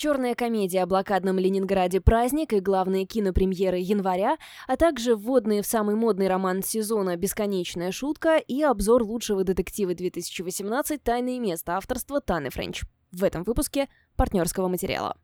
черная 0.00 0.34
комедия 0.34 0.82
о 0.82 0.86
блокадном 0.86 1.38
Ленинграде 1.38 2.00
«Праздник» 2.00 2.54
и 2.54 2.60
главные 2.60 3.04
кинопремьеры 3.04 3.76
января, 3.76 4.38
а 4.66 4.78
также 4.78 5.14
вводные 5.14 5.60
в 5.60 5.66
самый 5.66 5.94
модный 5.94 6.26
роман 6.26 6.62
сезона 6.62 7.16
«Бесконечная 7.16 7.92
шутка» 7.92 8.38
и 8.38 8.62
обзор 8.62 9.02
лучшего 9.02 9.44
детектива 9.44 9.94
2018 9.94 11.02
«Тайное 11.02 11.38
место» 11.38 11.76
авторства 11.76 12.22
Таны 12.22 12.48
Френч. 12.48 12.84
В 13.12 13.22
этом 13.22 13.44
выпуске 13.44 13.90
партнерского 14.16 14.68
материала. 14.68 15.18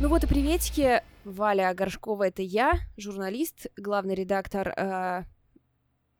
Ну 0.00 0.08
вот 0.08 0.24
и 0.24 0.26
приветики. 0.26 1.02
Валя 1.24 1.74
Горшкова— 1.74 2.28
это 2.28 2.40
я, 2.40 2.78
журналист, 2.96 3.66
главный 3.76 4.14
редактор 4.14 4.68
э, 4.68 5.24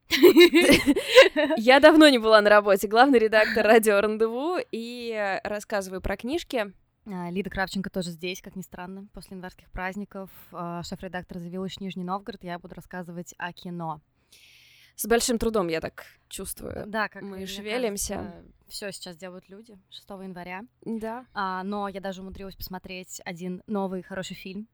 я 1.56 1.80
давно 1.80 2.08
не 2.08 2.18
была 2.18 2.40
на 2.40 2.50
работе, 2.50 2.88
главный 2.88 3.18
редактор 3.18 3.66
радио 3.66 4.00
Рандеву, 4.00 4.58
и 4.70 5.40
рассказываю 5.44 6.00
про 6.00 6.16
книжки. 6.16 6.72
А, 7.06 7.30
Лида 7.30 7.50
Кравченко 7.50 7.90
тоже 7.90 8.10
здесь, 8.10 8.42
как 8.42 8.56
ни 8.56 8.62
странно, 8.62 9.06
после 9.12 9.36
январских 9.36 9.70
праздников. 9.70 10.30
А, 10.52 10.82
шеф-редактор 10.82 11.38
заявилась 11.38 11.78
Нижний 11.80 12.04
Новгород, 12.04 12.42
я 12.42 12.58
буду 12.58 12.74
рассказывать 12.74 13.34
о 13.38 13.52
кино. 13.52 14.00
С 14.96 15.06
большим 15.06 15.38
трудом, 15.38 15.68
я 15.68 15.80
так 15.80 16.06
чувствую. 16.28 16.84
Да, 16.86 17.08
как 17.08 17.22
мы 17.22 17.46
шевелимся. 17.46 18.42
Все 18.66 18.90
сейчас 18.92 19.16
делают 19.16 19.48
люди 19.48 19.78
6 19.90 20.08
января. 20.08 20.62
Да. 20.84 21.26
А, 21.34 21.62
но 21.62 21.86
я 21.88 22.00
даже 22.00 22.22
умудрилась 22.22 22.56
посмотреть 22.56 23.20
один 23.24 23.62
новый 23.66 24.02
хороший 24.02 24.34
фильм. 24.34 24.68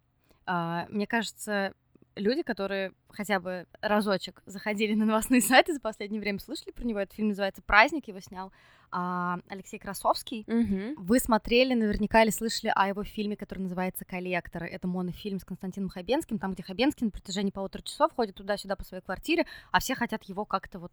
А, 0.47 0.87
мне 0.89 1.07
кажется, 1.07 1.75
люди, 2.17 2.43
которые 2.43 2.93
хотя 3.09 3.41
бы 3.41 3.67
разочек 3.81 4.43
заходили 4.47 4.95
на 4.95 5.05
новостные 5.05 5.41
сайты 5.43 5.75
за 5.75 5.81
последнее 5.81 6.21
время, 6.21 6.39
слышали 6.39 6.71
про 6.71 6.85
него. 6.85 7.01
Этот 7.01 7.15
фильм 7.15 7.29
называется 7.29 7.63
«Праздник», 7.63 8.09
его 8.09 8.21
снял 8.21 8.53
а, 8.91 9.39
Алексей 9.49 9.79
Красовский. 9.79 10.45
Угу. 10.47 11.03
Вы 11.03 11.19
смотрели 11.19 11.75
наверняка 11.75 12.23
или 12.23 12.31
слышали 12.31 12.73
о 12.75 12.89
его 12.89 13.05
фильме, 13.05 13.37
который 13.37 13.61
называется 13.61 14.05
«Коллектор». 14.05 14.65
Это 14.65 14.87
монофильм 14.87 15.41
с 15.41 15.45
Константином 15.45 15.89
Хабенским, 15.89 16.39
там, 16.39 16.53
где 16.53 16.63
Хабенский 16.63 17.07
на 17.07 17.11
протяжении 17.11 17.51
полутора 17.51 17.83
часов 17.83 18.13
ходит 18.15 18.35
туда-сюда 18.35 18.77
по 18.77 18.85
своей 18.85 19.03
квартире, 19.03 19.47
а 19.71 19.81
все 19.81 19.95
хотят 19.95 20.25
его 20.25 20.45
как-то 20.45 20.79
вот 20.79 20.93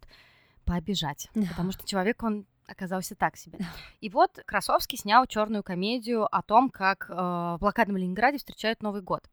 пообижать, 0.64 1.28
потому 1.48 1.72
что 1.72 1.86
человек, 1.86 2.22
он 2.22 2.46
оказался 2.66 3.14
так 3.14 3.36
себе. 3.36 3.58
И 4.00 4.08
вот 4.08 4.38
Красовский 4.46 4.96
снял 4.96 5.26
черную 5.26 5.62
комедию 5.62 6.32
о 6.32 6.42
том, 6.42 6.70
как 6.70 7.06
э, 7.08 7.12
в 7.12 7.58
блокадном 7.58 7.96
Ленинграде 7.96 8.38
встречают 8.38 8.82
Новый 8.82 9.02
год. 9.02 9.28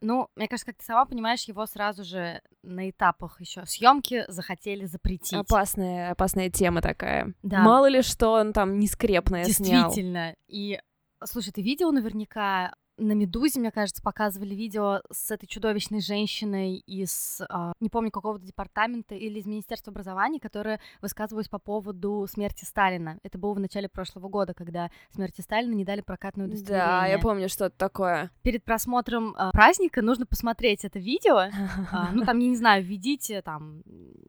Ну, 0.00 0.28
мне 0.34 0.48
кажется, 0.48 0.66
как 0.66 0.78
ты 0.78 0.84
сама 0.84 1.04
понимаешь, 1.04 1.44
его 1.44 1.66
сразу 1.66 2.04
же 2.04 2.40
на 2.62 2.90
этапах 2.90 3.40
еще 3.40 3.64
съемки 3.66 4.24
захотели 4.28 4.84
запретить. 4.84 5.34
Опасная, 5.34 6.12
опасная 6.12 6.50
тема 6.50 6.80
такая. 6.82 7.34
Да. 7.42 7.62
Мало 7.62 7.86
ли 7.88 8.02
что 8.02 8.32
он 8.32 8.52
там 8.52 8.78
нескрепное 8.78 9.44
снял. 9.44 9.84
Действительно. 9.88 10.34
И 10.46 10.80
слушай, 11.24 11.52
ты 11.52 11.62
видел 11.62 11.92
наверняка 11.92 12.74
на 13.00 13.12
Медузе, 13.12 13.60
мне 13.60 13.70
кажется, 13.70 14.02
показывали 14.02 14.54
видео 14.54 15.00
с 15.10 15.30
этой 15.30 15.46
чудовищной 15.46 16.00
женщиной 16.00 16.76
из, 16.86 17.40
э, 17.40 17.72
не 17.80 17.88
помню, 17.88 18.10
какого-то 18.10 18.44
департамента 18.44 19.14
или 19.14 19.38
из 19.38 19.46
Министерства 19.46 19.90
образования, 19.90 20.38
которая 20.38 20.80
высказывалась 21.00 21.48
по 21.48 21.58
поводу 21.58 22.26
смерти 22.30 22.64
Сталина. 22.64 23.18
Это 23.22 23.38
было 23.38 23.54
в 23.54 23.60
начале 23.60 23.88
прошлого 23.88 24.28
года, 24.28 24.54
когда 24.54 24.90
смерти 25.10 25.40
Сталина 25.40 25.72
не 25.72 25.84
дали 25.84 26.02
прокатное 26.02 26.46
удостоверение. 26.46 26.86
Да, 26.86 27.06
я 27.06 27.18
помню 27.18 27.48
что-то 27.48 27.76
такое. 27.76 28.30
Перед 28.42 28.62
просмотром 28.64 29.34
э, 29.34 29.50
праздника 29.52 30.02
нужно 30.02 30.26
посмотреть 30.26 30.84
это 30.84 30.98
видео. 30.98 31.40
Э, 31.40 31.50
ну, 32.12 32.24
там, 32.24 32.38
я 32.38 32.48
не 32.48 32.56
знаю, 32.56 32.84
введите 32.84 33.40
там 33.40 33.82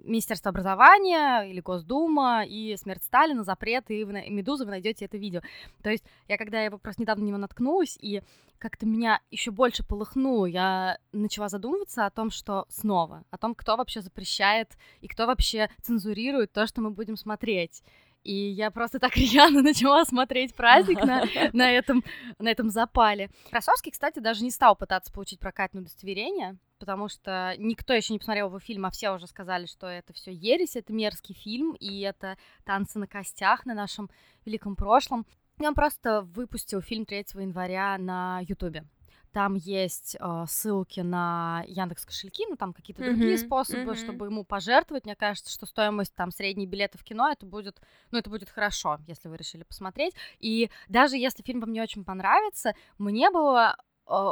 Министерство 0.04 0.50
образования 0.50 1.42
или 1.42 1.60
Госдума 1.60 2.46
и 2.48 2.76
смерть 2.78 3.04
Сталина, 3.04 3.44
запрет, 3.44 3.90
и 3.90 4.04
Медуза, 4.04 4.66
вы 4.66 4.72
найдете 4.72 5.06
это 5.06 5.18
видео. 5.18 5.42
То 5.84 5.90
есть 5.90 6.04
я 6.28 6.38
когда 6.38 6.62
его 6.62 6.78
просто 6.78 7.02
недавно 7.02 7.24
на 7.24 7.28
него 7.28 7.38
наткнулась, 7.38 7.98
и 8.02 8.22
как-то 8.62 8.86
меня 8.86 9.22
еще 9.32 9.50
больше 9.50 9.84
полыхнуло. 9.84 10.46
Я 10.46 11.00
начала 11.12 11.50
задумываться 11.50 12.06
о 12.06 12.12
том, 12.12 12.30
что 12.30 12.66
снова, 12.70 13.24
о 13.32 13.38
том, 13.38 13.56
кто 13.56 13.76
вообще 13.76 14.02
запрещает 14.02 14.78
и 15.02 15.08
кто 15.08 15.26
вообще 15.26 15.70
цензурирует 15.82 16.54
то, 16.54 16.68
что 16.68 16.80
мы 16.82 16.92
будем 16.92 17.18
смотреть. 17.18 17.84
И 18.24 18.34
я 18.34 18.70
просто 18.70 19.00
так 19.00 19.16
рьяно 19.18 19.64
начала 19.64 20.06
смотреть 20.06 20.54
праздник 20.54 21.04
на, 21.04 21.24
на, 21.54 21.72
этом, 21.72 22.04
на 22.38 22.50
этом 22.50 22.70
запале. 22.70 23.32
Красовский, 23.50 23.92
кстати, 23.92 24.20
даже 24.20 24.44
не 24.44 24.52
стал 24.52 24.76
пытаться 24.76 25.12
получить 25.12 25.40
прокатное 25.40 25.82
удостоверение, 25.82 26.58
потому 26.78 27.10
что 27.10 27.56
никто 27.58 27.94
еще 27.94 28.14
не 28.14 28.20
посмотрел 28.20 28.48
его 28.48 28.60
фильм, 28.60 28.86
а 28.86 28.92
все 28.92 29.12
уже 29.12 29.26
сказали, 29.26 29.66
что 29.66 29.88
это 29.88 30.14
все 30.14 30.32
ересь, 30.32 30.76
это 30.76 30.94
мерзкий 30.94 31.34
фильм, 31.34 31.74
и 31.74 32.02
это 32.02 32.38
танцы 32.64 33.00
на 33.00 33.08
костях 33.08 33.66
на 33.66 33.74
нашем 33.74 34.12
великом 34.46 34.76
прошлом. 34.76 35.26
Он 35.68 35.76
просто 35.76 36.22
выпустил 36.22 36.82
фильм 36.82 37.06
3 37.06 37.26
января 37.36 37.98
на 37.98 38.42
Ютубе. 38.48 38.86
Там 39.32 39.56
есть 39.56 40.18
э, 40.20 40.46
ссылки 40.48 41.00
на 41.00 41.64
Яндекс 41.66 42.06
кошельки, 42.06 42.46
ну 42.50 42.58
там 42.58 42.74
какие-то 42.74 43.02
mm-hmm, 43.02 43.16
другие 43.16 43.38
способы, 43.38 43.92
mm-hmm. 43.94 44.04
чтобы 44.04 44.26
ему 44.26 44.44
пожертвовать. 44.44 45.06
Мне 45.06 45.16
кажется, 45.16 45.50
что 45.50 45.66
стоимость 45.66 46.14
там 46.16 46.32
средней 46.32 46.68
билета 46.68 46.98
в 46.98 47.04
кино 47.04 47.32
это 47.32 47.46
будет, 47.46 47.82
ну 48.12 48.18
это 48.18 48.30
будет 48.30 48.50
хорошо, 48.50 49.00
если 49.08 49.30
вы 49.30 49.38
решили 49.38 49.64
посмотреть. 49.64 50.14
И 50.40 50.70
даже 50.90 51.16
если 51.16 51.44
фильм 51.44 51.62
вам 51.62 51.72
не 51.72 51.82
очень 51.82 52.04
понравится, 52.04 52.74
мне 52.98 53.32
было 53.32 53.78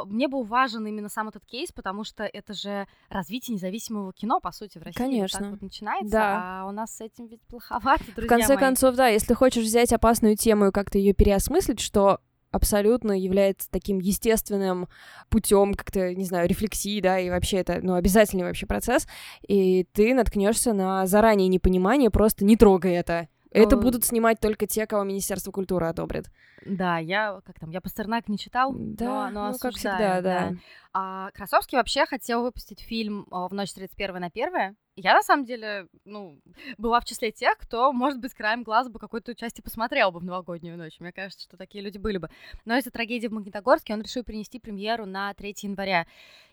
мне 0.06 0.28
был 0.28 0.44
важен 0.44 0.86
именно 0.86 1.08
сам 1.08 1.28
этот 1.28 1.44
кейс, 1.44 1.72
потому 1.72 2.04
что 2.04 2.24
это 2.24 2.52
же 2.52 2.86
развитие 3.08 3.54
независимого 3.54 4.12
кино, 4.12 4.40
по 4.40 4.52
сути, 4.52 4.78
в 4.78 4.82
России. 4.82 4.98
Конечно. 4.98 5.38
Вот 5.38 5.44
так 5.44 5.52
вот 5.52 5.62
начинается, 5.62 6.10
да. 6.12 6.62
а 6.62 6.68
у 6.68 6.72
нас 6.72 6.96
с 6.96 7.00
этим 7.00 7.26
ведь 7.26 7.42
плоховато, 7.42 8.04
друзья 8.14 8.24
В 8.24 8.28
конце 8.28 8.54
мои. 8.54 8.58
концов, 8.58 8.94
да, 8.96 9.08
если 9.08 9.34
хочешь 9.34 9.64
взять 9.64 9.92
опасную 9.92 10.36
тему 10.36 10.66
и 10.68 10.70
как-то 10.70 10.98
ее 10.98 11.14
переосмыслить, 11.14 11.80
что 11.80 12.20
абсолютно 12.50 13.12
является 13.12 13.70
таким 13.70 13.98
естественным 13.98 14.88
путем 15.28 15.74
как-то, 15.74 16.14
не 16.14 16.24
знаю, 16.24 16.48
рефлексии, 16.48 17.00
да, 17.00 17.18
и 17.18 17.30
вообще 17.30 17.58
это, 17.58 17.80
ну, 17.82 17.94
обязательный 17.94 18.44
вообще 18.44 18.66
процесс, 18.66 19.06
и 19.46 19.84
ты 19.92 20.14
наткнешься 20.14 20.72
на 20.72 21.06
заранее 21.06 21.48
непонимание, 21.48 22.10
просто 22.10 22.44
не 22.44 22.56
трогай 22.56 22.94
это. 22.94 23.28
Это 23.50 23.76
Но... 23.76 23.82
будут 23.82 24.04
снимать 24.04 24.40
только 24.40 24.66
те, 24.66 24.86
кого 24.86 25.02
Министерство 25.02 25.50
культуры 25.50 25.86
одобрит. 25.86 26.30
Да, 26.64 26.98
я 26.98 27.40
как 27.44 27.58
там, 27.58 27.70
я 27.70 27.80
Пастернак 27.80 28.28
не 28.28 28.38
читал, 28.38 28.72
да, 28.76 29.30
но, 29.30 29.46
но 29.46 29.52
ну, 29.52 29.58
как 29.58 29.74
всегда, 29.74 30.20
да. 30.20 30.22
да. 30.22 30.52
А 30.92 31.30
Красовский 31.32 31.78
вообще 31.78 32.06
хотел 32.06 32.42
выпустить 32.42 32.80
фильм 32.80 33.26
в 33.30 33.48
ночь 33.52 33.72
31 33.72 34.20
на 34.20 34.26
1 34.26 34.76
я, 35.02 35.14
на 35.14 35.22
самом 35.22 35.44
деле, 35.44 35.88
ну, 36.04 36.40
была 36.78 37.00
в 37.00 37.04
числе 37.04 37.32
тех, 37.32 37.56
кто, 37.58 37.92
может 37.92 38.20
быть, 38.20 38.34
краем 38.34 38.62
глаза 38.62 38.90
бы 38.90 38.98
какой-то 38.98 39.34
части 39.34 39.60
посмотрел 39.60 40.12
бы 40.12 40.20
в 40.20 40.24
новогоднюю 40.24 40.76
ночь. 40.76 41.00
Мне 41.00 41.12
кажется, 41.12 41.42
что 41.42 41.56
такие 41.56 41.82
люди 41.82 41.98
были 41.98 42.18
бы. 42.18 42.28
Но 42.64 42.76
из-за 42.76 42.90
трагедии 42.90 43.28
в 43.28 43.32
Магнитогорске 43.32 43.94
он 43.94 44.02
решил 44.02 44.22
перенести 44.22 44.58
премьеру 44.58 45.06
на 45.06 45.32
3 45.34 45.54
января. 45.62 46.06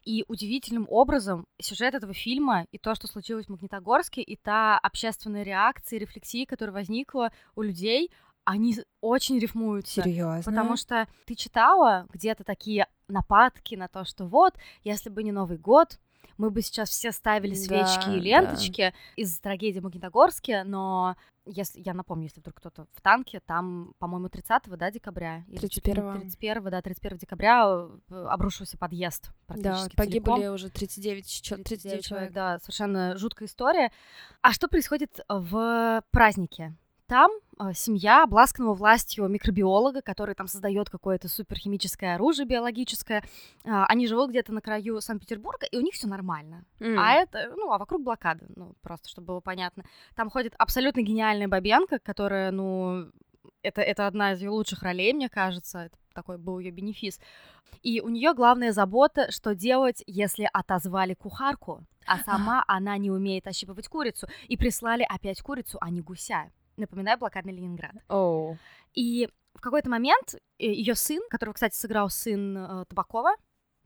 И 0.04 0.24
удивительным 0.28 0.88
образом 0.90 1.46
сюжет 1.62 1.94
этого 1.94 2.14
фильма 2.14 2.66
и 2.72 2.78
то, 2.78 2.96
что 2.96 3.08
случилось 3.08 3.48
в 3.48 3.50
Магнитогорске, 3.50 4.22
и 4.22 4.38
та 4.38 4.78
общественная 4.78 5.44
реакция, 5.44 6.00
рефлексия, 6.00 6.46
которая 6.46 6.74
возникла 6.74 7.32
у 7.56 7.62
людей, 7.62 8.12
они 8.46 8.78
очень 9.02 9.40
рифмуются. 9.40 10.04
Серьезно? 10.04 10.50
Потому 10.50 10.78
что 10.78 11.08
ты 11.26 11.36
читала 11.36 12.08
где-то 12.14 12.46
такие 12.46 12.88
нападки 13.10 13.76
на 13.76 13.90
то, 13.90 14.06
что 14.06 14.26
вот, 14.26 14.56
если 14.84 15.10
бы 15.10 15.24
не 15.24 15.34
Новый 15.34 15.58
год, 15.58 16.00
мы 16.38 16.50
бы 16.50 16.62
сейчас 16.62 16.90
все 16.90 17.12
ставили 17.12 17.54
свечки 17.54 18.06
да, 18.06 18.16
и 18.16 18.20
ленточки 18.20 18.82
да. 18.82 18.94
из 19.16 19.40
трагедии 19.40 19.80
Магнитогорске, 19.80 20.64
но 20.64 21.16
если 21.46 21.82
я 21.82 21.94
напомню, 21.94 22.26
если 22.26 22.40
вдруг 22.40 22.56
кто-то 22.56 22.88
в 22.94 23.02
танке, 23.02 23.40
там, 23.46 23.94
по-моему, 24.00 24.30
30 24.30 24.64
да, 24.78 24.92
декабря? 24.92 25.46
31 25.50 26.22
31 26.22 26.64
да, 26.64 26.82
31 26.82 27.18
декабря 27.18 27.88
э, 28.10 28.26
обрушился 28.30 28.78
подъезд 28.78 29.32
практически 29.46 29.96
Да, 29.96 30.04
погибли 30.04 30.30
целиком. 30.30 30.54
уже 30.54 30.70
39, 30.70 31.26
39, 31.26 31.64
39 31.66 32.06
человек. 32.06 32.34
Да, 32.34 32.60
совершенно 32.60 33.18
жуткая 33.18 33.48
история. 33.48 33.92
А 34.42 34.52
что 34.52 34.68
происходит 34.68 35.20
в 35.30 36.04
празднике? 36.12 36.76
Там 37.08 37.32
э, 37.58 37.74
семья 37.74 38.24
обласканного 38.24 38.74
властью 38.74 39.28
микробиолога, 39.30 40.02
который 40.02 40.36
там 40.36 40.48
создает 40.48 40.90
какое-то 40.90 41.30
суперхимическое 41.30 42.16
оружие 42.16 42.46
биологическое. 42.46 43.24
Э, 43.64 43.84
они 43.88 44.08
живут 44.08 44.32
где-то 44.32 44.52
на 44.52 44.62
краю 44.62 45.00
Санкт-Петербурга, 45.00 45.66
и 45.68 45.78
у 45.78 45.82
них 45.82 45.94
все 45.94 46.08
нормально. 46.08 46.66
Mm. 46.80 46.96
А 47.00 47.14
это, 47.14 47.54
ну, 47.56 47.72
а 47.72 47.78
вокруг 47.78 48.04
блокада, 48.04 48.46
ну, 48.56 48.76
просто 48.82 49.08
чтобы 49.08 49.28
было 49.28 49.40
понятно. 49.40 49.86
Там 50.16 50.30
ходит 50.30 50.54
абсолютно 50.58 51.02
гениальная 51.02 51.48
Бабенко, 51.48 52.00
которая, 52.00 52.52
ну, 52.52 53.10
это, 53.62 53.82
это 53.82 54.06
одна 54.06 54.34
из 54.34 54.42
ее 54.42 54.50
лучших 54.50 54.84
ролей, 54.84 55.14
мне 55.14 55.30
кажется. 55.30 55.80
Это 55.80 55.98
такой 56.14 56.38
был 56.38 56.60
ее 56.60 56.72
бенефис. 56.72 57.22
И 57.84 58.02
у 58.02 58.10
нее 58.10 58.34
главная 58.34 58.74
забота, 58.74 59.32
что 59.32 59.56
делать, 59.56 60.04
если 60.08 60.50
отозвали 60.52 61.14
кухарку, 61.14 61.86
а 62.06 62.20
сама 62.20 62.64
она 62.68 62.98
не 62.98 63.12
умеет 63.12 63.48
ощипывать 63.48 63.88
курицу. 63.88 64.28
И 64.48 64.58
прислали 64.58 65.06
опять 65.08 65.42
курицу, 65.42 65.78
а 65.80 65.90
не 65.90 66.02
гуся. 66.02 66.52
Напоминаю, 66.78 67.18
блокадный 67.18 67.54
Ленинград. 67.54 67.96
Oh. 68.08 68.56
И 68.94 69.28
в 69.56 69.62
какой-то 69.62 69.90
момент 69.90 70.36
э, 70.60 70.66
ее 70.66 70.96
сын, 70.96 71.22
которого, 71.30 71.54
кстати, 71.54 71.76
сыграл 71.76 72.10
сын 72.10 72.58
э, 72.58 72.86
Табакова, 72.86 73.36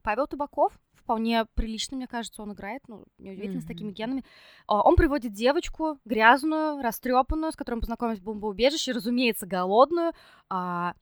Павел 0.02 0.26
Табаков, 0.26 0.78
вполне 0.94 1.46
прилично, 1.54 1.96
мне 1.96 2.06
кажется, 2.06 2.42
он 2.42 2.52
играет, 2.52 2.82
ну, 2.88 3.04
неудивительно, 3.18 3.58
mm-hmm. 3.58 3.62
с 3.62 3.66
такими 3.66 3.90
генами. 3.90 4.24
А, 4.66 4.82
он 4.82 4.96
приводит 4.96 5.32
девочку 5.32 5.98
грязную, 6.04 6.82
растрепанную, 6.82 7.52
с 7.52 7.56
которой 7.56 7.76
он 7.76 7.80
познакомился 7.80 8.22
в 8.22 8.24
бомбоубежище, 8.24 8.92
разумеется, 8.92 9.46
голодную, 9.46 10.12
а, 10.48 10.94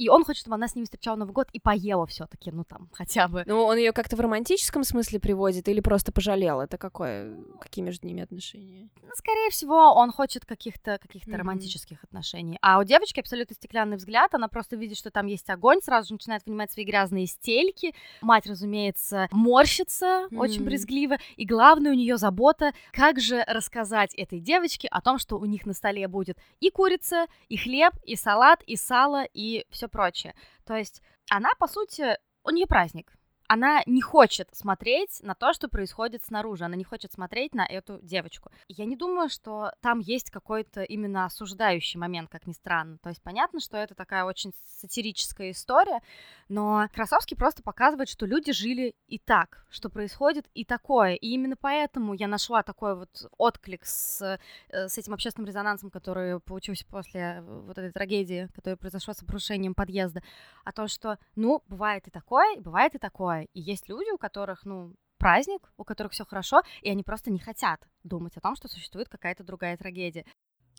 И 0.00 0.08
он 0.08 0.24
хочет, 0.24 0.40
чтобы 0.40 0.54
она 0.54 0.66
с 0.66 0.74
ним 0.74 0.86
встречала 0.86 1.16
Новый 1.16 1.34
год 1.34 1.48
и 1.52 1.60
поела 1.60 2.06
все 2.06 2.24
таки 2.26 2.50
ну 2.50 2.64
там, 2.64 2.88
хотя 2.94 3.28
бы. 3.28 3.42
Ну, 3.46 3.62
он 3.64 3.76
ее 3.76 3.92
как-то 3.92 4.16
в 4.16 4.20
романтическом 4.20 4.82
смысле 4.82 5.20
приводит 5.20 5.68
или 5.68 5.80
просто 5.80 6.10
пожалел? 6.10 6.62
Это 6.62 6.78
какое? 6.78 7.36
Какие 7.60 7.84
между 7.84 8.06
ними 8.06 8.22
отношения? 8.22 8.88
Ну, 9.02 9.10
скорее 9.14 9.50
всего, 9.50 9.92
он 9.92 10.10
хочет 10.10 10.46
каких-то 10.46 10.96
каких 10.96 11.26
Мгм. 11.26 11.36
романтических 11.36 12.02
отношений. 12.02 12.56
А 12.62 12.78
у 12.78 12.84
девочки 12.84 13.20
абсолютно 13.20 13.54
стеклянный 13.54 13.98
взгляд, 13.98 14.34
она 14.34 14.48
просто 14.48 14.76
видит, 14.76 14.96
что 14.96 15.10
там 15.10 15.26
есть 15.26 15.50
огонь, 15.50 15.80
сразу 15.82 16.08
же 16.08 16.14
начинает 16.14 16.46
вынимать 16.46 16.72
свои 16.72 16.86
грязные 16.86 17.26
стельки. 17.26 17.94
Мать, 18.22 18.46
разумеется, 18.46 19.28
морщится 19.32 20.28
очень 20.34 20.60
Мгм. 20.60 20.64
брезгливо. 20.64 21.18
И 21.36 21.44
главное 21.44 21.90
у 21.92 21.94
нее 21.94 22.16
забота, 22.16 22.72
как 22.92 23.20
же 23.20 23.44
рассказать 23.46 24.14
этой 24.14 24.40
девочке 24.40 24.88
о 24.88 25.02
том, 25.02 25.18
что 25.18 25.36
у 25.36 25.44
них 25.44 25.66
на 25.66 25.74
столе 25.74 26.08
будет 26.08 26.38
и 26.60 26.70
курица, 26.70 27.26
и 27.50 27.58
хлеб, 27.58 27.92
и 28.04 28.16
салат, 28.16 28.62
и 28.62 28.76
сало, 28.76 29.24
и 29.34 29.66
все 29.68 29.89
прочее. 29.90 30.34
То 30.64 30.74
есть 30.74 31.02
она, 31.30 31.50
по 31.58 31.66
сути, 31.66 32.16
у 32.44 32.50
нее 32.50 32.66
праздник. 32.66 33.12
Она 33.52 33.82
не 33.86 34.00
хочет 34.00 34.48
смотреть 34.52 35.18
на 35.24 35.34
то, 35.34 35.52
что 35.52 35.66
происходит 35.66 36.22
снаружи. 36.22 36.64
Она 36.64 36.76
не 36.76 36.84
хочет 36.84 37.12
смотреть 37.12 37.52
на 37.52 37.66
эту 37.66 37.98
девочку. 38.00 38.52
Я 38.68 38.84
не 38.84 38.94
думаю, 38.94 39.28
что 39.28 39.72
там 39.80 39.98
есть 39.98 40.30
какой-то 40.30 40.84
именно 40.84 41.24
осуждающий 41.24 41.98
момент, 41.98 42.30
как 42.30 42.46
ни 42.46 42.52
странно. 42.52 42.98
То 43.02 43.08
есть 43.08 43.20
понятно, 43.20 43.58
что 43.58 43.76
это 43.76 43.96
такая 43.96 44.22
очень 44.22 44.52
сатирическая 44.78 45.50
история, 45.50 46.00
но 46.48 46.86
Красовский 46.94 47.36
просто 47.36 47.64
показывает, 47.64 48.08
что 48.08 48.24
люди 48.24 48.52
жили 48.52 48.94
и 49.08 49.18
так, 49.18 49.66
что 49.68 49.90
происходит 49.90 50.46
и 50.54 50.64
такое. 50.64 51.14
И 51.14 51.30
именно 51.30 51.56
поэтому 51.56 52.14
я 52.14 52.28
нашла 52.28 52.62
такой 52.62 52.94
вот 52.94 53.30
отклик 53.36 53.84
с, 53.84 54.38
э, 54.68 54.88
с 54.88 54.96
этим 54.96 55.12
общественным 55.12 55.48
резонансом, 55.48 55.90
который 55.90 56.38
получился 56.38 56.86
после 56.86 57.42
вот 57.42 57.76
этой 57.78 57.90
трагедии, 57.90 58.48
которая 58.54 58.76
произошла 58.76 59.12
с 59.12 59.22
обрушением 59.24 59.74
подъезда, 59.74 60.22
о 60.64 60.70
том, 60.70 60.86
что, 60.86 61.18
ну, 61.34 61.64
бывает 61.66 62.06
и 62.06 62.10
такое, 62.12 62.60
бывает 62.60 62.94
и 62.94 62.98
такое. 62.98 63.39
И 63.52 63.60
есть 63.60 63.88
люди, 63.88 64.10
у 64.10 64.18
которых, 64.18 64.64
ну, 64.64 64.94
праздник, 65.18 65.70
у 65.76 65.84
которых 65.84 66.12
все 66.12 66.24
хорошо, 66.24 66.62
и 66.82 66.90
они 66.90 67.02
просто 67.02 67.30
не 67.30 67.38
хотят 67.38 67.86
думать 68.02 68.36
о 68.36 68.40
том, 68.40 68.56
что 68.56 68.68
существует 68.68 69.08
какая-то 69.08 69.44
другая 69.44 69.76
трагедия. 69.76 70.24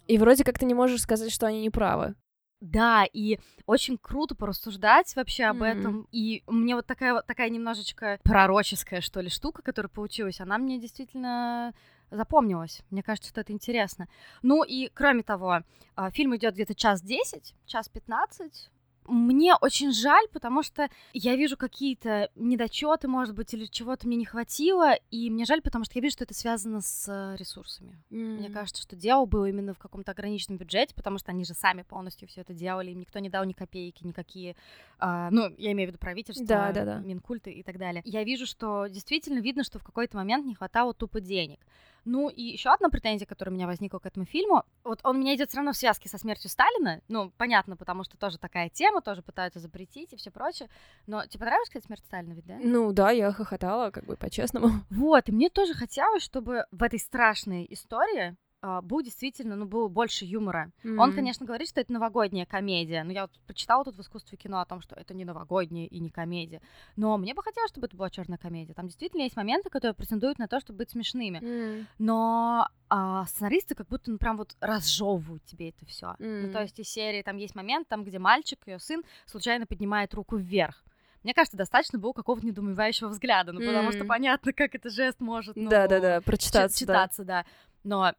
И 0.08 0.18
вроде 0.18 0.44
как 0.44 0.58
ты 0.58 0.66
не 0.66 0.74
можешь 0.74 1.02
сказать, 1.02 1.32
что 1.32 1.46
они 1.48 1.62
не 1.62 1.70
правы. 1.70 2.16
Да, 2.60 3.06
и 3.12 3.40
очень 3.66 3.98
круто 3.98 4.36
порассуждать 4.36 5.16
вообще 5.16 5.46
об 5.46 5.58
Мгм. 5.58 5.66
этом. 5.66 6.08
И 6.12 6.44
мне 6.48 6.76
вот 6.76 6.86
такая 6.86 7.14
вот 7.14 7.26
такая 7.26 7.50
немножечко 7.50 8.20
пророческая, 8.24 9.02
что 9.02 9.20
ли, 9.20 9.30
штука, 9.30 9.64
которая 9.64 9.90
получилась, 9.90 10.40
она 10.42 10.60
мне 10.60 10.80
действительно 10.80 11.74
запомнилась. 12.12 12.82
Мне 12.92 13.02
кажется, 13.02 13.30
что 13.30 13.42
это 13.42 13.52
интересно. 13.52 14.08
Ну 14.44 14.64
и 14.64 14.90
кроме 14.94 15.24
того, 15.24 15.62
а, 15.96 16.12
фильм 16.12 16.36
идет 16.36 16.54
где-то 16.54 16.76
час 16.76 17.02
десять, 17.02 17.56
час 17.66 17.90
пятнадцать. 17.90 18.70
Мне 19.08 19.56
очень 19.56 19.92
жаль, 19.92 20.28
потому 20.32 20.64
что 20.64 20.90
я 21.14 21.36
вижу 21.36 21.58
какие-то 21.58 22.30
недочеты, 22.36 23.08
может 23.08 23.36
быть, 23.36 23.54
или 23.54 23.66
чего-то 23.66 24.08
мне 24.08 24.18
не 24.18 24.26
хватило, 24.26 24.94
и 25.10 25.30
мне 25.30 25.46
жаль, 25.46 25.62
потому 25.62 25.86
что 25.86 25.98
я 25.98 26.02
вижу, 26.02 26.14
что 26.14 26.24
это 26.24 26.34
связано 26.34 26.82
с 26.82 27.08
э, 27.08 27.36
ресурсами. 27.38 27.98
Мне 28.10 28.50
кажется, 28.50 28.82
что 28.82 28.96
дело 28.96 29.26
было 29.26 29.50
именно 29.50 29.74
в 29.74 29.80
каком-то 29.80 30.12
ограниченном 30.12 30.58
бюджете, 30.58 30.94
потому 30.96 31.18
что 31.18 31.32
они 31.32 31.46
же 31.46 31.54
сами 31.54 31.82
полностью 31.82 32.28
все 32.28 32.42
это 32.42 32.54
делали, 32.54 32.92
им 32.92 33.00
никто 33.00 33.20
не 33.20 33.30
дал 33.30 33.44
ни 33.46 33.54
копейки, 33.54 34.04
никакие, 34.04 34.56
а, 35.00 35.30
ну, 35.32 35.54
я 35.58 35.72
имею 35.72 35.90
в 35.90 35.92
виду 35.92 36.00
правительство, 36.00 36.46
Да, 36.46 36.72
да, 36.72 36.86
да. 36.86 37.00
Минкульты 37.00 37.52
и 37.52 37.64
так 37.64 37.78
далее. 37.78 38.02
Я 38.06 38.24
вижу, 38.24 38.46
что 38.46 38.88
действительно 38.88 39.40
видно, 39.40 39.64
что 39.64 39.80
в 39.80 39.84
какой-то 39.84 40.18
момент 40.18 40.46
не 40.46 40.56
хватало 40.56 40.94
тупо 40.94 41.20
денег. 41.20 41.60
Ну 42.06 42.30
и 42.30 42.42
еще 42.42 42.70
одна 42.72 42.90
претензия, 42.90 43.28
которая 43.28 43.54
у 43.54 43.56
меня 43.56 43.68
возникла 43.68 44.00
к 44.00 44.06
этому 44.06 44.26
фильму, 44.26 44.64
вот 44.84 45.00
он 45.04 45.18
у 45.18 45.20
меня 45.20 45.36
идет 45.36 45.50
все 45.50 45.58
равно 45.58 45.74
в 45.74 45.78
связке 45.78 46.10
со 46.10 46.18
смертью 46.18 46.50
Сталина, 46.50 47.02
ну 47.08 47.32
понятно, 47.38 47.78
потому 47.78 48.04
что 48.04 48.18
тоже 48.18 48.38
такая 48.38 48.70
тема, 48.70 49.02
тоже 49.02 49.22
пытаются 49.22 49.60
запретить 49.60 50.14
и 50.14 50.16
все 50.16 50.32
прочее. 50.32 50.70
Но 51.08 51.26
тебе 51.26 51.40
понравилась, 51.40 51.70
кстати, 51.70 51.86
смерть 51.86 52.04
Сталина, 52.06 52.34
ведь 52.34 52.46
да? 52.46 52.58
Ну 52.62 52.92
да, 52.92 53.12
я 53.12 53.32
хохотала, 53.32 53.92
как 53.92 54.06
бы 54.06 54.16
по-честному. 54.16 54.70
Вот, 54.90 55.30
и 55.30 55.32
мне 55.32 55.50
тоже 55.50 55.74
хотелось, 55.74 56.24
чтобы 56.24 56.66
в 56.72 56.84
этой 56.84 57.00
страшной 57.00 57.66
истории 57.70 58.36
был 58.62 59.02
действительно, 59.02 59.56
ну, 59.56 59.66
было 59.66 59.88
больше 59.88 60.26
юмора. 60.26 60.72
Он, 60.84 61.10
М. 61.10 61.14
конечно, 61.14 61.46
говорит, 61.46 61.68
что 61.70 61.82
это 61.82 61.92
новогодняя 61.92 62.46
комедия, 62.46 63.04
но 63.04 63.12
я 63.12 63.24
вот 63.24 63.32
прочитала 63.48 63.84
тут 63.84 63.96
в 63.96 64.02
искусстве 64.02 64.38
кино 64.38 64.60
о 64.62 64.66
том, 64.66 64.82
что 64.82 64.96
это 64.96 65.14
не 65.16 65.26
новогодняя 65.26 65.88
и 65.88 66.00
не 66.00 66.10
комедия. 66.10 66.62
Но 66.96 67.18
мне 67.18 67.34
бы 67.34 67.42
хотелось, 67.42 67.72
чтобы 67.72 67.88
это 67.88 67.98
была 67.98 68.10
черная 68.12 68.38
комедия. 68.38 68.74
Там 68.74 68.86
действительно 68.88 69.22
есть 69.24 69.36
моменты, 69.36 69.70
которые 69.70 69.96
претендуют 69.96 70.38
на 70.38 70.48
то, 70.48 70.60
чтобы 70.60 70.78
быть 70.78 70.92
смешными. 70.92 71.40
М. 71.44 71.88
Но 71.98 72.68
а, 72.90 73.26
сценаристы 73.26 73.74
как 73.74 73.88
будто 73.88 74.12
ну, 74.12 74.18
прям 74.18 74.38
вот 74.38 74.56
разжевывают 74.60 75.44
тебе 75.46 75.70
это 75.70 75.86
все. 75.86 76.16
Ну, 76.20 76.48
М. 76.48 76.52
то 76.52 76.62
есть 76.62 76.80
из 76.80 76.88
серии 76.90 77.24
там 77.24 77.38
есть 77.38 77.56
момент, 77.56 77.88
там, 77.88 78.04
где 78.04 78.20
мальчик, 78.20 78.60
ее 78.68 78.80
сын, 78.80 79.04
случайно 79.26 79.66
поднимает 79.66 80.14
руку 80.14 80.36
вверх. 80.38 80.84
Мне 81.24 81.34
кажется, 81.34 81.58
достаточно 81.58 82.00
было 82.00 82.14
какого-то 82.14 82.46
недоумевающего 82.46 83.10
взгляда, 83.10 83.52
ну, 83.54 83.60
потому 83.60 83.92
что 83.92 84.06
понятно, 84.06 84.54
как 84.54 84.76
это 84.76 84.90
жест 84.90 85.20
может, 85.20 85.56
ну, 85.56 85.70
чи- 85.70 86.26
прочитаться, 86.26 86.86
да. 86.86 86.94
читаться, 86.94 87.24
да. 87.24 87.46
Но 87.84 88.14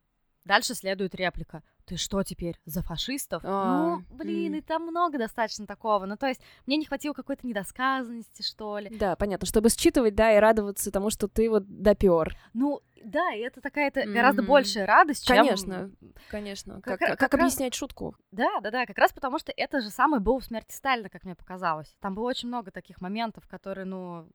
дальше 0.44 0.74
следует 0.74 1.14
реплика. 1.14 1.62
Ты 1.84 1.96
что 1.96 2.22
теперь, 2.22 2.58
за 2.64 2.82
фашистов? 2.82 3.42
А, 3.44 3.96
ну, 3.98 4.04
блин, 4.16 4.52
м. 4.54 4.58
и 4.58 4.62
там 4.62 4.82
много 4.86 5.18
достаточно 5.18 5.66
такого. 5.66 6.06
Ну, 6.06 6.16
то 6.16 6.26
есть, 6.28 6.40
мне 6.66 6.76
не 6.76 6.84
хватило 6.84 7.12
какой-то 7.12 7.46
недосказанности, 7.46 8.42
что 8.42 8.78
ли. 8.78 8.88
Да, 8.96 9.16
понятно, 9.16 9.46
чтобы 9.46 9.68
считывать, 9.68 10.14
да, 10.14 10.34
и 10.36 10.38
радоваться 10.38 10.90
тому, 10.92 11.10
что 11.10 11.26
ты 11.28 11.50
вот 11.50 11.64
допер. 11.66 12.36
Ну, 12.54 12.80
да, 13.04 13.34
и 13.34 13.40
это 13.40 13.60
такая-то 13.60 14.04
гораздо 14.06 14.42
Мгм. 14.42 14.50
большая 14.52 14.86
радость, 14.86 15.26
чем... 15.26 15.36
Конечно, 15.38 15.90
конечно. 16.28 16.80
Как 16.82 17.00
Как, 17.00 17.08
как 17.10 17.18
как 17.18 17.34
раз- 17.34 17.42
объяснять 17.54 17.74
шутку? 17.74 18.14
Да, 18.30 18.60
да, 18.60 18.70
да, 18.70 18.86
как 18.86 18.96
раз 18.98 19.12
потому, 19.12 19.38
что 19.40 19.52
это 19.56 19.80
же 19.80 19.90
самое 19.90 20.22
было 20.22 20.38
в 20.38 20.44
смерти 20.44 20.72
Сталина, 20.74 21.08
как 21.08 21.24
мне 21.24 21.34
показалось. 21.34 21.94
Там 22.00 22.14
было 22.14 22.28
очень 22.28 22.46
много 22.48 22.70
таких 22.70 23.00
моментов, 23.00 23.48
которые, 23.48 23.86
ну, 23.86 24.28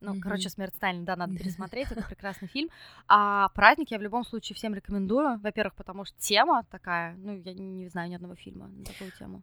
ну, 0.00 0.12
Мгм. 0.12 0.20
короче, 0.20 0.48
смерть 0.48 0.74
Сталина, 0.76 1.04
да, 1.04 1.16
надо 1.16 1.36
пересмотреть, 1.36 1.90
это 1.90 2.02
прекрасный 2.08 2.48
фильм. 2.48 2.70
А 3.08 3.48
праздник 3.50 3.90
я 3.90 3.98
в 3.98 4.02
любом 4.02 4.24
случае 4.24 4.54
всем 4.56 4.74
рекомендую. 4.74 5.38
Во-первых, 5.40 5.74
потому 5.74 6.04
что 6.04 6.18
тема 6.18 6.64
такая, 6.70 7.14
ну, 7.16 7.32
я 7.44 7.54
не 7.54 7.88
знаю 7.88 8.10
ни 8.10 8.14
одного 8.14 8.34
фильма 8.34 8.68
на 8.68 8.84
такую 8.84 9.10
тему. 9.12 9.42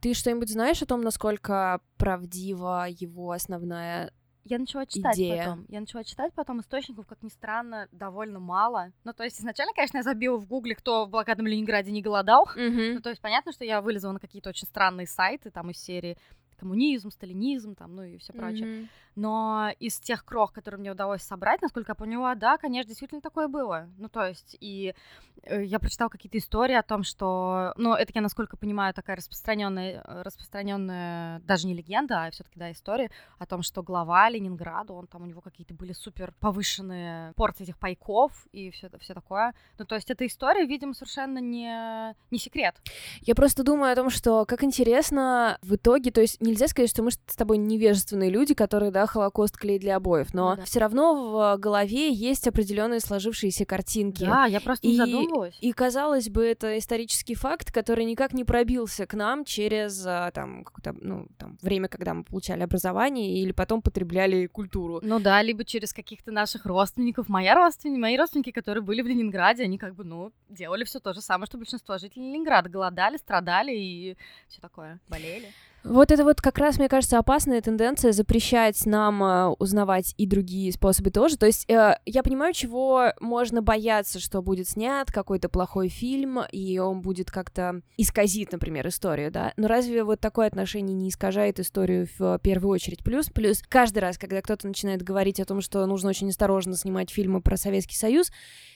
Ты 0.00 0.14
что-нибудь 0.14 0.48
знаешь 0.50 0.80
о 0.82 0.86
том, 0.86 1.00
насколько 1.00 1.80
правдива 1.96 2.86
его 2.88 3.32
основная... 3.32 4.12
Я 4.44 4.58
начала 4.58 4.86
читать 4.86 5.16
Идея. 5.16 5.38
потом. 5.44 5.66
Я 5.68 5.80
начала 5.80 6.04
читать 6.04 6.32
потом 6.32 6.60
источников, 6.60 7.06
как 7.06 7.22
ни 7.22 7.28
странно, 7.28 7.86
довольно 7.92 8.38
мало. 8.38 8.92
Ну, 9.04 9.12
то 9.12 9.24
есть 9.24 9.38
изначально, 9.40 9.74
конечно, 9.74 9.98
я 9.98 10.02
забила 10.02 10.38
в 10.38 10.46
гугле, 10.46 10.74
кто 10.74 11.04
в 11.04 11.10
блокадном 11.10 11.46
Ленинграде 11.48 11.90
не 11.90 12.00
голодал. 12.00 12.48
Ну, 12.54 13.00
то 13.02 13.10
есть 13.10 13.20
понятно, 13.20 13.52
что 13.52 13.64
я 13.64 13.82
вылезла 13.82 14.12
на 14.12 14.20
какие-то 14.20 14.48
очень 14.50 14.66
странные 14.66 15.06
сайты, 15.06 15.50
там 15.50 15.70
из 15.70 15.76
серии 15.78 16.16
коммунизм, 16.58 17.10
сталинизм, 17.10 17.74
там, 17.74 17.94
ну 17.94 18.02
и 18.02 18.18
все 18.18 18.32
прочее. 18.32 18.66
Мгм. 18.66 18.88
Но 19.18 19.70
из 19.80 19.98
тех 19.98 20.24
крох, 20.24 20.52
которые 20.52 20.78
мне 20.78 20.92
удалось 20.92 21.22
собрать, 21.22 21.60
насколько 21.60 21.90
я 21.90 21.94
поняла, 21.96 22.36
да, 22.36 22.56
конечно, 22.56 22.88
действительно 22.88 23.20
такое 23.20 23.48
было. 23.48 23.88
Ну, 23.98 24.08
то 24.08 24.24
есть, 24.24 24.56
и 24.60 24.94
э, 25.42 25.64
я 25.64 25.80
прочитала 25.80 26.08
какие-то 26.08 26.38
истории 26.38 26.74
о 26.74 26.84
том, 26.84 27.02
что, 27.02 27.72
ну, 27.76 27.94
это 27.94 28.12
я, 28.14 28.20
насколько 28.20 28.56
понимаю, 28.56 28.94
такая 28.94 29.16
распространенная, 29.16 30.04
распространенная 30.04 31.40
даже 31.40 31.66
не 31.66 31.74
легенда, 31.74 32.26
а 32.26 32.30
все-таки, 32.30 32.60
да, 32.60 32.70
история 32.70 33.10
о 33.38 33.46
том, 33.46 33.62
что 33.62 33.82
глава 33.82 34.28
Ленинграда, 34.30 34.92
он 34.92 35.08
там, 35.08 35.22
у 35.22 35.26
него 35.26 35.40
какие-то 35.40 35.74
были 35.74 35.92
супер 35.92 36.32
повышенные 36.38 37.32
порции 37.32 37.64
этих 37.64 37.78
пайков 37.78 38.46
и 38.52 38.70
все, 38.70 38.88
все 39.00 39.14
такое. 39.14 39.52
Ну, 39.78 39.84
то 39.84 39.96
есть, 39.96 40.10
эта 40.12 40.26
история, 40.26 40.64
видимо, 40.64 40.94
совершенно 40.94 41.38
не, 41.38 42.14
не 42.30 42.38
секрет. 42.38 42.76
Я 43.22 43.34
просто 43.34 43.64
думаю 43.64 43.92
о 43.92 43.96
том, 43.96 44.10
что 44.10 44.44
как 44.46 44.62
интересно 44.62 45.58
в 45.62 45.74
итоге, 45.74 46.12
то 46.12 46.20
есть 46.20 46.40
нельзя 46.48 46.68
сказать, 46.68 46.90
что 46.90 47.02
мы 47.02 47.10
с 47.10 47.16
тобой 47.36 47.58
невежественные 47.58 48.30
люди, 48.30 48.54
которые, 48.54 48.90
да, 48.90 49.06
Холокост 49.06 49.56
клеит 49.56 49.80
для 49.80 49.96
обоев, 49.96 50.34
но 50.34 50.50
Ну 50.50 50.56
да. 50.56 50.64
все 50.64 50.80
равно 50.80 51.54
в 51.54 51.58
голове 51.58 52.12
есть 52.12 52.46
определенные 52.48 53.00
сложившиеся 53.00 53.64
картинки. 53.64 54.24
Да, 54.24 54.46
я 54.46 54.60
просто 54.60 54.86
не 54.86 54.94
И- 54.94 54.96
задумывалась. 54.96 55.56
И 55.60 55.72
казалось 55.72 56.28
бы, 56.28 56.44
это 56.44 56.78
исторический 56.78 57.34
факт, 57.34 57.72
который 57.72 58.04
никак 58.04 58.32
не 58.32 58.44
пробился 58.44 59.06
к 59.06 59.14
нам 59.14 59.44
через 59.44 60.04
а, 60.06 60.30
там, 60.32 60.64
ну, 61.00 61.26
там, 61.38 61.58
время, 61.62 61.88
когда 61.88 62.14
мы 62.14 62.24
получали 62.24 62.62
образование 62.62 63.38
или 63.42 63.52
потом 63.52 63.82
потребляли 63.82 64.46
культуру. 64.46 65.00
Ну 65.02 65.20
да, 65.20 65.40
либо 65.42 65.64
через 65.64 65.92
каких-то 65.92 66.32
наших 66.32 66.66
родственников. 66.66 67.28
Моя 67.28 67.54
родственники, 67.54 67.98
мои 68.00 68.16
родственники, 68.16 68.50
которые 68.50 68.82
были 68.82 69.02
в 69.02 69.06
Ленинграде, 69.06 69.64
они 69.64 69.78
как 69.78 69.94
бы, 69.94 70.04
ну, 70.04 70.32
делали 70.48 70.84
все 70.84 71.00
то 71.00 71.12
же 71.12 71.20
самое, 71.20 71.46
что 71.46 71.58
большинство 71.58 71.98
жителей 71.98 72.26
Ленинграда. 72.32 72.68
Голодали, 72.68 73.16
страдали 73.16 73.72
и 73.76 74.16
все 74.48 74.60
такое. 74.60 75.00
Болели. 75.08 75.48
Вот 75.88 76.12
это 76.12 76.22
вот 76.22 76.42
как 76.42 76.58
раз, 76.58 76.76
мне 76.76 76.86
кажется, 76.86 77.18
опасная 77.18 77.62
тенденция 77.62 78.12
запрещать 78.12 78.84
нам 78.84 79.24
э, 79.24 79.46
узнавать 79.58 80.12
и 80.18 80.26
другие 80.26 80.70
способы 80.70 81.10
тоже. 81.10 81.38
То 81.38 81.46
есть 81.46 81.64
э, 81.70 81.96
я 82.04 82.22
понимаю, 82.22 82.52
чего 82.52 83.14
можно 83.20 83.62
бояться, 83.62 84.20
что 84.20 84.42
будет 84.42 84.68
снят 84.68 85.10
какой-то 85.10 85.48
плохой 85.48 85.88
фильм, 85.88 86.40
и 86.52 86.78
он 86.78 87.00
будет 87.00 87.30
как-то 87.30 87.80
исказить, 87.96 88.52
например, 88.52 88.86
историю, 88.88 89.30
да? 89.30 89.54
Но 89.56 89.66
разве 89.66 90.04
вот 90.04 90.20
такое 90.20 90.46
отношение 90.46 90.94
не 90.94 91.08
искажает 91.08 91.58
историю 91.58 92.06
в 92.18 92.38
первую 92.40 92.74
очередь? 92.74 93.02
Плюс, 93.02 93.30
плюс 93.30 93.62
каждый 93.66 94.00
раз, 94.00 94.18
когда 94.18 94.42
кто-то 94.42 94.68
начинает 94.68 95.02
говорить 95.02 95.40
о 95.40 95.46
том, 95.46 95.62
что 95.62 95.86
нужно 95.86 96.10
очень 96.10 96.28
осторожно 96.28 96.76
снимать 96.76 97.08
фильмы 97.08 97.40
про 97.40 97.56
Советский 97.56 97.96
Союз, 97.96 98.30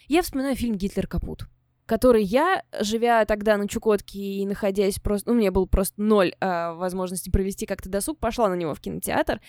я 0.09 0.23
вспоминаю 0.23 0.57
фильм 0.57 0.77
«Гитлер 0.77 1.07
капут» 1.07 1.47
который 1.93 2.25
я, 2.25 2.63
живя 2.81 3.23
тогда 3.27 3.59
на 3.59 3.69
Чукотке 3.69 4.19
и 4.19 4.47
находясь 4.47 4.99
просто... 4.99 5.29
Ну, 5.29 5.37
у 5.37 5.39
меня 5.39 5.53
был 5.53 5.67
просто 5.67 6.01
ноль 6.01 6.33
э, 6.41 6.73
возможности 6.73 7.29
провести 7.29 7.67
как-то 7.67 7.91
досуг, 7.91 8.19
пошла 8.19 8.49
на 8.49 8.55
него 8.55 8.75
в 8.75 8.81
кинотеатр. 8.81 9.43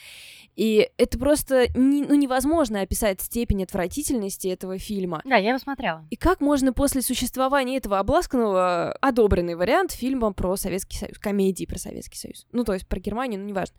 И 0.57 0.89
это 0.97 1.17
просто 1.17 1.67
не, 1.73 2.01
ну, 2.01 2.15
невозможно 2.15 2.81
описать 2.81 3.21
степень 3.21 3.63
отвратительности 3.63 4.50
этого 4.50 4.77
фильма. 4.77 5.21
Да, 5.23 5.38
я 5.38 5.51
его 5.51 5.57
смотрела. 5.57 6.05
И 6.09 6.17
как 6.17 6.41
можно 6.41 6.73
после 6.73 7.01
существования 7.01 7.77
этого 7.77 7.97
обласканного 7.97 8.91
одобренный 9.00 9.55
вариант 9.55 9.93
фильма 9.93 10.33
про 10.33 10.57
Советский 10.57 10.97
Союз, 10.97 11.17
комедии 11.19 11.63
про 11.63 11.79
Советский 11.79 12.17
Союз, 12.17 12.45
ну, 12.51 12.65
то 12.65 12.73
есть 12.73 12.89
про 12.89 13.00
Германию, 13.00 13.39
ну, 13.39 13.47
неважно, 13.47 13.77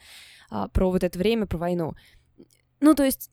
а, 0.49 0.69
про 0.69 0.91
вот 0.91 1.05
это 1.05 1.19
время, 1.19 1.45
про 1.45 1.59
войну. 1.59 1.93
Ну, 2.81 2.95
то 2.95 3.05
есть 3.05 3.31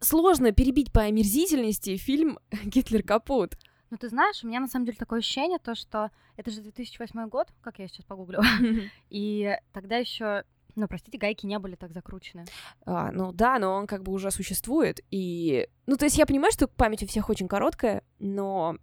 сложно 0.00 0.50
перебить 0.50 0.90
по 0.90 1.02
омерзительности 1.02 1.96
фильм 1.96 2.40
«Гитлер 2.64 3.04
капут». 3.04 3.56
Ну, 3.94 3.98
ты 3.98 4.08
знаешь, 4.08 4.42
у 4.42 4.48
меня 4.48 4.58
на 4.58 4.66
самом 4.66 4.86
деле 4.86 4.98
такое 4.98 5.20
ощущение, 5.20 5.60
то, 5.60 5.76
что 5.76 6.10
это 6.36 6.50
же 6.50 6.62
2008 6.62 7.28
год, 7.28 7.52
как 7.60 7.78
я 7.78 7.86
сейчас 7.86 8.04
погуглю, 8.04 8.40
и 9.08 9.56
тогда 9.72 9.98
еще 9.98 10.42
ну, 10.74 10.88
простите, 10.88 11.16
гайки 11.16 11.46
не 11.46 11.60
были 11.60 11.76
так 11.76 11.92
закручены. 11.92 12.44
А, 12.84 13.12
ну 13.12 13.30
да, 13.30 13.60
но 13.60 13.72
он 13.74 13.86
как 13.86 14.02
бы 14.02 14.10
уже 14.10 14.32
существует. 14.32 14.98
И. 15.12 15.68
Ну, 15.86 15.96
то 15.96 16.06
есть 16.06 16.18
я 16.18 16.26
понимаю, 16.26 16.50
что 16.50 16.66
память 16.66 17.04
у 17.04 17.06
всех 17.06 17.30
очень 17.30 17.46
короткая, 17.46 18.02
но 18.18 18.78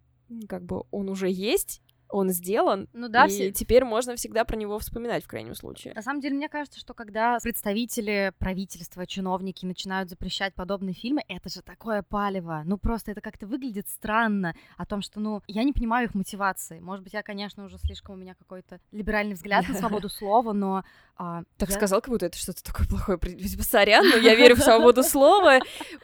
как 0.47 0.63
бы 0.63 0.85
он 0.91 1.09
уже 1.09 1.29
есть, 1.29 1.81
он 2.11 2.29
сделан, 2.29 2.87
ну 2.93 3.09
да, 3.09 3.25
и 3.25 3.29
все... 3.29 3.51
теперь 3.51 3.83
можно 3.83 4.15
всегда 4.15 4.43
про 4.45 4.55
него 4.55 4.77
вспоминать 4.79 5.23
в 5.23 5.27
крайнем 5.27 5.55
случае. 5.55 5.93
На 5.93 6.01
самом 6.01 6.21
деле, 6.21 6.35
мне 6.35 6.49
кажется, 6.49 6.79
что 6.79 6.93
когда 6.93 7.39
представители 7.41 8.33
правительства, 8.37 9.05
чиновники 9.07 9.65
начинают 9.65 10.09
запрещать 10.09 10.53
подобные 10.53 10.93
фильмы, 10.93 11.21
это 11.27 11.49
же 11.49 11.61
такое 11.61 12.03
палево. 12.03 12.63
Ну 12.65 12.77
просто 12.77 13.11
это 13.11 13.21
как-то 13.21 13.47
выглядит 13.47 13.87
странно 13.87 14.55
о 14.77 14.85
том, 14.85 15.01
что, 15.01 15.19
ну, 15.19 15.41
я 15.47 15.63
не 15.63 15.73
понимаю 15.73 16.07
их 16.07 16.15
мотивации. 16.15 16.79
Может 16.79 17.03
быть, 17.03 17.13
я, 17.13 17.23
конечно, 17.23 17.65
уже 17.65 17.77
слишком 17.77 18.15
у 18.15 18.17
меня 18.17 18.35
какой-то 18.35 18.79
либеральный 18.91 19.33
взгляд 19.33 19.67
на 19.67 19.75
свободу 19.75 20.09
слова, 20.09 20.53
но 20.53 20.83
а, 21.17 21.43
так 21.57 21.69
я... 21.69 21.75
сказал, 21.75 22.01
как 22.01 22.09
будто 22.09 22.25
это 22.25 22.37
что-то 22.37 22.63
такое 22.63 22.87
плохое. 22.87 23.19
Сорян, 23.61 24.07
но 24.09 24.17
я 24.17 24.35
верю 24.35 24.55
в 24.55 24.59
свободу 24.63 25.03
слова. 25.03 25.59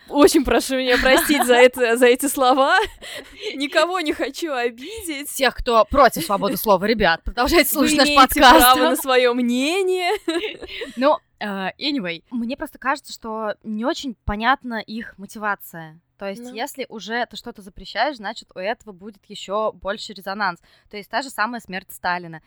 Очень 0.09 0.45
прошу 0.45 0.75
меня 0.75 0.97
простить 0.97 1.45
за, 1.45 1.55
это, 1.55 1.97
за 1.97 2.05
эти 2.05 2.27
слова. 2.27 2.77
Никого 3.55 3.99
не 3.99 4.13
хочу 4.13 4.53
обидеть. 4.53 5.29
Тех, 5.33 5.55
кто 5.55 5.85
против 5.97 6.25
свободы 6.25 6.57
слова, 6.57 6.85
ребят, 6.85 7.23
продолжайте 7.23 7.71
слушать 7.71 7.97
наш 7.97 8.13
подкаст. 8.13 8.35
право 8.35 8.89
на 8.89 8.95
свое 8.95 9.33
мнение. 9.33 10.11
Ну, 10.95 11.17
uh, 11.39 11.71
anyway, 11.79 12.23
мне 12.29 12.55
просто 12.55 12.77
кажется, 12.77 13.11
что 13.11 13.55
не 13.63 13.83
очень 13.83 14.15
понятна 14.25 14.79
их 14.79 15.17
мотивация. 15.17 15.99
То 16.19 16.27
есть, 16.27 16.43
ну. 16.43 16.53
если 16.53 16.85
уже 16.89 17.25
ты 17.25 17.35
что-то 17.35 17.63
запрещаешь, 17.63 18.17
значит, 18.17 18.49
у 18.53 18.59
этого 18.59 18.91
будет 18.91 19.23
еще 19.27 19.71
больше 19.71 20.13
резонанс. 20.13 20.59
То 20.89 20.97
есть, 20.97 21.09
та 21.09 21.23
же 21.23 21.29
самая 21.31 21.61
смерть 21.61 21.87
Сталина 21.89 22.41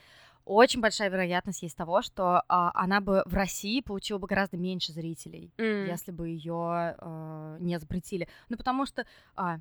очень 0.44 0.80
большая 0.80 1.10
вероятность 1.10 1.62
есть 1.62 1.76
того, 1.76 2.02
что 2.02 2.42
а, 2.48 2.72
она 2.74 3.00
бы 3.00 3.22
в 3.26 3.34
России 3.34 3.80
получила 3.80 4.18
бы 4.18 4.26
гораздо 4.26 4.56
меньше 4.56 4.92
зрителей, 4.92 5.52
mm. 5.58 5.88
если 5.88 6.10
бы 6.10 6.28
ее 6.28 6.54
а, 6.98 7.56
не 7.60 7.78
запретили. 7.78 8.26
Ну, 8.48 8.56
потому 8.56 8.86
что 8.86 9.06
а, 9.36 9.58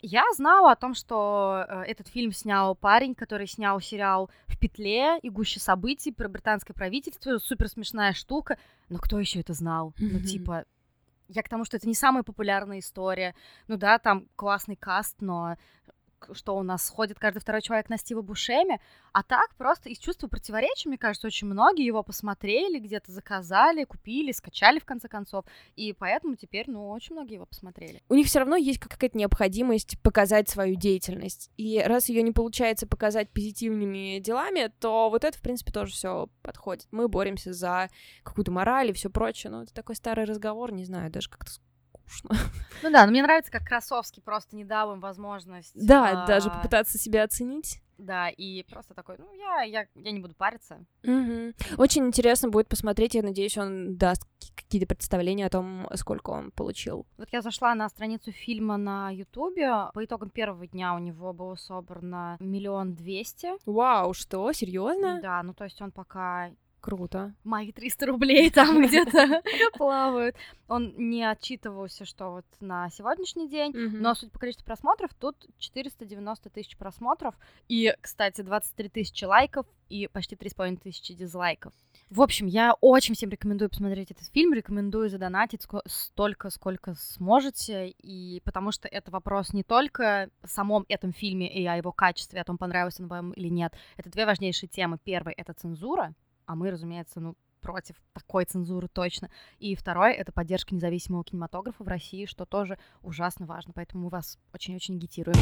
я 0.00 0.24
знала 0.34 0.72
о 0.72 0.76
том, 0.76 0.94
что 0.94 1.64
э, 1.68 1.82
этот 1.82 2.08
фильм 2.08 2.32
снял 2.32 2.74
парень, 2.74 3.14
который 3.14 3.46
снял 3.46 3.80
сериал 3.80 4.30
«В 4.46 4.58
петле» 4.58 5.18
и 5.22 5.30
«Гуще 5.30 5.60
событий» 5.60 6.12
про 6.12 6.28
британское 6.28 6.74
правительство. 6.74 7.38
Супер 7.38 7.68
смешная 7.68 8.12
штука. 8.12 8.58
Но 8.88 8.98
кто 8.98 9.18
еще 9.18 9.40
это 9.40 9.52
знал? 9.52 9.94
Mm-hmm. 9.98 10.08
Ну, 10.12 10.20
типа, 10.20 10.64
я 11.28 11.42
к 11.42 11.48
тому, 11.48 11.64
что 11.64 11.76
это 11.76 11.88
не 11.88 11.94
самая 11.94 12.22
популярная 12.22 12.78
история. 12.78 13.34
Ну 13.68 13.76
да, 13.76 13.98
там 13.98 14.26
классный 14.36 14.76
каст, 14.76 15.16
но 15.20 15.56
что 16.32 16.56
у 16.56 16.62
нас 16.62 16.88
ходит 16.88 17.18
каждый 17.18 17.40
второй 17.40 17.62
человек 17.62 17.88
на 17.88 17.98
Стива 17.98 18.22
Бушеме, 18.22 18.80
а 19.12 19.22
так 19.22 19.54
просто 19.56 19.88
из 19.88 19.98
чувства 19.98 20.28
противоречия, 20.28 20.88
мне 20.88 20.98
кажется, 20.98 21.26
очень 21.26 21.46
многие 21.46 21.84
его 21.84 22.02
посмотрели, 22.02 22.78
где-то 22.78 23.12
заказали, 23.12 23.84
купили, 23.84 24.32
скачали 24.32 24.78
в 24.78 24.84
конце 24.84 25.08
концов, 25.08 25.44
и 25.74 25.92
поэтому 25.92 26.36
теперь, 26.36 26.70
ну, 26.70 26.90
очень 26.90 27.14
многие 27.14 27.34
его 27.34 27.46
посмотрели. 27.46 28.02
У 28.08 28.14
них 28.14 28.26
все 28.26 28.40
равно 28.40 28.56
есть 28.56 28.78
какая-то 28.78 29.16
необходимость 29.16 30.00
показать 30.02 30.48
свою 30.48 30.76
деятельность, 30.76 31.50
и 31.56 31.80
раз 31.80 32.08
ее 32.08 32.22
не 32.22 32.32
получается 32.32 32.86
показать 32.86 33.30
позитивными 33.30 34.18
делами, 34.18 34.72
то 34.80 35.10
вот 35.10 35.24
это, 35.24 35.36
в 35.36 35.42
принципе, 35.42 35.72
тоже 35.72 35.92
все 35.92 36.28
подходит. 36.42 36.86
Мы 36.90 37.08
боремся 37.08 37.52
за 37.52 37.88
какую-то 38.22 38.50
мораль 38.52 38.90
и 38.90 38.92
все 38.92 39.10
прочее, 39.10 39.50
но 39.50 39.62
это 39.62 39.72
такой 39.72 39.96
старый 39.96 40.24
разговор, 40.24 40.72
не 40.72 40.84
знаю, 40.84 41.10
даже 41.10 41.30
как-то 41.30 41.52
скучно. 42.06 42.30
Ну 42.82 42.90
да, 42.90 43.06
но 43.06 43.10
мне 43.10 43.22
нравится, 43.22 43.50
как 43.50 43.64
Красовский 43.64 44.22
просто 44.22 44.54
не 44.54 44.64
дал 44.64 44.92
им 44.92 45.00
возможность... 45.00 45.72
Да, 45.74 46.24
а... 46.24 46.26
даже 46.26 46.50
попытаться 46.50 46.98
себя 46.98 47.24
оценить. 47.24 47.80
Да, 47.96 48.28
и 48.28 48.62
просто 48.64 48.92
такой, 48.92 49.16
ну, 49.18 49.32
я, 49.32 49.62
я, 49.62 49.86
я 49.94 50.12
не 50.12 50.20
буду 50.20 50.34
париться. 50.34 50.84
Угу. 51.02 51.54
Очень 51.78 52.06
интересно 52.06 52.50
будет 52.50 52.68
посмотреть, 52.68 53.14
я 53.14 53.22
надеюсь, 53.22 53.56
он 53.56 53.96
даст 53.96 54.28
какие-то 54.54 54.86
представления 54.86 55.46
о 55.46 55.50
том, 55.50 55.88
сколько 55.94 56.30
он 56.30 56.50
получил. 56.50 57.06
Вот 57.16 57.28
я 57.32 57.40
зашла 57.40 57.74
на 57.74 57.88
страницу 57.88 58.32
фильма 58.32 58.76
на 58.76 59.10
Ютубе, 59.10 59.70
по 59.94 60.04
итогам 60.04 60.28
первого 60.28 60.66
дня 60.66 60.94
у 60.94 60.98
него 60.98 61.32
было 61.32 61.54
собрано 61.54 62.36
миллион 62.40 62.94
двести. 62.94 63.52
Вау, 63.64 64.12
что, 64.12 64.52
серьезно? 64.52 65.20
Да, 65.22 65.42
ну 65.42 65.54
то 65.54 65.64
есть 65.64 65.80
он 65.80 65.90
пока 65.92 66.50
Круто. 66.86 67.34
Мои 67.42 67.72
300 67.72 68.06
рублей 68.06 68.48
там 68.48 68.80
где-то 68.86 69.42
плавают. 69.74 70.36
Он 70.68 70.94
не 70.96 71.24
отчитывался, 71.24 72.04
что 72.04 72.30
вот 72.30 72.46
на 72.60 72.88
сегодняшний 72.90 73.48
день, 73.48 73.72
но, 73.74 74.14
судя 74.14 74.30
по 74.30 74.38
количеству 74.38 74.64
просмотров, 74.64 75.10
тут 75.14 75.34
490 75.58 76.48
тысяч 76.48 76.76
просмотров. 76.76 77.34
И, 77.66 77.92
кстати, 78.00 78.42
23 78.42 78.88
тысячи 78.88 79.24
лайков 79.24 79.66
и 79.88 80.06
почти 80.06 80.36
3,5 80.36 80.76
тысячи 80.76 81.12
дизлайков. 81.12 81.72
В 82.08 82.22
общем, 82.22 82.46
я 82.46 82.74
очень 82.80 83.16
всем 83.16 83.30
рекомендую 83.30 83.68
посмотреть 83.68 84.12
этот 84.12 84.28
фильм, 84.28 84.54
рекомендую 84.54 85.10
задонатить 85.10 85.66
столько, 85.86 86.50
сколько 86.50 86.94
сможете, 86.94 87.88
и 87.88 88.40
потому 88.44 88.70
что 88.70 88.86
это 88.86 89.10
вопрос 89.10 89.52
не 89.52 89.64
только 89.64 90.30
о 90.40 90.46
самом 90.46 90.84
этом 90.88 91.12
фильме 91.12 91.52
и 91.52 91.66
о 91.66 91.76
его 91.76 91.90
качестве, 91.90 92.40
о 92.40 92.44
том, 92.44 92.58
понравился 92.58 93.02
он 93.02 93.08
вам 93.08 93.32
или 93.32 93.48
нет. 93.48 93.74
Это 93.96 94.08
две 94.08 94.24
важнейшие 94.24 94.68
темы. 94.68 94.98
Первый— 95.02 95.34
это 95.36 95.52
цензура, 95.52 96.14
а 96.46 96.54
мы, 96.54 96.70
разумеется, 96.70 97.20
ну, 97.20 97.36
против 97.60 97.96
такой 98.12 98.44
цензуры 98.44 98.88
точно. 98.88 99.30
И 99.58 99.74
второе— 99.74 100.12
это 100.12 100.32
поддержка 100.32 100.74
независимого 100.74 101.24
кинематографа 101.24 101.82
в 101.82 101.88
России, 101.88 102.26
что 102.26 102.46
тоже 102.46 102.78
ужасно 103.02 103.46
важно, 103.46 103.72
поэтому 103.74 104.04
мы 104.04 104.10
вас 104.10 104.38
очень-очень 104.52 104.96
агитируем. 104.96 105.36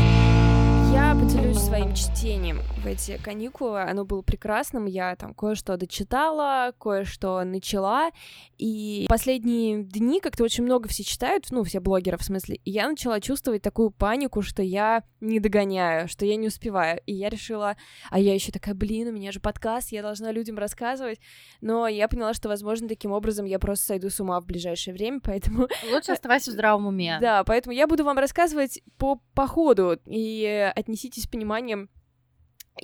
Я 0.95 1.13
поделюсь 1.13 1.59
своим 1.59 1.93
чтением 1.93 2.61
в 2.79 2.87
эти 2.87 3.19
каникулы. 3.19 3.83
Оно 3.83 4.05
было 4.05 4.23
прекрасным. 4.23 4.87
Я 4.87 5.17
там 5.17 5.35
кое-что 5.35 5.77
дочитала, 5.77 6.73
кое-что 6.79 7.43
начала. 7.43 8.11
И 8.59 9.05
последние 9.09 9.83
дни 9.83 10.21
как-то 10.21 10.45
очень 10.45 10.63
много 10.63 10.89
все 10.89 11.03
читают, 11.03 11.47
ну, 11.51 11.65
все 11.65 11.81
блогеры 11.81 12.17
в 12.17 12.23
смысле. 12.23 12.61
И 12.65 12.71
я 12.71 12.89
начала 12.89 13.21
чувствовать 13.21 13.61
такую 13.61 13.91
панику, 13.91 14.41
что 14.41 14.63
я 14.63 15.03
не 15.21 15.41
догоняю, 15.41 16.07
что 16.07 16.27
я 16.27 16.37
не 16.37 16.47
успеваю. 16.47 17.01
И 17.07 17.13
я 17.13 17.29
решила, 17.29 17.77
а 18.11 18.21
я 18.21 18.33
еще 18.33 18.53
такая, 18.53 18.77
блин, 18.77 19.09
у 19.09 19.13
меня 19.13 19.33
же 19.33 19.41
подкаст, 19.41 19.91
я 19.91 20.01
должна 20.01 20.31
людям 20.31 20.59
рассказывать. 20.59 21.19
Но 21.61 21.89
я 21.89 22.04
поняла, 22.09 22.35
что, 22.35 22.49
возможно, 22.49 22.89
таким 22.89 23.13
образом 23.13 23.47
я 23.47 23.59
просто 23.59 23.87
сойду 23.87 24.11
с 24.11 24.21
ума 24.21 24.41
в 24.41 24.47
ближайшее 24.47 24.95
время, 24.95 25.21
поэтому... 25.23 25.69
Лучше 25.93 26.13
оставайся 26.13 26.51
в 26.51 26.55
здравом 26.55 26.87
уме. 26.87 27.19
Да, 27.21 27.45
поэтому 27.45 27.75
я 27.75 27.87
буду 27.87 28.05
вам 28.05 28.19
рассказывать 28.19 28.83
по, 28.99 29.21
по 29.35 29.47
ходу, 29.47 29.99
и 30.07 30.73
отнеситесь 30.75 31.25
с 31.25 31.27
пониманием 31.27 31.89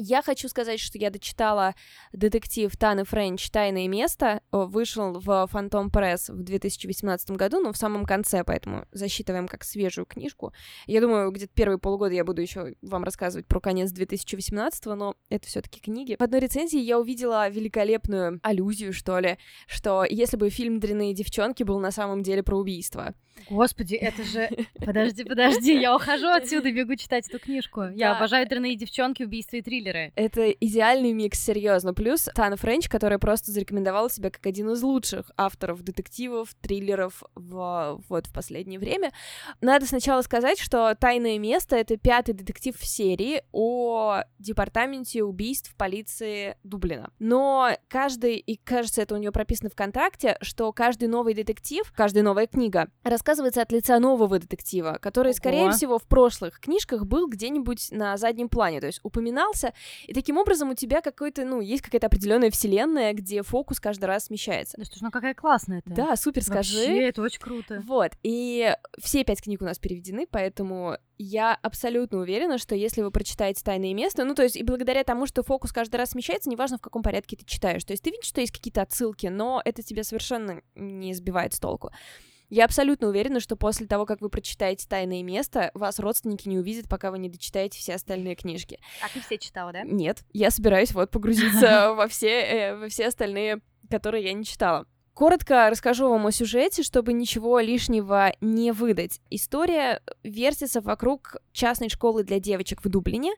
я 0.01 0.23
хочу 0.23 0.49
сказать, 0.49 0.81
что 0.81 0.99
я 0.99 1.11
дочитала 1.11 1.75
детектив 2.13 2.75
Таны 2.77 3.05
Френч 3.05 3.51
«Тайное 3.51 3.87
место». 3.89 4.41
Вышел 4.51 5.19
в 5.19 5.47
Фантом 5.49 5.91
Пресс 5.91 6.29
в 6.29 6.43
2018 6.43 7.31
году, 7.33 7.61
но 7.61 7.73
в 7.73 7.77
самом 7.77 8.05
конце, 8.05 8.43
поэтому 8.45 8.87
засчитываем 8.93 9.47
как 9.47 9.65
свежую 9.65 10.07
книжку. 10.07 10.53
Я 10.87 11.01
думаю, 11.01 11.31
где-то 11.31 11.53
первые 11.55 11.79
полгода 11.79 12.15
я 12.15 12.25
буду 12.25 12.41
еще 12.41 12.75
вам 12.83 13.05
рассказывать 13.05 13.47
про 13.47 13.61
конец 13.61 13.91
2018, 13.93 14.87
но 14.87 15.17
это 15.29 15.47
все 15.47 15.61
таки 15.61 15.81
книги. 15.81 16.17
В 16.19 16.23
одной 16.23 16.41
рецензии 16.41 16.81
я 16.81 16.99
увидела 16.99 17.49
великолепную 17.49 18.41
аллюзию, 18.43 18.93
что 18.93 19.19
ли, 19.19 19.39
что 19.67 20.05
если 20.05 20.37
бы 20.37 20.49
фильм 20.51 20.81
«Дрянные 20.81 21.15
девчонки» 21.15 21.63
был 21.63 21.79
на 21.79 21.91
самом 21.91 22.23
деле 22.23 22.43
про 22.43 22.57
убийство. 22.57 23.15
Господи, 23.49 23.95
это 23.95 24.23
же... 24.25 24.49
Подожди, 24.85 25.25
подожди, 25.25 25.79
я 25.79 25.95
ухожу 25.95 26.29
отсюда, 26.29 26.73
бегу 26.73 26.97
читать 26.97 27.29
эту 27.29 27.39
книжку. 27.39 27.85
Я 27.95 28.17
обожаю 28.17 28.49
«Дрянные 28.49 28.77
девчонки», 28.77 29.23
«Убийство 29.23 29.57
и 29.57 29.63
три 29.63 29.81
триллеры. 29.91 30.13
Это 30.15 30.51
идеальный 30.51 31.13
микс, 31.13 31.39
серьезно. 31.39 31.95
Плюс 31.95 32.29
Тана 32.35 32.57
Френч, 32.57 32.89
которая 32.89 33.19
просто 33.19 33.51
зарекомендовала 33.51 34.11
себя 34.11 34.31
как 34.31 34.47
один 34.47 34.71
из 34.71 34.83
лучших 34.83 35.31
авторов 35.37 35.83
детективов, 35.83 36.55
триллеров 36.61 37.23
в, 37.35 38.01
вот 38.09 38.27
в 38.27 38.33
последнее 38.33 38.79
время. 38.79 39.13
Надо 39.61 39.87
сначала 39.87 40.23
сказать, 40.23 40.59
что 40.59 40.95
«Тайное 40.95 41.39
место»— 41.39 41.77
это 41.77 41.97
пятый 41.97 42.33
детектив 42.33 42.77
в 42.77 42.87
серии 42.87 43.43
о 43.53 44.23
департаменте 44.39 45.23
убийств 45.23 45.75
полиции 45.77 46.57
Дублина. 46.63 47.11
Но 47.19 47.71
каждый, 47.89 48.37
и 48.37 48.57
кажется, 48.57 49.03
это 49.03 49.15
у 49.15 49.19
нее 49.19 49.33
прописано 49.33 49.71
в 49.71 49.75
контракте, 49.75 50.37
что 50.41 50.73
каждый 50.73 51.09
новый 51.09 51.35
детектив, 51.35 51.91
каждая 51.95 52.25
новая 52.25 52.47
книга 52.47 52.89
рассказывается 53.03 53.63
от 53.63 53.73
лица 53.73 53.99
нового 53.99 54.39
детектива, 54.39 54.99
который, 55.01 55.29
Ого. 55.29 55.37
скорее 55.37 55.71
всего, 55.71 55.99
в 55.99 56.05
прошлых 56.05 56.61
книжках 56.61 57.07
был 57.07 57.29
где-нибудь 57.29 57.89
на 57.91 58.17
заднем 58.17 58.49
плане, 58.49 58.81
то 58.81 58.87
есть 58.87 59.01
упоминался, 59.03 59.70
и 60.07 60.13
таким 60.13 60.39
образом 60.39 60.71
у 60.71 60.75
тебя 60.75 61.01
какой-то, 61.01 61.45
ну, 61.45 61.61
есть 61.61 61.83
какая-то 61.83 62.07
определенная 62.07 62.51
вселенная, 62.51 63.13
где 63.13 63.43
фокус 63.43 63.81
каждый 63.81 64.07
раз 64.07 64.27
смещается. 64.27 64.77
Да 64.77 64.85
что 64.85 64.99
ж, 64.99 65.01
ну 65.03 65.11
какая 65.11 65.35
классная 65.35 65.79
это. 65.79 65.91
Да, 65.91 66.17
супер, 66.17 66.43
скажи. 66.43 66.79
Вообще, 66.79 67.09
это 67.09 67.23
очень 67.23 67.41
круто. 67.41 67.83
Вот, 67.87 68.13
и 68.23 68.75
все 68.99 69.25
пять 69.25 69.43
книг 69.43 69.63
у 69.63 69.65
нас 69.65 69.79
переведены, 69.79 70.27
поэтому 70.31 70.97
я 71.19 71.55
абсолютно 71.63 72.19
уверена, 72.19 72.57
что 72.59 72.75
если 72.75 73.03
вы 73.03 73.11
прочитаете 73.11 73.63
«Тайное 73.63 73.93
место», 73.93 74.25
ну, 74.25 74.35
то 74.35 74.43
есть 74.43 74.57
и 74.57 74.63
благодаря 74.63 75.05
тому, 75.05 75.27
что 75.27 75.43
фокус 75.43 75.73
каждый 75.73 75.97
раз 75.97 76.11
смещается, 76.11 76.49
неважно, 76.49 76.79
в 76.79 76.81
каком 76.81 77.03
порядке 77.03 77.37
ты 77.37 77.45
читаешь, 77.45 77.85
то 77.85 77.93
есть 77.93 78.03
ты 78.03 78.11
видишь, 78.11 78.27
что 78.27 78.41
есть 78.41 78.53
какие-то 78.53 78.83
отсылки, 78.83 79.27
но 79.27 79.61
это 79.65 79.83
тебя 79.83 80.03
совершенно 80.03 80.63
не 80.75 81.15
сбивает 81.15 81.55
с 81.55 81.61
толку. 81.61 81.91
Я 82.51 82.65
абсолютно 82.65 83.07
уверена, 83.09 83.39
что 83.39 83.55
после 83.57 83.87
того, 83.87 84.07
как 84.07 84.21
вы 84.21 84.29
прочитаете 84.29 84.87
«Тайное 84.89 85.23
место», 85.23 85.71
вас 85.73 86.01
родственники 86.01 86.49
не 86.49 86.59
увидят, 86.59 86.89
пока 86.89 87.13
вы 87.13 87.19
не 87.21 87.29
дочитаете 87.29 87.79
все 87.79 87.95
остальные 87.95 88.35
книжки. 88.35 88.81
А 89.03 89.09
ты 89.09 89.21
все 89.21 89.39
читала, 89.39 89.73
да? 89.73 89.83
Нет, 89.85 90.25
я 90.33 90.51
собираюсь 90.51 90.93
вот 90.93 91.11
погрузиться 91.11 91.93
во 91.95 92.09
все, 92.09 92.29
э, 92.29 92.77
во 92.77 92.89
все 92.89 93.07
остальные, 93.07 93.61
которые 93.89 94.25
я 94.25 94.33
не 94.33 94.45
читала. 94.45 94.87
Коротко 95.15 95.69
расскажу 95.71 96.09
вам 96.09 96.27
о 96.27 96.33
сюжете, 96.33 96.83
чтобы 96.83 97.13
ничего 97.13 97.61
лишнего 97.61 98.33
не 98.41 98.73
выдать. 98.73 99.21
История 99.29 100.03
вертится 100.23 100.81
вокруг 100.81 101.37
частной 101.53 101.89
школы 101.89 102.25
для 102.25 102.41
девочек 102.41 102.83
в 102.83 102.89
Дублине, 102.89 103.33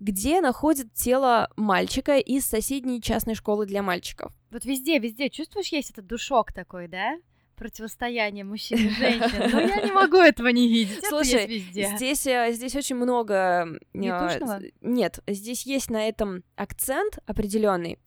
где 0.00 0.40
находят 0.40 0.92
тело 0.94 1.50
мальчика 1.56 2.16
из 2.16 2.46
соседней 2.46 3.02
частной 3.02 3.34
школы 3.34 3.66
для 3.66 3.82
мальчиков. 3.82 4.32
Вот 4.50 4.64
везде, 4.64 4.98
везде 4.98 5.28
чувствуешь, 5.28 5.68
есть 5.68 5.90
этот 5.90 6.06
душок 6.06 6.52
такой, 6.52 6.88
да? 6.88 7.18
Противостояние 7.58 8.44
мужчин 8.44 8.78
и 8.78 8.90
женщин. 8.90 9.50
Но 9.52 9.60
я 9.60 9.82
не 9.82 9.92
могу 9.92 10.16
этого 10.16 10.48
не 10.48 10.68
видеть. 10.68 11.04
Слушай, 11.06 11.46
везде. 11.46 11.92
здесь 11.96 12.26
э, 12.26 12.52
здесь 12.52 12.74
очень 12.76 12.96
много. 12.96 13.66
Нетушного? 13.92 14.60
Нет, 14.80 15.18
здесь 15.26 15.66
есть 15.66 15.90
на 15.90 16.08
этом 16.08 16.44
акцент 16.56 17.18
определенный, 17.26 17.98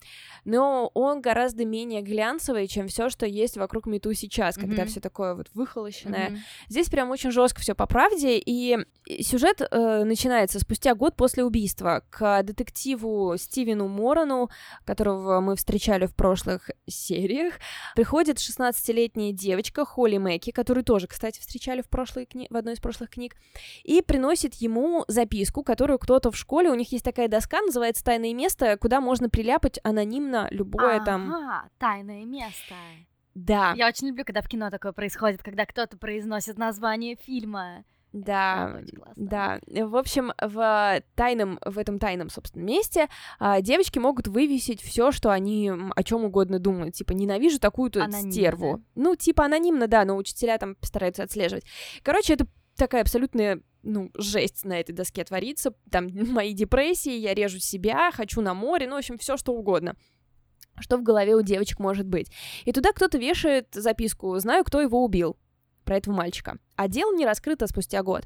но 0.45 0.89
он 0.93 1.21
гораздо 1.21 1.65
менее 1.65 2.01
глянцевый, 2.01 2.67
чем 2.67 2.87
все, 2.87 3.09
что 3.09 3.25
есть 3.25 3.57
вокруг 3.57 3.85
Мету 3.85 4.13
сейчас, 4.13 4.57
mm-hmm. 4.57 4.61
когда 4.61 4.85
все 4.85 4.99
такое 4.99 5.35
вот 5.35 5.49
выхолощенное. 5.53 6.29
Mm-hmm. 6.29 6.37
Здесь 6.69 6.89
прям 6.89 7.11
очень 7.11 7.31
жестко 7.31 7.61
все 7.61 7.75
по 7.75 7.85
правде, 7.85 8.37
и 8.37 8.77
сюжет 9.21 9.61
э, 9.61 10.03
начинается 10.03 10.59
спустя 10.59 10.95
год 10.95 11.15
после 11.15 11.43
убийства 11.43 12.03
к 12.09 12.43
детективу 12.43 13.35
Стивену 13.37 13.87
Морону, 13.87 14.49
которого 14.85 15.41
мы 15.41 15.55
встречали 15.55 16.05
в 16.05 16.15
прошлых 16.15 16.69
сериях, 16.87 17.55
приходит 17.95 18.37
16-летняя 18.37 19.33
девочка 19.41 19.85
Холли 19.85 20.17
Мэки, 20.17 20.51
которую 20.51 20.83
тоже, 20.83 21.07
кстати, 21.07 21.39
встречали 21.39 21.81
в, 21.81 21.89
прошлой 21.89 22.25
кни... 22.25 22.47
в 22.49 22.55
одной 22.55 22.75
из 22.75 22.79
прошлых 22.79 23.09
книг, 23.09 23.35
и 23.83 24.01
приносит 24.01 24.53
ему 24.55 25.03
записку, 25.07 25.63
которую 25.63 25.99
кто-то 25.99 26.31
в 26.31 26.37
школе, 26.37 26.69
у 26.69 26.75
них 26.75 26.91
есть 26.91 27.03
такая 27.03 27.27
доска, 27.27 27.61
называется 27.61 28.03
«Тайное 28.03 28.33
место», 28.33 28.77
куда 28.77 29.01
можно 29.01 29.29
приляпать 29.29 29.79
анонимно 29.83 30.47
любое 30.51 30.97
ага, 30.97 31.05
там... 31.05 31.33
Ага, 31.33 31.69
тайное 31.77 32.25
место. 32.25 32.75
Да. 33.33 33.73
Я 33.75 33.87
очень 33.87 34.09
люблю, 34.09 34.25
когда 34.25 34.41
в 34.41 34.47
кино 34.47 34.69
такое 34.69 34.91
происходит, 34.91 35.41
когда 35.41 35.65
кто-то 35.65 35.97
произносит 35.97 36.57
название 36.57 37.15
фильма. 37.15 37.85
Да, 38.13 38.81
да. 39.15 39.59
В 39.67 39.95
общем, 39.95 40.33
в 40.41 41.01
тайном, 41.15 41.59
в 41.65 41.77
этом 41.77 41.97
тайном, 41.97 42.29
собственно, 42.29 42.63
месте 42.63 43.07
а, 43.39 43.61
девочки 43.61 43.99
могут 43.99 44.27
вывесить 44.27 44.81
все, 44.81 45.11
что 45.11 45.31
они 45.31 45.71
о 45.95 46.03
чем 46.03 46.25
угодно 46.25 46.59
думают. 46.59 46.95
Типа, 46.95 47.13
ненавижу 47.13 47.59
такую-то 47.59 48.09
стерву. 48.11 48.83
Ну, 48.95 49.15
типа 49.15 49.45
анонимно, 49.45 49.87
да, 49.87 50.03
но 50.03 50.17
учителя 50.17 50.57
там 50.57 50.75
постараются 50.75 51.23
отслеживать. 51.23 51.63
Короче, 52.03 52.33
это 52.33 52.47
такая 52.75 53.01
абсолютная 53.01 53.61
ну, 53.83 54.11
жесть 54.15 54.65
на 54.65 54.79
этой 54.79 54.91
доске 54.93 55.23
творится. 55.23 55.73
Там 55.89 56.09
мои 56.13 56.53
депрессии, 56.53 57.13
я 57.13 57.33
режу 57.33 57.59
себя, 57.59 58.11
хочу 58.11 58.41
на 58.41 58.53
море, 58.53 58.87
ну, 58.87 58.95
в 58.95 58.99
общем, 58.99 59.17
все 59.17 59.37
что 59.37 59.53
угодно 59.53 59.95
что 60.79 60.97
в 60.97 61.03
голове 61.03 61.35
у 61.35 61.41
девочек 61.41 61.79
может 61.79 62.07
быть. 62.07 62.31
И 62.65 62.71
туда 62.71 62.91
кто-то 62.91 63.19
вешает 63.19 63.67
записку 63.71 64.39
«Знаю, 64.39 64.63
кто 64.63 64.81
его 64.81 65.03
убил» 65.03 65.37
про 65.91 65.97
этого 65.97 66.15
мальчика. 66.15 66.57
А 66.77 66.87
дело 66.87 67.13
не 67.13 67.25
раскрыто 67.25 67.67
спустя 67.67 68.01
год. 68.01 68.23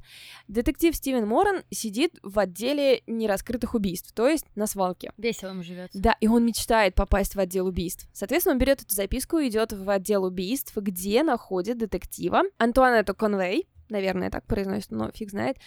Детектив 0.47 0.95
Стивен 0.95 1.27
Моран 1.27 1.63
сидит 1.71 2.19
в 2.21 2.37
отделе 2.37 3.01
нераскрытых 3.07 3.73
убийств, 3.73 4.11
то 4.13 4.27
есть 4.27 4.45
на 4.53 4.67
свалке. 4.67 5.11
Весело 5.17 5.49
ему 5.49 5.63
живет. 5.63 5.89
Да, 5.95 6.15
и 6.21 6.27
он 6.27 6.45
мечтает 6.45 6.93
попасть 6.93 7.33
в 7.33 7.39
отдел 7.39 7.65
убийств. 7.65 8.07
Соответственно, 8.13 8.53
он 8.53 8.59
берет 8.59 8.83
эту 8.83 8.93
записку 8.93 9.39
и 9.39 9.47
идет 9.47 9.73
в 9.73 9.89
отдел 9.89 10.25
убийств, 10.25 10.77
где 10.77 11.23
находит 11.23 11.79
детектива 11.79 12.43
Антуанетту 12.59 13.15
Конвей, 13.15 13.67
наверное, 13.89 14.29
так 14.29 14.45
произносит, 14.45 14.91
но 14.91 15.09
фиг 15.11 15.31
знает. 15.31 15.57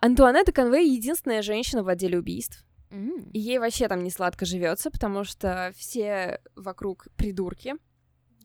Антуанетта 0.00 0.52
Конвей 0.52 0.88
единственная 0.88 1.42
женщина 1.42 1.82
в 1.82 1.88
отделе 1.88 2.16
убийств. 2.16 2.64
Mm. 2.90 3.32
И 3.32 3.40
ей 3.40 3.58
вообще 3.58 3.88
там 3.88 4.04
не 4.04 4.12
сладко 4.12 4.46
живется, 4.46 4.88
потому 4.88 5.24
что 5.24 5.72
все 5.76 6.38
вокруг 6.54 7.08
придурки 7.16 7.74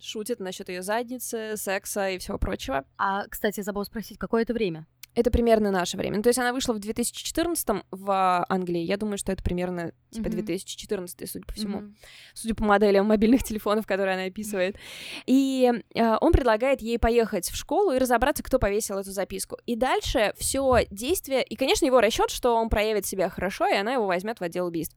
шутят 0.02 0.40
насчет 0.40 0.70
ее 0.70 0.82
задницы, 0.82 1.56
секса 1.56 2.10
и 2.10 2.18
всего 2.18 2.38
прочего. 2.38 2.86
А, 2.98 3.28
кстати, 3.28 3.62
забыл 3.62 3.84
спросить, 3.86 4.18
какое 4.18 4.44
это 4.44 4.54
время? 4.54 4.88
Это 5.16 5.32
примерно 5.32 5.72
наше 5.72 5.98
время. 5.98 6.18
Ну, 6.18 6.24
то 6.24 6.30
есть 6.30 6.40
она 6.40 6.54
вышла 6.54 6.74
в 6.74 6.80
2014 6.80 7.84
в 7.90 8.46
Англии. 8.48 8.82
Я 8.82 8.96
думаю, 8.96 9.18
что 9.18 9.32
это 9.32 9.44
примерно 9.44 9.92
типа 10.12 10.28
mm-hmm. 10.28 10.32
2014, 10.32 11.30
судя 11.30 11.46
по 11.46 11.54
всему. 11.54 11.80
Mm-hmm. 11.80 11.94
Судя 12.36 12.56
по 12.56 12.64
моделям 12.64 13.08
мобильных 13.08 13.44
телефонов, 13.44 13.88
которые 13.88 14.16
она 14.16 14.26
описывает. 14.26 14.78
И 15.26 15.72
э, 15.96 16.18
он 16.22 16.32
предлагает 16.32 16.82
ей 16.82 17.00
поехать 17.00 17.50
в 17.50 17.56
школу 17.56 17.92
и 17.92 17.98
разобраться, 17.98 18.44
кто 18.44 18.60
повесил 18.60 18.98
эту 18.98 19.12
записку. 19.12 19.58
И 19.66 19.76
дальше 19.76 20.34
все 20.38 20.86
действие... 20.92 21.44
И, 21.44 21.56
конечно, 21.56 21.86
его 21.86 22.02
расчет, 22.02 22.30
что 22.30 22.56
он 22.56 22.70
проявит 22.70 23.06
себя 23.06 23.30
хорошо, 23.30 23.68
и 23.68 23.76
она 23.76 23.94
его 23.94 24.06
возьмет 24.06 24.40
в 24.40 24.44
отдел 24.44 24.68
убийств. 24.68 24.96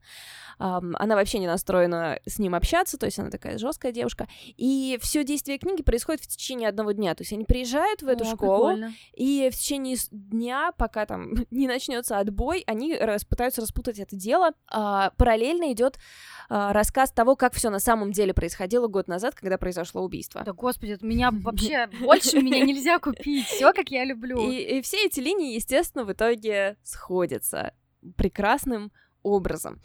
Она 0.57 1.15
вообще 1.15 1.39
не 1.39 1.47
настроена 1.47 2.19
с 2.25 2.39
ним 2.39 2.55
общаться, 2.55 2.97
то 2.97 3.05
есть 3.05 3.19
она 3.19 3.29
такая 3.29 3.57
жесткая 3.57 3.91
девушка. 3.91 4.27
И 4.57 4.97
все 5.01 5.23
действие 5.23 5.57
книги 5.57 5.81
происходит 5.81 6.21
в 6.21 6.27
течение 6.27 6.69
одного 6.69 6.91
дня. 6.91 7.15
То 7.15 7.21
есть 7.21 7.33
они 7.33 7.45
приезжают 7.45 8.01
в 8.01 8.07
эту 8.07 8.23
О, 8.23 8.27
школу, 8.27 8.67
прикольно. 8.73 8.93
и 9.13 9.49
в 9.51 9.55
течение 9.55 9.97
дня, 10.11 10.71
пока 10.77 11.05
там 11.05 11.33
не 11.51 11.67
начнется 11.67 12.17
отбой, 12.19 12.63
они 12.67 12.95
рас, 12.95 13.25
пытаются 13.25 13.61
распутать 13.61 13.99
это 13.99 14.15
дело. 14.15 14.51
А, 14.69 15.11
параллельно 15.17 15.71
идет 15.71 15.97
а, 16.49 16.73
рассказ 16.73 17.11
того, 17.11 17.35
как 17.35 17.53
все 17.53 17.69
на 17.69 17.79
самом 17.79 18.11
деле 18.11 18.33
происходило 18.33 18.87
год 18.87 19.07
назад, 19.07 19.35
когда 19.35 19.57
произошло 19.57 20.03
убийство. 20.03 20.43
Да, 20.43 20.53
господи, 20.53 20.97
меня 21.01 21.31
вообще 21.43 21.87
больше 22.01 22.41
меня 22.41 22.63
нельзя 22.63 22.99
купить. 22.99 23.47
Все, 23.47 23.73
как 23.73 23.89
я 23.89 24.05
люблю. 24.05 24.49
И, 24.49 24.77
и 24.77 24.81
все 24.81 25.05
эти 25.05 25.19
линии, 25.19 25.55
естественно, 25.55 26.03
в 26.03 26.11
итоге 26.11 26.77
сходятся 26.83 27.73
прекрасным 28.17 28.91
образом. 29.23 29.79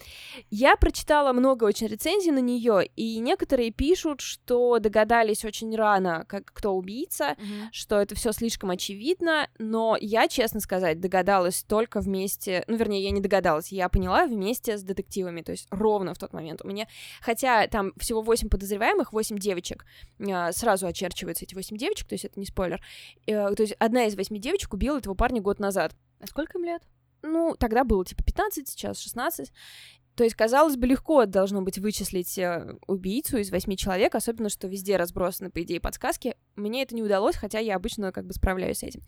Я 0.51 0.77
прочитала 0.77 1.33
много 1.33 1.65
очень 1.65 1.87
рецензий 1.87 2.33
на 2.33 2.41
нее, 2.41 2.87
и 2.97 3.19
некоторые 3.19 3.71
пишут, 3.71 4.21
что 4.21 4.79
догадались 4.79 5.45
очень 5.45 5.75
рано, 5.75 6.25
как 6.29 6.53
кто 6.53 6.73
убийца, 6.75 7.37
mm-hmm. 7.39 7.69
что 7.73 8.01
это 8.01 8.15
все 8.15 8.33
слишком 8.33 8.71
очевидно, 8.71 9.49
но 9.59 9.97
я, 10.01 10.29
честно 10.29 10.61
сказать, 10.61 11.01
догадалась 11.01 11.63
только 11.63 12.01
вместе, 12.01 12.65
ну, 12.67 12.77
вернее, 12.77 13.03
я 13.03 13.11
не 13.11 13.21
догадалась, 13.21 13.73
я 13.73 13.89
поняла 13.89 14.27
вместе 14.27 14.77
с 14.77 14.83
детективами, 14.83 15.43
то 15.43 15.53
есть 15.53 15.67
ровно 15.71 16.15
в 16.15 16.19
тот 16.19 16.33
момент. 16.33 16.61
У 16.65 16.69
меня, 16.69 16.87
хотя 17.21 17.67
там 17.69 17.93
всего 17.99 18.23
8 18.23 18.49
подозреваемых, 18.49 19.13
8 19.13 19.39
девочек, 19.39 19.87
а, 20.21 20.53
сразу 20.53 20.87
очерчиваются 20.87 21.45
эти 21.45 21.55
8 21.55 21.77
девочек, 21.77 22.09
то 22.09 22.15
есть 22.15 22.25
это 22.25 22.39
не 22.39 22.47
спойлер, 22.47 22.81
э, 23.27 23.55
то 23.55 23.63
есть 23.63 23.75
одна 23.79 24.07
из 24.07 24.17
8 24.17 24.37
девочек 24.39 24.73
убила 24.75 24.99
этого 24.99 25.15
парня 25.15 25.41
год 25.41 25.59
назад. 25.59 25.95
А 26.21 26.27
сколько 26.27 26.59
им 26.59 26.65
лет? 26.65 26.83
Ну, 27.23 27.57
тогда 27.59 27.85
было 27.85 28.05
типа 28.05 28.23
15, 28.23 28.69
сейчас 28.69 28.99
16. 29.01 29.53
То 30.19 30.25
есть, 30.25 30.35
казалось 30.35 30.77
бы, 30.77 30.89
легко 30.89 31.27
должно 31.27 31.63
быть 31.63 31.79
вычислить 31.79 32.37
э, 32.39 32.75
убийцу 32.89 33.39
из 33.39 33.53
восьми 33.53 33.77
человек, 33.77 34.17
особенно, 34.17 34.49
что 34.49 34.67
везде 34.67 34.97
разбросаны, 34.97 35.49
по 35.49 35.63
идее, 35.63 35.79
подсказки. 35.79 36.35
мне 36.57 36.83
это 36.83 36.97
не 36.97 37.05
удалось, 37.05 37.37
хотя 37.37 37.61
я 37.61 37.77
обычно 37.77 38.11
как 38.11 38.27
бы 38.27 38.33
справляюсь 38.33 38.79
с 38.79 38.83
этим. 38.83 39.03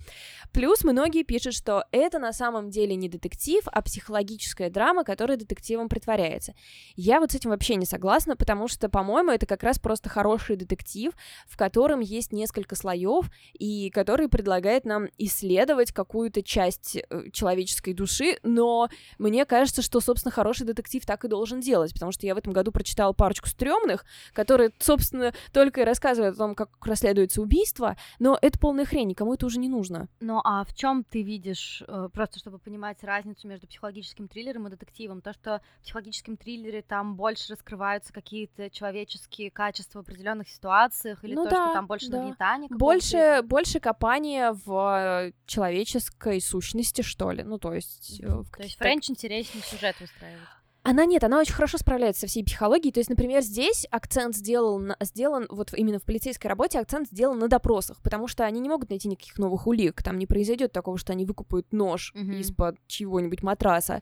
Плюс 0.52 0.84
многие 0.84 1.24
пишут, 1.24 1.54
что 1.54 1.84
это 1.90 2.20
на 2.20 2.32
самом 2.32 2.70
деле 2.70 2.94
не 2.94 3.08
детектив, 3.08 3.60
а 3.66 3.82
психологическая 3.82 4.70
драма, 4.70 5.02
которая 5.02 5.36
детективом 5.36 5.88
притворяется. 5.88 6.54
Я 6.94 7.18
вот 7.18 7.32
с 7.32 7.34
этим 7.34 7.50
вообще 7.50 7.74
не 7.74 7.86
согласна, 7.86 8.36
потому 8.36 8.68
что, 8.68 8.88
по-моему, 8.88 9.32
это 9.32 9.46
как 9.46 9.64
раз 9.64 9.80
просто 9.80 10.08
хороший 10.08 10.54
детектив, 10.54 11.12
в 11.48 11.56
котором 11.56 11.98
есть 11.98 12.32
несколько 12.32 12.76
слоев, 12.76 13.32
и 13.58 13.90
который 13.90 14.28
предлагает 14.28 14.84
нам 14.84 15.08
исследовать 15.18 15.90
какую-то 15.90 16.44
часть 16.44 16.98
э, 16.98 17.30
человеческой 17.32 17.94
души, 17.94 18.38
но 18.44 18.88
мне 19.18 19.44
кажется, 19.44 19.82
что, 19.82 19.98
собственно, 19.98 20.30
хороший 20.30 20.66
детектив 20.68 20.99
так 21.06 21.24
и 21.24 21.28
должен 21.28 21.60
делать, 21.60 21.92
потому 21.92 22.12
что 22.12 22.26
я 22.26 22.34
в 22.34 22.38
этом 22.38 22.52
году 22.52 22.72
прочитала 22.72 23.12
парочку 23.12 23.48
стрёмных, 23.48 24.04
которые, 24.32 24.70
собственно, 24.78 25.32
только 25.52 25.82
и 25.82 25.84
рассказывают 25.84 26.34
о 26.34 26.38
том, 26.38 26.54
как 26.54 26.70
расследуется 26.84 27.42
убийство, 27.42 27.96
но 28.18 28.38
это 28.40 28.58
полная 28.58 28.84
хрень, 28.84 29.08
никому 29.08 29.34
это 29.34 29.46
уже 29.46 29.58
не 29.58 29.68
нужно. 29.68 30.08
Ну 30.20 30.40
а 30.44 30.64
в 30.64 30.74
чем 30.74 31.04
ты 31.04 31.22
видишь, 31.22 31.82
э, 31.86 32.08
просто 32.12 32.38
чтобы 32.38 32.58
понимать 32.58 33.02
разницу 33.04 33.46
между 33.48 33.66
психологическим 33.66 34.28
триллером 34.28 34.66
и 34.66 34.70
детективом, 34.70 35.20
то, 35.20 35.32
что 35.32 35.60
в 35.78 35.82
психологическом 35.82 36.36
триллере 36.36 36.82
там 36.82 37.16
больше 37.16 37.52
раскрываются 37.52 38.12
какие-то 38.12 38.70
человеческие 38.70 39.50
качества 39.50 40.00
в 40.00 40.02
определенных 40.02 40.48
ситуациях, 40.48 41.24
или 41.24 41.34
ну 41.34 41.44
то, 41.44 41.50
да, 41.50 41.64
что 41.64 41.74
там 41.74 41.86
больше 41.86 42.10
да. 42.10 42.18
нагнетания? 42.18 42.68
Больше, 42.70 43.42
больше 43.44 43.80
копания 43.80 44.52
в 44.64 45.32
человеческой 45.46 46.40
сущности, 46.40 47.02
что 47.02 47.30
ли. 47.30 47.42
Ну, 47.42 47.58
то 47.58 47.74
есть... 47.74 48.20
Mm-hmm. 48.20 48.46
То 48.56 48.62
есть 48.62 48.76
Френч 48.78 49.10
интереснее 49.10 49.62
сюжет 49.64 49.98
выстраивает. 50.00 50.48
Она 50.82 51.04
нет, 51.04 51.22
она 51.24 51.38
очень 51.38 51.52
хорошо 51.52 51.76
справляется 51.76 52.22
со 52.22 52.26
всей 52.26 52.42
психологией. 52.42 52.92
То 52.92 53.00
есть, 53.00 53.10
например, 53.10 53.42
здесь 53.42 53.86
акцент 53.90 54.34
сделал 54.34 54.78
на, 54.78 54.96
сделан, 55.00 55.46
вот 55.50 55.74
именно 55.74 55.98
в 55.98 56.04
полицейской 56.04 56.48
работе 56.48 56.78
акцент 56.78 57.08
сделан 57.08 57.38
на 57.38 57.48
допросах, 57.48 58.00
потому 58.02 58.26
что 58.28 58.44
они 58.44 58.60
не 58.60 58.68
могут 58.68 58.88
найти 58.88 59.06
никаких 59.08 59.38
новых 59.38 59.66
улик. 59.66 60.02
Там 60.02 60.18
не 60.18 60.26
произойдет 60.26 60.72
такого, 60.72 60.96
что 60.96 61.12
они 61.12 61.26
выкупают 61.26 61.70
нож 61.72 62.14
mm-hmm. 62.16 62.40
из-под 62.40 62.76
чего-нибудь 62.86 63.42
матраса. 63.42 64.00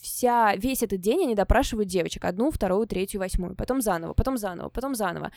Вся, 0.00 0.54
весь 0.54 0.84
этот 0.84 1.00
день 1.00 1.24
они 1.24 1.34
допрашивают 1.34 1.88
девочек. 1.88 2.24
Одну, 2.24 2.52
вторую, 2.52 2.86
третью, 2.86 3.20
восьмую. 3.20 3.56
Потом 3.56 3.80
заново, 3.80 4.14
потом 4.14 4.38
заново, 4.38 4.68
потом 4.68 4.94
заново. 4.94 5.32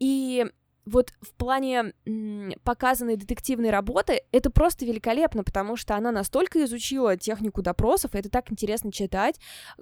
И 0.00 0.44
вот 0.86 1.12
в 1.20 1.32
плане 1.34 1.92
показанной 2.62 3.16
детективной 3.16 3.70
работы 3.70 4.20
это 4.32 4.50
просто 4.50 4.84
великолепно, 4.84 5.44
потому 5.44 5.76
что 5.76 5.96
она 5.96 6.12
настолько 6.12 6.64
изучила 6.64 7.16
технику 7.16 7.62
допросов, 7.62 8.14
и 8.14 8.18
это 8.18 8.28
так 8.28 8.50
интересно 8.52 8.92
читать, 8.92 9.40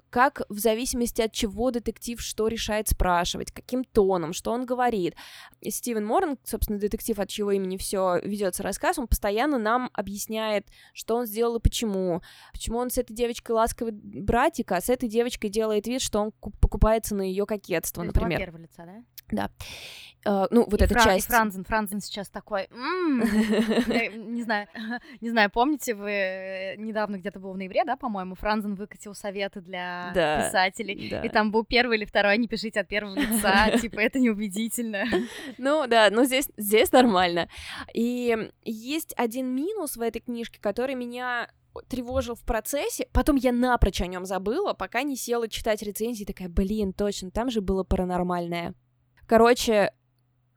как 0.09 0.43
в 0.49 0.59
зависимости 0.59 1.21
от 1.21 1.31
чего 1.31 1.71
детектив 1.71 2.21
что 2.21 2.47
решает 2.47 2.87
спрашивать, 2.87 3.51
каким 3.51 3.83
тоном, 3.83 4.33
что 4.33 4.51
он 4.51 4.65
говорит. 4.65 5.15
Стивен 5.61 6.05
Морн, 6.05 6.37
собственно, 6.43 6.79
детектив, 6.79 7.19
от 7.19 7.29
чего 7.29 7.51
имени 7.51 7.77
все 7.77 8.19
ведется 8.23 8.63
рассказ, 8.63 8.97
он 8.97 9.07
постоянно 9.07 9.57
нам 9.57 9.89
объясняет, 9.93 10.67
что 10.93 11.15
он 11.15 11.25
сделал 11.25 11.57
и 11.57 11.61
почему, 11.61 12.21
почему 12.51 12.77
он 12.77 12.89
с 12.89 12.97
этой 12.97 13.13
девочкой 13.13 13.55
ласковый 13.55 13.93
братик, 13.93 14.71
а 14.71 14.81
с 14.81 14.89
этой 14.89 15.09
девочкой 15.09 15.49
делает 15.49 15.87
вид, 15.87 16.01
что 16.01 16.19
он 16.19 16.31
покупается 16.31 17.15
на 17.15 17.21
ее 17.21 17.45
кокетство, 17.45 18.03
например. 18.03 18.57
лица, 18.57 18.85
да? 18.85 19.03
Да. 19.31 19.49
Uh, 20.25 20.47
ну, 20.51 20.65
вот 20.69 20.81
и 20.81 20.87
эта 20.93 21.03
Фра- 21.03 21.13
часть. 21.13 21.27
Франзен, 21.27 21.63
Франзен 21.63 22.01
сейчас 22.01 22.29
такой, 22.29 22.67
не 22.71 24.43
знаю, 24.43 24.67
не 25.21 25.29
знаю, 25.29 25.49
помните, 25.51 25.95
вы 25.95 26.11
э, 26.11 26.75
недавно 26.77 27.17
где-то 27.17 27.39
был 27.39 27.53
в 27.53 27.57
ноябре, 27.57 27.83
да, 27.85 27.95
по-моему, 27.95 28.35
Франзен 28.35 28.75
выкатил 28.75 29.13
советы 29.15 29.61
для 29.61 30.11
писателей, 30.13 31.19
и 31.23 31.29
там 31.29 31.51
был 31.51 31.63
первый 31.65 31.97
или 31.97 32.05
второй, 32.05 32.37
не 32.37 32.47
пишите 32.47 32.79
от 32.79 32.87
первого 32.87 33.15
лица, 33.15 33.77
типа, 33.81 33.99
это 33.99 34.19
неубедительно. 34.19 35.05
Ну, 35.57 35.87
да, 35.87 36.09
но 36.11 36.23
здесь, 36.25 36.49
здесь 36.57 36.91
нормально. 36.91 37.49
И 37.93 38.51
есть 38.63 39.13
один 39.17 39.47
минус 39.47 39.97
в 39.97 40.01
этой 40.01 40.19
книжке, 40.19 40.59
который 40.61 40.95
меня 40.95 41.49
тревожил 41.87 42.35
в 42.35 42.43
процессе, 42.43 43.07
потом 43.11 43.35
я 43.35 43.51
напрочь 43.51 44.01
о 44.01 44.07
нем 44.07 44.25
забыла, 44.25 44.73
пока 44.73 45.03
не 45.03 45.15
села 45.15 45.47
читать 45.47 45.81
рецензии, 45.81 46.23
такая, 46.23 46.49
блин, 46.49 46.93
точно, 46.93 47.31
там 47.31 47.49
же 47.49 47.61
было 47.61 47.83
паранормальное. 47.83 48.75
Короче, 49.25 49.91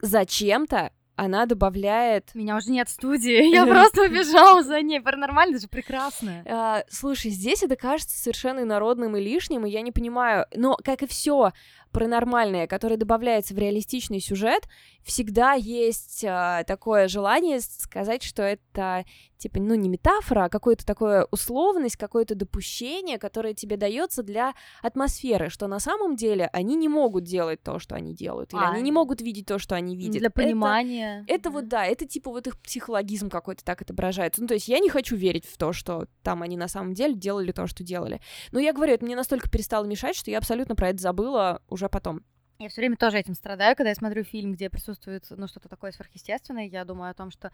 зачем-то 0.00 0.90
она 1.16 1.46
добавляет... 1.46 2.34
Меня 2.34 2.56
уже 2.56 2.70
нет 2.70 2.88
в 2.88 2.92
студии, 2.92 3.50
я 3.50 3.66
просто 3.66 4.02
убежала 4.02 4.62
за 4.62 4.82
ней. 4.82 5.00
Паранормально 5.00 5.58
же 5.58 5.66
прекрасно. 5.66 6.44
А, 6.46 6.84
слушай, 6.88 7.30
здесь 7.30 7.62
это 7.62 7.76
кажется 7.76 8.18
совершенно 8.18 8.60
инородным 8.60 9.16
и 9.16 9.20
лишним, 9.20 9.66
и 9.66 9.70
я 9.70 9.80
не 9.80 9.92
понимаю. 9.92 10.46
Но, 10.54 10.76
как 10.84 11.02
и 11.02 11.06
все 11.06 11.52
паранормальное, 11.92 12.66
которое 12.66 12.96
добавляется 12.96 13.54
в 13.54 13.58
реалистичный 13.58 14.20
сюжет, 14.20 14.68
всегда 15.02 15.52
есть 15.54 16.24
а, 16.24 16.64
такое 16.64 17.08
желание 17.08 17.60
сказать, 17.60 18.22
что 18.22 18.42
это 18.42 19.04
типа, 19.38 19.60
ну, 19.60 19.74
не 19.74 19.88
метафора, 19.88 20.44
а 20.44 20.48
какое-то 20.48 20.84
такое 20.84 21.26
условность, 21.30 21.96
какое-то 21.96 22.34
допущение, 22.34 23.18
которое 23.18 23.54
тебе 23.54 23.76
дается 23.76 24.22
для 24.22 24.54
атмосферы, 24.82 25.50
что 25.50 25.68
на 25.68 25.78
самом 25.78 26.16
деле 26.16 26.48
они 26.52 26.74
не 26.74 26.88
могут 26.88 27.24
делать 27.24 27.62
то, 27.62 27.78
что 27.78 27.94
они 27.94 28.14
делают, 28.14 28.52
или 28.52 28.60
а, 28.60 28.70
они 28.70 28.82
не 28.82 28.92
могут 28.92 29.20
видеть 29.20 29.46
то, 29.46 29.58
что 29.58 29.74
они 29.74 29.96
видят. 29.96 30.20
Для 30.20 30.30
понимания. 30.30 31.24
Это, 31.26 31.34
это 31.34 31.50
вот, 31.50 31.68
да, 31.68 31.84
это 31.84 32.06
типа 32.06 32.30
вот 32.30 32.46
их 32.46 32.58
психологизм 32.58 33.28
какой-то 33.28 33.64
так 33.64 33.82
отображается. 33.82 34.40
Ну, 34.40 34.48
то 34.48 34.54
есть 34.54 34.68
я 34.68 34.78
не 34.78 34.88
хочу 34.88 35.16
верить 35.16 35.44
в 35.44 35.56
то, 35.58 35.72
что 35.72 36.06
там 36.22 36.42
они 36.42 36.56
на 36.56 36.68
самом 36.68 36.94
деле 36.94 37.14
делали 37.14 37.52
то, 37.52 37.66
что 37.66 37.84
делали. 37.84 38.20
Но 38.52 38.58
я 38.58 38.72
говорю, 38.72 38.94
это 38.94 39.04
мне 39.04 39.16
настолько 39.16 39.50
перестало 39.50 39.84
мешать, 39.84 40.16
что 40.16 40.30
я 40.30 40.38
абсолютно 40.38 40.74
про 40.74 40.88
это 40.88 40.98
забыла 41.00 41.62
уже 41.76 41.88
потом. 41.88 42.22
Я 42.58 42.68
все 42.70 42.80
время 42.80 42.96
тоже 42.96 43.18
этим 43.18 43.34
страдаю, 43.34 43.76
когда 43.76 43.90
я 43.90 43.94
смотрю 43.94 44.24
фильм, 44.24 44.52
где 44.52 44.70
присутствует 44.70 45.26
ну, 45.28 45.46
что-то 45.46 45.68
такое 45.68 45.92
сверхъестественное, 45.92 46.66
я 46.66 46.84
думаю 46.84 47.10
о 47.10 47.14
том, 47.14 47.30
что 47.30 47.52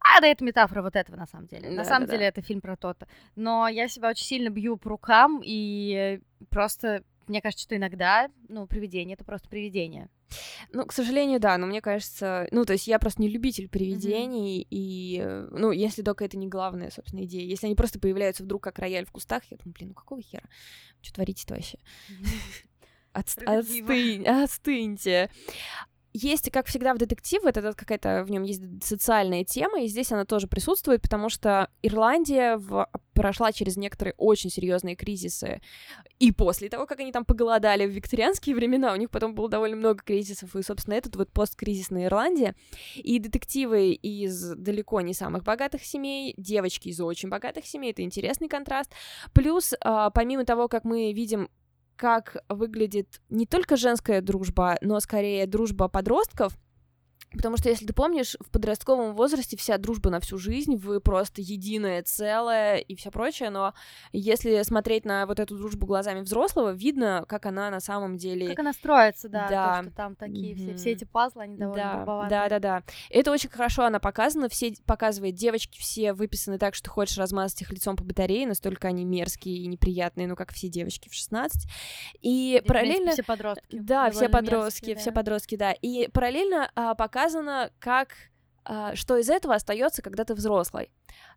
а, 0.00 0.20
да, 0.20 0.28
это 0.28 0.44
метафора 0.44 0.82
вот 0.82 0.94
этого 0.94 1.16
на 1.16 1.26
самом 1.26 1.46
деле. 1.46 1.70
Да, 1.70 1.74
на 1.74 1.84
самом 1.84 2.06
да, 2.06 2.12
деле 2.12 2.24
да. 2.24 2.28
это 2.28 2.42
фильм 2.42 2.60
про 2.60 2.76
то-то. 2.76 3.08
Но 3.34 3.66
я 3.66 3.88
себя 3.88 4.10
очень 4.10 4.26
сильно 4.26 4.50
бью 4.50 4.76
по 4.76 4.90
рукам, 4.90 5.40
и 5.44 6.20
просто 6.50 7.02
мне 7.26 7.40
кажется, 7.40 7.64
что 7.64 7.76
иногда, 7.76 8.28
ну, 8.48 8.66
привидение 8.66 9.14
это 9.14 9.24
просто 9.24 9.48
привидение. 9.48 10.08
Ну, 10.72 10.84
к 10.84 10.92
сожалению, 10.92 11.40
да, 11.40 11.56
но 11.58 11.66
мне 11.66 11.80
кажется, 11.80 12.48
ну, 12.50 12.64
то 12.64 12.74
есть 12.74 12.86
я 12.86 12.98
просто 12.98 13.22
не 13.22 13.28
любитель 13.28 13.68
привидений, 13.68 14.62
mm-hmm. 14.62 14.66
и, 14.70 15.46
ну, 15.50 15.70
если 15.70 16.02
только 16.02 16.24
это 16.24 16.36
не 16.36 16.48
главная, 16.48 16.90
собственно, 16.90 17.24
идея. 17.24 17.44
Если 17.44 17.66
они 17.66 17.74
просто 17.74 17.98
появляются 17.98 18.42
вдруг 18.42 18.62
как 18.62 18.78
рояль 18.78 19.06
в 19.06 19.12
кустах, 19.12 19.42
я 19.50 19.56
думаю, 19.56 19.74
блин, 19.74 19.88
ну 19.90 19.94
какого 19.94 20.20
хера? 20.20 20.44
Что 21.00 21.14
творите-то 21.14 21.54
вообще? 21.54 21.78
Отстынь, 23.14 24.26
остыньте. 24.26 25.30
Есть, 26.16 26.48
как 26.52 26.68
всегда, 26.68 26.94
в 26.94 26.98
детективе, 26.98 27.48
это 27.48 27.72
какая-то 27.74 28.22
в 28.22 28.30
нем 28.30 28.44
есть 28.44 28.62
социальная 28.84 29.42
тема, 29.42 29.82
и 29.82 29.88
здесь 29.88 30.12
она 30.12 30.24
тоже 30.24 30.46
присутствует, 30.46 31.02
потому 31.02 31.28
что 31.28 31.68
Ирландия 31.82 32.56
в, 32.56 32.88
прошла 33.14 33.50
через 33.50 33.76
некоторые 33.76 34.14
очень 34.16 34.48
серьезные 34.48 34.94
кризисы. 34.94 35.60
И 36.20 36.30
после 36.30 36.68
того, 36.68 36.86
как 36.86 37.00
они 37.00 37.10
там 37.10 37.24
поголодали 37.24 37.84
в 37.84 37.90
викторианские 37.90 38.54
времена, 38.54 38.92
у 38.92 38.96
них 38.96 39.10
потом 39.10 39.34
было 39.34 39.48
довольно 39.48 39.74
много 39.74 40.04
кризисов, 40.04 40.54
и, 40.54 40.62
собственно, 40.62 40.94
этот 40.94 41.16
вот 41.16 41.32
посткризисная 41.32 42.04
Ирландия. 42.04 42.54
И 42.94 43.18
детективы 43.18 43.90
из 43.90 44.54
далеко 44.54 45.00
не 45.00 45.14
самых 45.14 45.42
богатых 45.42 45.84
семей, 45.84 46.34
девочки 46.36 46.90
из 46.90 47.00
очень 47.00 47.28
богатых 47.28 47.66
семей, 47.66 47.90
это 47.90 48.02
интересный 48.02 48.46
контраст. 48.46 48.92
Плюс, 49.32 49.74
а, 49.80 50.10
помимо 50.10 50.44
того, 50.44 50.68
как 50.68 50.84
мы 50.84 51.12
видим 51.12 51.48
как 51.96 52.36
выглядит 52.48 53.20
не 53.30 53.46
только 53.46 53.76
женская 53.76 54.20
дружба, 54.20 54.76
но 54.80 55.00
скорее 55.00 55.46
дружба 55.46 55.88
подростков, 55.88 56.56
Потому 57.36 57.56
что, 57.56 57.68
если 57.68 57.86
ты 57.86 57.92
помнишь, 57.92 58.36
в 58.40 58.50
подростковом 58.50 59.14
возрасте 59.14 59.56
вся 59.56 59.78
дружба 59.78 60.10
на 60.10 60.20
всю 60.20 60.38
жизнь, 60.38 60.76
вы 60.76 61.00
просто 61.00 61.40
единое 61.40 62.02
целое 62.02 62.76
и 62.76 62.94
все 62.94 63.10
прочее, 63.10 63.50
но 63.50 63.74
если 64.12 64.62
смотреть 64.62 65.04
на 65.04 65.26
вот 65.26 65.40
эту 65.40 65.56
дружбу 65.56 65.86
глазами 65.86 66.20
взрослого, 66.20 66.70
видно, 66.70 67.24
как 67.28 67.46
она 67.46 67.70
на 67.70 67.80
самом 67.80 68.16
деле... 68.16 68.48
Как 68.48 68.60
она 68.60 68.72
строится, 68.72 69.28
да, 69.28 69.48
да. 69.48 69.78
То, 69.78 69.82
что 69.84 69.96
там 69.96 70.16
такие 70.16 70.54
mm-hmm. 70.54 70.56
все, 70.56 70.74
все 70.76 70.92
эти 70.92 71.04
пазлы, 71.04 71.42
они 71.42 71.56
довольно 71.56 71.84
да, 71.84 71.96
грубоватые. 71.96 72.30
Да, 72.30 72.48
да, 72.48 72.58
да. 72.58 72.82
Это 73.10 73.32
очень 73.32 73.50
хорошо 73.50 73.84
она 73.84 73.98
показана, 73.98 74.48
все 74.48 74.74
показывает 74.86 75.34
девочки, 75.34 75.78
все 75.78 76.12
выписаны 76.12 76.58
так, 76.58 76.74
что 76.74 76.90
хочешь 76.90 77.18
размазать 77.18 77.62
их 77.62 77.70
лицом 77.70 77.96
по 77.96 78.04
батарее, 78.04 78.46
настолько 78.46 78.88
они 78.88 79.04
мерзкие 79.04 79.58
и 79.58 79.66
неприятные, 79.66 80.28
ну, 80.28 80.36
как 80.36 80.52
все 80.52 80.68
девочки 80.68 81.08
в 81.08 81.14
16. 81.14 81.68
И, 82.22 82.56
и 82.62 82.66
параллельно... 82.66 83.12
все 83.12 83.22
подростки. 83.22 83.64
Да, 83.72 84.10
все 84.10 84.28
подростки, 84.28 84.86
мерзкие, 84.86 84.96
все 84.96 85.10
да. 85.10 85.16
подростки, 85.16 85.56
да. 85.56 85.72
И 85.72 86.08
параллельно 86.08 86.70
а, 86.74 86.94
показывает 86.94 87.23
показано, 87.24 87.70
как 87.78 88.08
а, 88.64 88.94
что 88.94 89.16
из 89.16 89.28
этого 89.30 89.54
остается, 89.54 90.02
когда 90.02 90.24
ты 90.24 90.34
взрослый. 90.34 90.90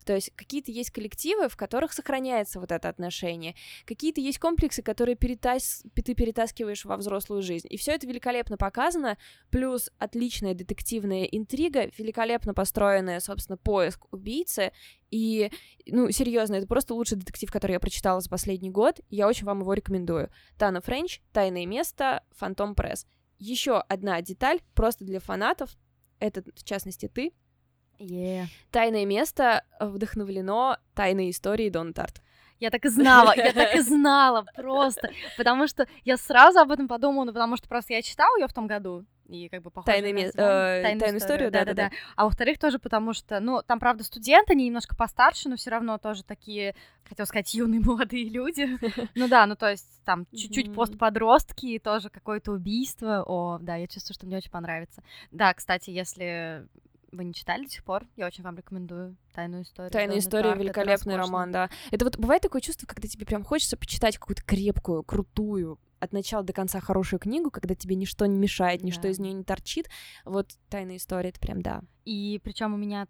То 0.05 0.15
есть 0.15 0.31
какие-то 0.35 0.71
есть 0.71 0.91
коллективы, 0.91 1.49
в 1.49 1.57
которых 1.57 1.93
сохраняется 1.93 2.59
вот 2.59 2.71
это 2.71 2.89
отношение, 2.89 3.55
какие-то 3.85 4.21
есть 4.21 4.39
комплексы, 4.39 4.81
которые 4.81 5.15
перетас... 5.15 5.83
ты 5.93 6.13
перетаскиваешь 6.13 6.85
во 6.85 6.97
взрослую 6.97 7.41
жизнь. 7.41 7.67
И 7.69 7.77
все 7.77 7.91
это 7.91 8.07
великолепно 8.07 8.57
показано, 8.57 9.17
плюс 9.49 9.89
отличная 9.97 10.53
детективная 10.53 11.23
интрига, 11.25 11.89
великолепно 11.97 12.53
построенная, 12.53 13.19
собственно, 13.19 13.57
поиск 13.57 14.05
убийцы. 14.11 14.71
И, 15.11 15.51
ну, 15.85 16.11
серьезно, 16.11 16.55
это 16.55 16.67
просто 16.67 16.93
лучший 16.93 17.17
детектив, 17.17 17.51
который 17.51 17.73
я 17.73 17.79
прочитала 17.79 18.19
за 18.19 18.29
последний 18.29 18.71
год. 18.71 18.99
Я 19.09 19.27
очень 19.27 19.45
вам 19.45 19.61
его 19.61 19.73
рекомендую. 19.73 20.29
Тана 20.57 20.81
Френч, 20.81 21.21
Тайное 21.33 21.65
место, 21.65 22.23
Фантом 22.35 22.75
Пресс. 22.75 23.05
Еще 23.37 23.79
одна 23.79 24.21
деталь, 24.21 24.59
просто 24.73 25.05
для 25.05 25.19
фанатов, 25.19 25.77
это, 26.19 26.43
в 26.55 26.63
частности, 26.63 27.07
ты. 27.07 27.33
Yeah. 27.99 28.45
Тайное 28.71 29.05
место 29.05 29.63
вдохновлено 29.79 30.77
тайной 30.93 31.31
историей 31.31 31.69
Дон 31.69 31.93
Тарт. 31.93 32.21
Я 32.59 32.71
так 32.71 32.85
и 32.85 32.89
знала, 32.89 33.33
я 33.35 33.53
так 33.53 33.75
и 33.75 33.81
знала 33.81 34.45
просто, 34.55 35.11
потому 35.37 35.67
что 35.67 35.87
я 36.03 36.17
сразу 36.17 36.59
об 36.59 36.71
этом 36.71 36.87
подумала, 36.87 37.25
ну, 37.25 37.33
потому 37.33 37.55
что 37.55 37.67
просто 37.67 37.93
я 37.93 38.01
читала 38.01 38.35
ее 38.39 38.47
в 38.47 38.53
том 38.53 38.65
году, 38.65 39.05
и 39.27 39.49
как 39.49 39.61
бы 39.61 39.69
похоже 39.69 39.93
Тайный 39.93 40.13
на 40.13 40.19
э, 40.19 40.31
тайную, 40.31 40.99
тайную 40.99 41.19
историю, 41.19 41.51
да-да-да. 41.51 41.91
А 42.15 42.25
во-вторых, 42.25 42.59
тоже 42.59 42.79
потому 42.79 43.13
что, 43.13 43.39
ну, 43.39 43.61
там, 43.65 43.79
правда, 43.79 44.03
студенты, 44.03 44.53
они 44.53 44.65
немножко 44.65 44.95
постарше, 44.95 45.49
но 45.49 45.55
все 45.55 45.69
равно 45.69 45.97
тоже 45.97 46.23
такие, 46.23 46.75
хотел 47.03 47.25
сказать, 47.25 47.53
юные 47.53 47.81
молодые 47.85 48.29
люди. 48.29 48.67
Ну 49.15 49.27
да, 49.27 49.45
ну 49.45 49.55
то 49.55 49.69
есть 49.69 50.01
там 50.05 50.25
чуть-чуть 50.31 50.67
Мгм. 50.67 50.75
постподростки, 50.75 51.65
и 51.65 51.79
тоже 51.79 52.09
какое-то 52.09 52.51
убийство. 52.51 53.23
О, 53.25 53.57
да, 53.59 53.75
я 53.75 53.87
чувствую, 53.87 54.15
что 54.15 54.25
мне 54.25 54.37
очень 54.37 54.51
понравится. 54.51 55.03
Да, 55.31 55.53
кстати, 55.53 55.89
если 55.89 56.67
вы 57.11 57.23
не 57.23 57.33
читали 57.33 57.63
до 57.63 57.69
сих 57.69 57.83
пор, 57.83 58.05
я 58.15 58.27
очень 58.27 58.43
вам 58.43 58.57
рекомендую 58.57 59.15
«Тайную 59.33 59.63
историю». 59.63 59.91
Тайная 59.91 60.15
Донны 60.15 60.19
история, 60.19 60.43
Тарт. 60.43 60.55
Это 60.55 60.63
великолепный 60.63 61.15
роман, 61.15 61.51
да. 61.51 61.69
Это 61.91 62.05
вот 62.05 62.17
бывает 62.17 62.41
такое 62.41 62.61
чувство, 62.61 62.85
когда 62.85 63.07
тебе 63.07 63.25
прям 63.25 63.43
хочется 63.43 63.77
почитать 63.77 64.17
какую-то 64.17 64.43
крепкую, 64.43 65.03
крутую, 65.03 65.79
от 65.99 66.13
начала 66.13 66.43
до 66.43 66.53
конца 66.53 66.79
хорошую 66.79 67.19
книгу, 67.19 67.51
когда 67.51 67.75
тебе 67.75 67.95
ничто 67.95 68.25
не 68.25 68.37
мешает, 68.37 68.83
ничто 68.83 69.03
Да. 69.03 69.09
из 69.09 69.19
нее 69.19 69.33
не 69.33 69.43
торчит. 69.43 69.89
Вот 70.25 70.51
тайная 70.69 70.97
история, 70.97 71.29
это 71.29 71.39
прям 71.39 71.61
да. 71.61 71.81
И 72.05 72.39
причем 72.43 72.73
у 72.73 72.77
меня, 72.77 73.07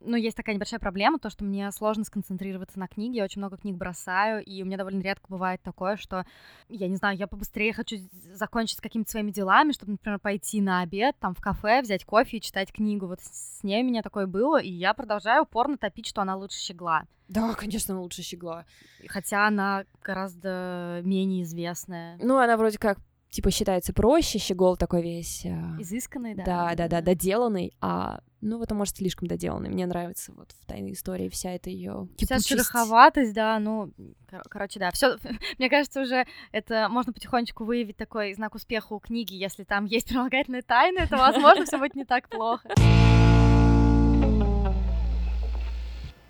ну, 0.00 0.16
есть 0.16 0.36
такая 0.36 0.54
небольшая 0.54 0.80
проблема, 0.80 1.18
то, 1.18 1.30
что 1.30 1.44
мне 1.44 1.70
сложно 1.72 2.04
сконцентрироваться 2.04 2.78
на 2.78 2.88
книге, 2.88 3.18
я 3.18 3.24
очень 3.24 3.40
много 3.40 3.56
книг 3.56 3.76
бросаю, 3.76 4.44
и 4.44 4.62
у 4.62 4.66
меня 4.66 4.76
довольно 4.76 5.02
редко 5.02 5.26
бывает 5.28 5.62
такое, 5.62 5.96
что, 5.96 6.26
я 6.68 6.88
не 6.88 6.96
знаю, 6.96 7.16
я 7.16 7.26
побыстрее 7.26 7.72
хочу 7.72 7.96
закончить 8.32 8.78
с 8.78 8.80
какими-то 8.80 9.10
своими 9.10 9.30
делами, 9.30 9.72
чтобы, 9.72 9.92
например, 9.92 10.18
пойти 10.18 10.60
на 10.60 10.80
обед, 10.82 11.16
там, 11.20 11.34
в 11.34 11.40
кафе, 11.40 11.82
взять 11.82 12.04
кофе 12.04 12.36
и 12.36 12.40
читать 12.40 12.72
книгу. 12.72 13.06
Вот 13.06 13.20
с 13.20 13.54
с 13.64 13.66
ней 13.66 13.82
у 13.82 13.86
меня 13.86 14.02
такое 14.02 14.26
было, 14.26 14.60
и 14.60 14.70
я 14.70 14.92
продолжаю 14.92 15.44
упорно 15.44 15.78
топить, 15.78 16.06
что 16.06 16.20
она 16.20 16.36
лучше 16.36 16.58
щегла. 16.58 17.04
Да, 17.28 17.54
конечно, 17.54 17.94
она 17.94 18.02
лучше 18.02 18.20
щегла. 18.20 18.66
Хотя 19.08 19.46
она 19.46 19.86
гораздо 20.02 21.00
менее 21.02 21.44
известная. 21.44 22.18
Ну, 22.20 22.36
она 22.36 22.58
вроде 22.58 22.76
как, 22.76 22.98
типа, 23.34 23.50
считается 23.50 23.92
проще, 23.92 24.38
щегол 24.38 24.76
такой 24.76 25.02
весь... 25.02 25.44
э, 25.44 25.50
Изысканной, 25.80 26.34
да. 26.34 26.44
Да, 26.44 26.74
да, 26.76 26.88
да, 26.88 27.00
доделанный, 27.00 27.74
а 27.80 28.20
ну 28.40 28.58
вот, 28.58 28.70
а 28.70 28.74
может, 28.74 28.96
слишком 28.96 29.26
доделанный. 29.26 29.70
Мне 29.70 29.86
нравится 29.86 30.32
вот 30.32 30.52
в 30.52 30.66
тайной 30.66 30.92
истории 30.92 31.28
вся 31.28 31.50
эта 31.50 31.68
ее 31.68 32.08
Вся 32.18 32.38
шероховатость, 32.38 33.34
да, 33.34 33.58
ну, 33.58 33.90
кор- 34.30 34.42
короче, 34.48 34.78
да, 34.78 34.92
все, 34.92 35.16
мне 35.58 35.68
кажется, 35.68 36.02
уже 36.02 36.26
это 36.52 36.88
можно 36.88 37.12
потихонечку 37.12 37.64
выявить 37.64 37.96
такой 37.96 38.34
знак 38.34 38.54
успеха 38.54 38.92
у 38.92 39.00
книги, 39.00 39.34
если 39.34 39.64
там 39.64 39.84
есть 39.86 40.08
прилагательные 40.08 40.62
тайны, 40.62 41.06
то, 41.08 41.16
возможно, 41.16 41.64
все 41.64 41.78
будет 41.78 41.96
не 41.96 42.04
так 42.04 42.28
плохо. 42.28 42.68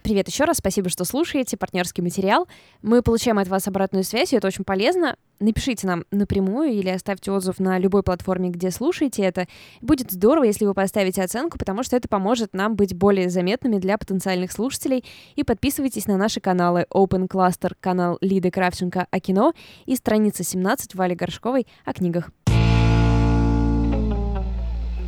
Привет 0.05 0.29
еще 0.29 0.45
раз, 0.45 0.59
спасибо, 0.59 0.91
что 0.91 1.07
слушаете 1.07 1.57
партнерский 1.57 2.03
материал. 2.03 2.47
Мы 2.83 3.01
получаем 3.01 3.39
от 3.39 3.49
вас 3.49 3.67
обратную 3.69 4.05
связь, 4.05 4.35
и 4.35 4.37
это 4.37 4.47
очень 4.47 4.63
полезно. 4.63 5.17
Напишите 5.41 5.87
нам 5.87 6.05
напрямую 6.11 6.73
или 6.73 6.91
оставьте 6.91 7.33
отзыв 7.33 7.59
на 7.59 7.79
любой 7.79 8.03
платформе, 8.03 8.51
где 8.51 8.71
слушаете 8.71 9.23
это. 9.23 9.47
Будет 9.81 10.11
здорово, 10.11 10.45
если 10.45 10.67
вы 10.67 10.75
поставите 10.75 11.23
оценку, 11.23 11.57
потому 11.57 11.83
что 11.83 11.97
это 11.97 12.07
поможет 12.07 12.53
нам 12.53 12.77
быть 12.77 12.95
более 12.95 13.31
заметными 13.31 13.79
для 13.79 13.97
потенциальных 13.97 14.53
слушателей. 14.53 15.07
И 15.37 15.43
подписывайтесь 15.43 16.07
на 16.07 16.19
наши 16.19 16.39
каналы 16.39 16.85
Open 16.93 17.27
Cluster, 17.27 17.73
канал 17.81 18.19
Лиды 18.21 18.51
Кравченко 18.51 19.07
о 19.11 19.21
кино 19.21 19.55
и 19.87 19.97
страница 19.97 20.45
17 20.45 20.95
Вали 20.95 21.15
Горшковой 21.15 21.67
о 21.87 21.95
книгах. 21.95 22.31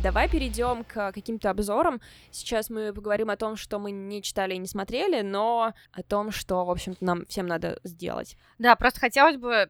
Давай 0.03 0.29
перейдем 0.29 0.83
к 0.83 1.11
каким-то 1.11 1.49
обзорам. 1.49 1.99
Сейчас 2.29 2.69
мы 2.69 2.93
поговорим 2.93 3.31
о 3.31 3.35
том, 3.35 3.55
что 3.55 3.79
мы 3.79 3.89
не 3.91 4.21
читали 4.21 4.53
и 4.53 4.57
не 4.59 4.67
смотрели, 4.67 5.21
но 5.21 5.73
о 5.91 6.03
том, 6.03 6.31
что, 6.31 6.63
в 6.65 6.69
общем-то, 6.69 7.03
нам 7.03 7.25
всем 7.25 7.47
надо 7.47 7.79
сделать. 7.83 8.37
Да, 8.59 8.75
просто 8.75 8.99
хотелось 8.99 9.37
бы 9.37 9.69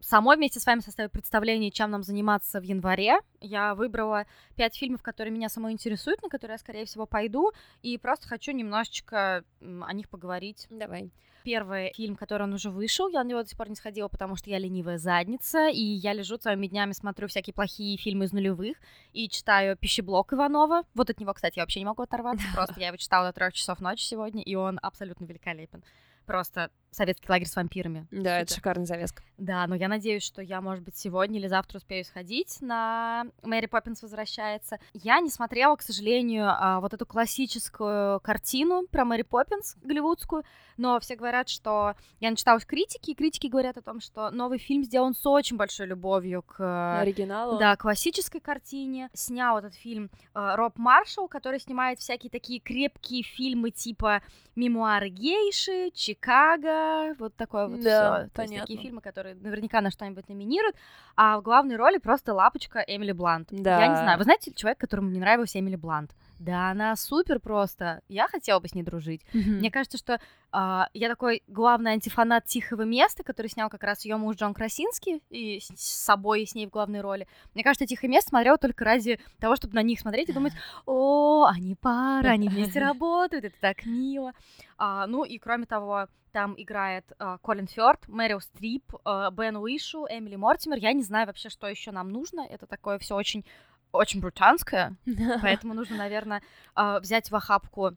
самой 0.00 0.36
вместе 0.36 0.60
с 0.60 0.66
вами 0.66 0.80
составить 0.80 1.12
представление, 1.12 1.70
чем 1.70 1.90
нам 1.90 2.02
заниматься 2.02 2.60
в 2.60 2.62
январе. 2.62 3.18
Я 3.40 3.74
выбрала 3.74 4.26
пять 4.56 4.76
фильмов, 4.76 5.02
которые 5.02 5.32
меня 5.32 5.48
самой 5.48 5.72
интересуют, 5.72 6.22
на 6.22 6.28
которые 6.28 6.54
я, 6.54 6.58
скорее 6.58 6.84
всего, 6.84 7.06
пойду, 7.06 7.52
и 7.82 7.98
просто 7.98 8.28
хочу 8.28 8.52
немножечко 8.52 9.44
о 9.60 9.92
них 9.92 10.08
поговорить. 10.08 10.66
Давай. 10.70 11.10
Первый 11.44 11.92
фильм, 11.94 12.16
который 12.16 12.42
он 12.42 12.52
уже 12.52 12.70
вышел, 12.70 13.08
я 13.08 13.24
на 13.24 13.28
него 13.28 13.42
до 13.42 13.48
сих 13.48 13.56
пор 13.56 13.68
не 13.68 13.76
сходила, 13.76 14.08
потому 14.08 14.36
что 14.36 14.50
я 14.50 14.58
ленивая 14.58 14.98
задница, 14.98 15.68
и 15.68 15.80
я 15.80 16.12
лежу 16.12 16.36
целыми 16.36 16.66
днями, 16.66 16.92
смотрю 16.92 17.28
всякие 17.28 17.54
плохие 17.54 17.96
фильмы 17.96 18.26
из 18.26 18.32
нулевых, 18.32 18.76
и 19.12 19.28
читаю 19.28 19.76
«Пищеблок» 19.76 20.32
Иванова. 20.32 20.82
Вот 20.94 21.10
от 21.10 21.20
него, 21.20 21.32
кстати, 21.32 21.58
я 21.58 21.62
вообще 21.62 21.80
не 21.80 21.86
могу 21.86 22.02
оторваться, 22.02 22.44
просто 22.54 22.78
я 22.80 22.88
его 22.88 22.96
читала 22.96 23.28
до 23.28 23.32
трех 23.32 23.54
часов 23.54 23.80
ночи 23.80 24.02
сегодня, 24.02 24.42
и 24.42 24.54
он 24.56 24.78
абсолютно 24.82 25.24
великолепен. 25.24 25.82
Просто 26.26 26.70
советский 26.90 27.26
лагерь 27.28 27.46
с 27.46 27.56
вампирами. 27.56 28.06
Да, 28.10 28.40
это 28.40 28.50
Супер. 28.50 28.60
шикарная 28.60 28.86
завязка. 28.86 29.22
Да, 29.36 29.66
но 29.66 29.74
я 29.74 29.88
надеюсь, 29.88 30.22
что 30.22 30.42
я, 30.42 30.60
может 30.60 30.84
быть, 30.84 30.96
сегодня 30.96 31.38
или 31.38 31.46
завтра 31.46 31.78
успею 31.78 32.04
сходить 32.04 32.58
на 32.60 33.26
Мэри 33.42 33.66
Поппинс 33.66 34.02
возвращается. 34.02 34.78
Я 34.94 35.20
не 35.20 35.30
смотрела, 35.30 35.76
к 35.76 35.82
сожалению, 35.82 36.46
а, 36.48 36.80
вот 36.80 36.94
эту 36.94 37.06
классическую 37.06 38.20
картину 38.20 38.86
про 38.90 39.04
Мэри 39.04 39.22
Поппинс 39.22 39.76
голливудскую, 39.82 40.44
но 40.76 40.98
все 41.00 41.14
говорят, 41.16 41.48
что 41.48 41.94
я 42.20 42.30
начиталась 42.30 42.64
критики, 42.64 43.10
и 43.10 43.14
критики 43.14 43.46
говорят 43.46 43.76
о 43.76 43.82
том, 43.82 44.00
что 44.00 44.30
новый 44.30 44.58
фильм 44.58 44.82
сделан 44.82 45.14
с 45.14 45.24
очень 45.26 45.56
большой 45.56 45.86
любовью 45.86 46.42
к 46.42 47.00
Оригинал. 47.00 47.58
да, 47.58 47.76
классической 47.76 48.40
картине. 48.40 49.10
Снял 49.12 49.58
этот 49.58 49.74
фильм 49.74 50.10
э, 50.34 50.54
Роб 50.54 50.78
Маршалл, 50.78 51.28
который 51.28 51.60
снимает 51.60 51.98
всякие 52.00 52.30
такие 52.30 52.60
крепкие 52.60 53.22
фильмы 53.22 53.70
типа 53.70 54.22
«Мемуары 54.56 55.08
гейши», 55.08 55.90
«Чикаго», 55.92 56.77
вот 57.18 57.34
такое 57.36 57.68
вот 57.68 57.80
Да, 57.80 58.20
все. 58.20 58.30
То 58.34 58.42
есть 58.42 58.56
такие 58.58 58.78
фильмы, 58.78 59.00
которые 59.00 59.34
наверняка 59.34 59.80
на 59.80 59.90
что-нибудь 59.90 60.28
номинируют. 60.28 60.76
А 61.16 61.38
в 61.38 61.42
главной 61.42 61.76
роли 61.76 61.98
просто 61.98 62.34
лапочка 62.34 62.80
Эмили 62.80 63.12
Блант. 63.12 63.48
Да. 63.50 63.80
Я 63.80 63.88
не 63.88 63.96
знаю, 63.96 64.18
вы 64.18 64.24
знаете 64.24 64.52
человек, 64.52 64.78
которому 64.78 65.10
не 65.10 65.18
нравилась 65.18 65.56
Эмили 65.56 65.76
Блант? 65.76 66.12
Да, 66.38 66.70
она 66.70 66.94
супер 66.96 67.40
просто. 67.40 68.00
Я 68.08 68.28
хотела 68.28 68.60
бы 68.60 68.68
с 68.68 68.74
ней 68.74 68.82
дружить. 68.82 69.22
Мгм. 69.32 69.56
Мне 69.56 69.70
кажется, 69.70 69.98
что 69.98 70.20
а, 70.50 70.88
я 70.94 71.08
такой 71.08 71.42
главный 71.46 71.92
антифанат 71.92 72.44
«Тихого 72.46 72.82
места», 72.82 73.22
который 73.24 73.48
снял 73.48 73.68
как 73.68 73.82
раз 73.82 74.04
ее 74.04 74.16
муж 74.16 74.36
Джон 74.36 74.54
Красинский, 74.54 75.22
и 75.30 75.60
с 75.60 75.68
с 75.68 76.04
собой, 76.04 76.42
и 76.42 76.46
с 76.46 76.54
ней 76.54 76.66
в 76.66 76.70
главной 76.70 77.00
роли. 77.00 77.26
Мне 77.54 77.64
кажется, 77.64 77.86
«Тихое 77.86 78.10
место» 78.10 78.30
смотрела 78.30 78.56
только 78.56 78.84
ради 78.84 79.18
того, 79.40 79.56
чтобы 79.56 79.74
на 79.74 79.82
них 79.82 80.00
смотреть 80.00 80.28
и 80.28 80.32
думать, 80.32 80.52
о, 80.86 81.46
они 81.46 81.74
пара, 81.74 82.28
они 82.28 82.48
вместе 82.48 82.80
работают, 82.80 83.44
это 83.44 83.56
так 83.60 83.84
мило. 83.84 84.32
А, 84.76 85.06
ну 85.06 85.24
и 85.24 85.38
кроме 85.38 85.66
того, 85.66 86.06
там 86.32 86.54
играет 86.56 87.04
а, 87.18 87.38
Колин 87.38 87.66
Фёрд, 87.66 88.06
Мэрил 88.08 88.40
Стрип, 88.40 88.94
а, 89.04 89.30
Бен 89.30 89.56
Уишу, 89.56 90.06
Эмили 90.08 90.36
Мортимер. 90.36 90.78
Я 90.78 90.92
не 90.92 91.02
знаю 91.02 91.26
вообще, 91.26 91.48
что 91.48 91.66
еще 91.66 91.90
нам 91.90 92.10
нужно. 92.10 92.46
Это 92.48 92.66
такое 92.66 92.98
все 92.98 93.16
очень 93.16 93.44
очень 93.92 94.20
британское, 94.20 94.96
Поэтому 95.42 95.74
нужно, 95.74 95.96
наверное, 95.96 96.42
а, 96.74 97.00
взять 97.00 97.30
в 97.30 97.36
охапку 97.36 97.96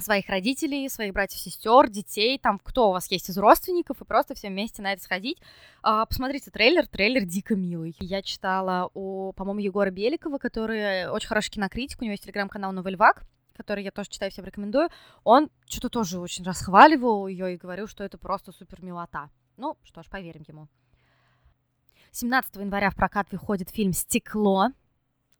своих 0.00 0.28
родителей, 0.28 0.88
своих 0.88 1.12
братьев, 1.12 1.38
сестер, 1.38 1.88
детей, 1.88 2.38
там, 2.38 2.58
кто 2.58 2.88
у 2.88 2.92
вас 2.92 3.10
есть 3.10 3.28
из 3.28 3.38
родственников, 3.38 4.00
и 4.00 4.04
просто 4.04 4.34
все 4.34 4.48
вместе 4.48 4.82
на 4.82 4.92
это 4.92 5.02
сходить. 5.02 5.38
А, 5.82 6.06
Посмотрите 6.06 6.50
трейлер, 6.50 6.86
трейлер 6.86 7.24
дико 7.24 7.54
милый. 7.54 7.94
Я 8.00 8.22
читала 8.22 8.90
у, 8.94 9.32
по-моему, 9.32 9.60
Егора 9.60 9.90
Беликова, 9.90 10.38
который 10.38 11.08
очень 11.10 11.28
хороший 11.28 11.50
кинокритик, 11.50 12.00
у 12.00 12.04
него 12.04 12.12
есть 12.12 12.24
телеграм-канал 12.24 12.72
«Новый 12.72 12.94
львак», 12.94 13.24
который 13.54 13.84
я 13.84 13.90
тоже 13.90 14.08
читаю, 14.08 14.30
всем 14.30 14.44
рекомендую. 14.46 14.88
Он 15.22 15.50
что-то 15.66 15.90
тоже 15.90 16.18
очень 16.18 16.44
расхваливал 16.44 17.26
ее 17.26 17.54
и 17.54 17.58
говорил, 17.58 17.86
что 17.86 18.02
это 18.04 18.16
просто 18.16 18.52
супер 18.52 18.82
милота. 18.82 19.28
Ну, 19.58 19.76
что 19.84 20.02
ж, 20.02 20.06
поверим 20.08 20.44
ему. 20.48 20.68
17 22.12 22.56
января 22.56 22.90
в 22.90 22.96
прокат 22.96 23.30
выходит 23.30 23.68
фильм 23.70 23.92
«Стекло», 23.92 24.70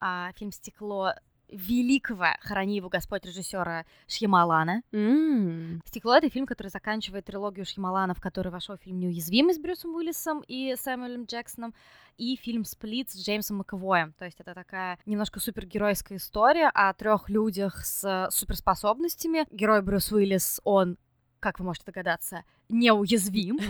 а, 0.00 0.32
фильм 0.32 0.52
«Стекло» 0.52 1.14
великого 1.48 2.26
«Храни 2.40 2.76
его 2.76 2.88
Господь» 2.88 3.24
режиссера 3.24 3.84
Шьямалана. 4.06 4.82
М. 4.92 5.82
«Стекло»— 5.84 6.14
это 6.16 6.30
фильм, 6.30 6.46
который 6.46 6.68
заканчивает 6.68 7.24
трилогию 7.24 7.66
Шьямалана, 7.66 8.14
в 8.14 8.20
который 8.20 8.52
вошел 8.52 8.76
фильм 8.76 8.98
«Неуязвимый» 8.98 9.54
с 9.54 9.58
Брюсом 9.58 9.94
Уиллисом 9.94 10.44
и 10.46 10.74
Сэмюэлем 10.76 11.24
Джексоном, 11.24 11.74
и 12.16 12.36
фильм 12.36 12.64
«Сплит» 12.64 13.10
с 13.10 13.16
Джеймсом 13.16 13.58
Маковоем. 13.58 14.12
То 14.18 14.24
есть 14.24 14.40
это 14.40 14.54
такая 14.54 14.98
немножко 15.06 15.40
супергеройская 15.40 16.18
история 16.18 16.68
о 16.68 16.92
трех 16.92 17.28
людях 17.28 17.84
с 17.84 18.28
суперспособностями. 18.30 19.46
Герой 19.50 19.82
Брюс 19.82 20.12
Уиллис, 20.12 20.60
он 20.64 20.98
как 21.40 21.58
вы 21.58 21.64
можете 21.64 21.86
догадаться, 21.86 22.44
неуязвим. 22.68 23.58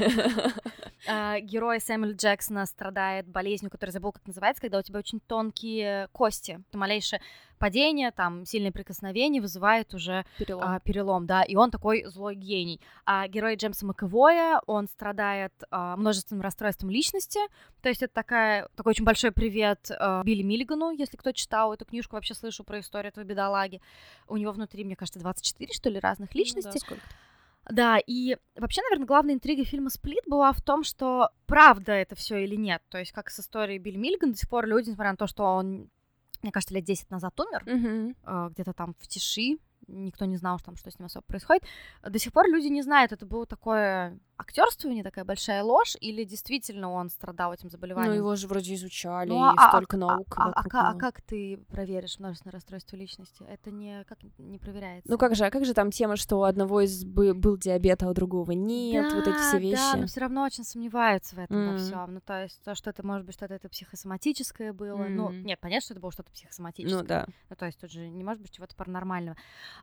А, 1.09 1.41
герой 1.41 1.81
Сэмюэл 1.81 2.13
Джексона 2.13 2.67
страдает 2.67 3.27
болезнью, 3.27 3.71
которая 3.71 3.91
забыл, 3.91 4.13
как 4.13 4.27
называется, 4.27 4.61
когда 4.61 4.79
у 4.79 4.83
тебя 4.83 4.99
очень 4.99 5.19
тонкие 5.19 6.09
кости. 6.13 6.63
Малейшее 6.75 7.23
падение, 7.59 8.11
там, 8.11 8.45
сильное 8.45 8.73
прикосновение 8.73 9.41
вызывает 9.41 9.95
уже 9.95 10.25
перелом. 10.39 10.65
А, 10.67 10.81
перелом, 10.81 11.27
да, 11.27 11.43
и 11.43 11.57
он 11.57 11.71
такой 11.71 12.05
злой 12.05 12.35
гений. 12.35 12.81
А 13.05 13.29
герой 13.29 13.57
Джеймса 13.57 13.87
Маковоя, 13.87 14.61
он 14.67 14.89
страдает 14.89 15.53
а, 15.71 15.97
множественным 15.97 16.43
расстройством 16.43 16.91
личности, 16.91 17.41
то 17.83 17.89
есть 17.89 18.03
это 18.03 18.13
такая, 18.13 18.69
такой 18.77 18.91
очень 18.91 19.05
большой 19.05 19.31
привет 19.31 19.91
а, 19.99 20.23
Билли 20.23 20.43
Миллигану, 20.43 20.91
если 20.91 21.17
кто 21.17 21.33
читал 21.33 21.73
эту 21.73 21.85
книжку, 21.85 22.17
вообще 22.17 22.35
слышу 22.35 22.65
про 22.65 22.81
историю 22.81 23.11
этого 23.11 23.25
бедолаги. 23.25 23.81
У 24.27 24.37
него 24.37 24.53
внутри, 24.53 24.85
мне 24.85 24.97
кажется, 24.97 25.21
24, 25.21 25.73
что 25.73 25.91
ли, 25.91 25.99
разных 25.99 26.35
личностей. 26.35 26.81
Ну, 26.89 26.97
да, 26.97 27.03
да, 27.71 27.99
и 27.99 28.37
вообще, 28.57 28.83
наверное, 28.83 29.07
главная 29.07 29.35
интрига 29.35 29.65
фильма 29.65 29.91
«Сплит» 29.91 30.25
была 30.27 30.53
в 30.53 30.61
том, 30.61 30.85
что 30.85 31.31
правда 31.47 31.93
это 31.93 32.15
все 32.15 32.45
или 32.45 32.57
нет. 32.57 32.83
То 32.89 32.99
есть, 32.99 33.13
как 33.13 33.31
с 33.31 33.41
историей 33.41 33.79
Билли 33.79 33.97
Миллиган, 33.97 34.33
до 34.33 34.39
сих 34.39 34.49
пор 34.49 34.67
люди, 34.67 34.91
несмотря 34.91 35.13
на 35.13 35.17
то, 35.17 35.27
что 35.27 35.45
он, 35.45 35.91
мне 36.43 36.53
кажется, 36.53 36.75
лет 36.75 36.85
10 36.85 37.11
назад 37.11 37.39
умер, 37.41 37.63
mm-hmm. 37.67 38.51
где-то 38.51 38.73
там 38.73 38.95
в 38.99 39.07
тиши, 39.09 39.59
никто 39.87 40.25
не 40.25 40.37
знал, 40.37 40.59
что 40.59 40.67
там 40.67 40.77
что 40.77 40.91
с 40.91 40.99
ним 40.99 41.07
особо 41.07 41.25
происходит. 41.27 41.65
До 42.03 42.19
сих 42.19 42.33
пор 42.33 42.47
люди 42.49 42.69
не 42.69 42.83
знают, 42.83 43.13
это 43.13 43.27
было 43.27 43.47
такое 43.47 44.19
актерствование, 44.41 45.05
такая 45.05 45.25
большая 45.25 45.63
ложь, 45.63 45.97
или 46.01 46.25
действительно 46.25 46.91
он 46.91 47.11
страдал 47.11 47.53
этим 47.53 47.71
заболеванием? 47.71 48.13
Ну, 48.13 48.19
его 48.19 48.37
же 48.37 48.49
вроде 48.49 48.75
изучали, 48.75 49.29
ну, 49.29 49.53
и 49.53 49.57
а, 49.57 49.69
столько 49.69 49.97
а, 49.97 50.01
наук 50.01 50.27
а, 50.37 50.51
а, 50.51 50.65
а, 50.73 50.91
а 50.91 50.95
как 50.95 51.21
ты 51.23 51.59
проверишь 51.69 52.19
множественное 52.19 52.53
расстройство 52.53 52.97
личности? 52.97 53.45
Это 53.49 53.71
не, 53.71 54.05
как, 54.05 54.19
не 54.39 54.59
проверяется. 54.59 55.11
Ну, 55.11 55.19
как 55.19 55.35
же, 55.35 55.45
а 55.45 55.51
как 55.51 55.65
же 55.65 55.75
там 55.75 55.91
тема, 55.91 56.17
что 56.17 56.37
у 56.37 56.43
одного 56.43 56.81
из 56.81 57.05
был 57.05 57.57
диабет, 57.57 58.03
а 58.03 58.09
у 58.09 58.15
другого 58.15 58.53
нет, 58.53 59.09
да, 59.11 59.17
вот 59.17 59.29
эти 59.29 59.39
все 59.39 59.59
вещи? 59.59 59.93
Да, 59.93 59.97
но 59.97 60.07
все 60.07 60.21
равно 60.21 60.43
очень 60.45 60.65
сомневаются 60.65 61.37
в 61.37 61.39
этом 61.39 61.57
mm. 61.57 61.73
во 61.73 61.79
всем. 61.79 62.15
Ну, 62.15 62.21
то 62.21 62.43
есть 62.43 62.63
то, 62.65 62.75
что 62.75 62.91
это, 62.91 63.07
может 63.07 63.27
быть, 63.27 63.35
что-то 63.35 63.55
это 63.55 63.69
психосоматическое 63.69 64.73
было. 64.73 65.03
Mm. 65.03 65.09
Ну, 65.11 65.31
нет, 65.31 65.61
понятно, 65.61 65.85
что 65.85 65.95
это 65.95 66.01
было 66.01 66.13
что-то 66.13 66.31
психосоматическое. 66.33 67.03
Ну, 67.03 67.07
да. 67.07 67.27
Ну, 67.49 67.57
то 67.57 67.67
есть 67.67 67.81
тут 67.81 67.91
же 67.91 68.09
не 68.09 68.25
может 68.25 68.43
быть 68.43 68.53
чего-то 68.53 68.75
паранормального. 68.75 69.37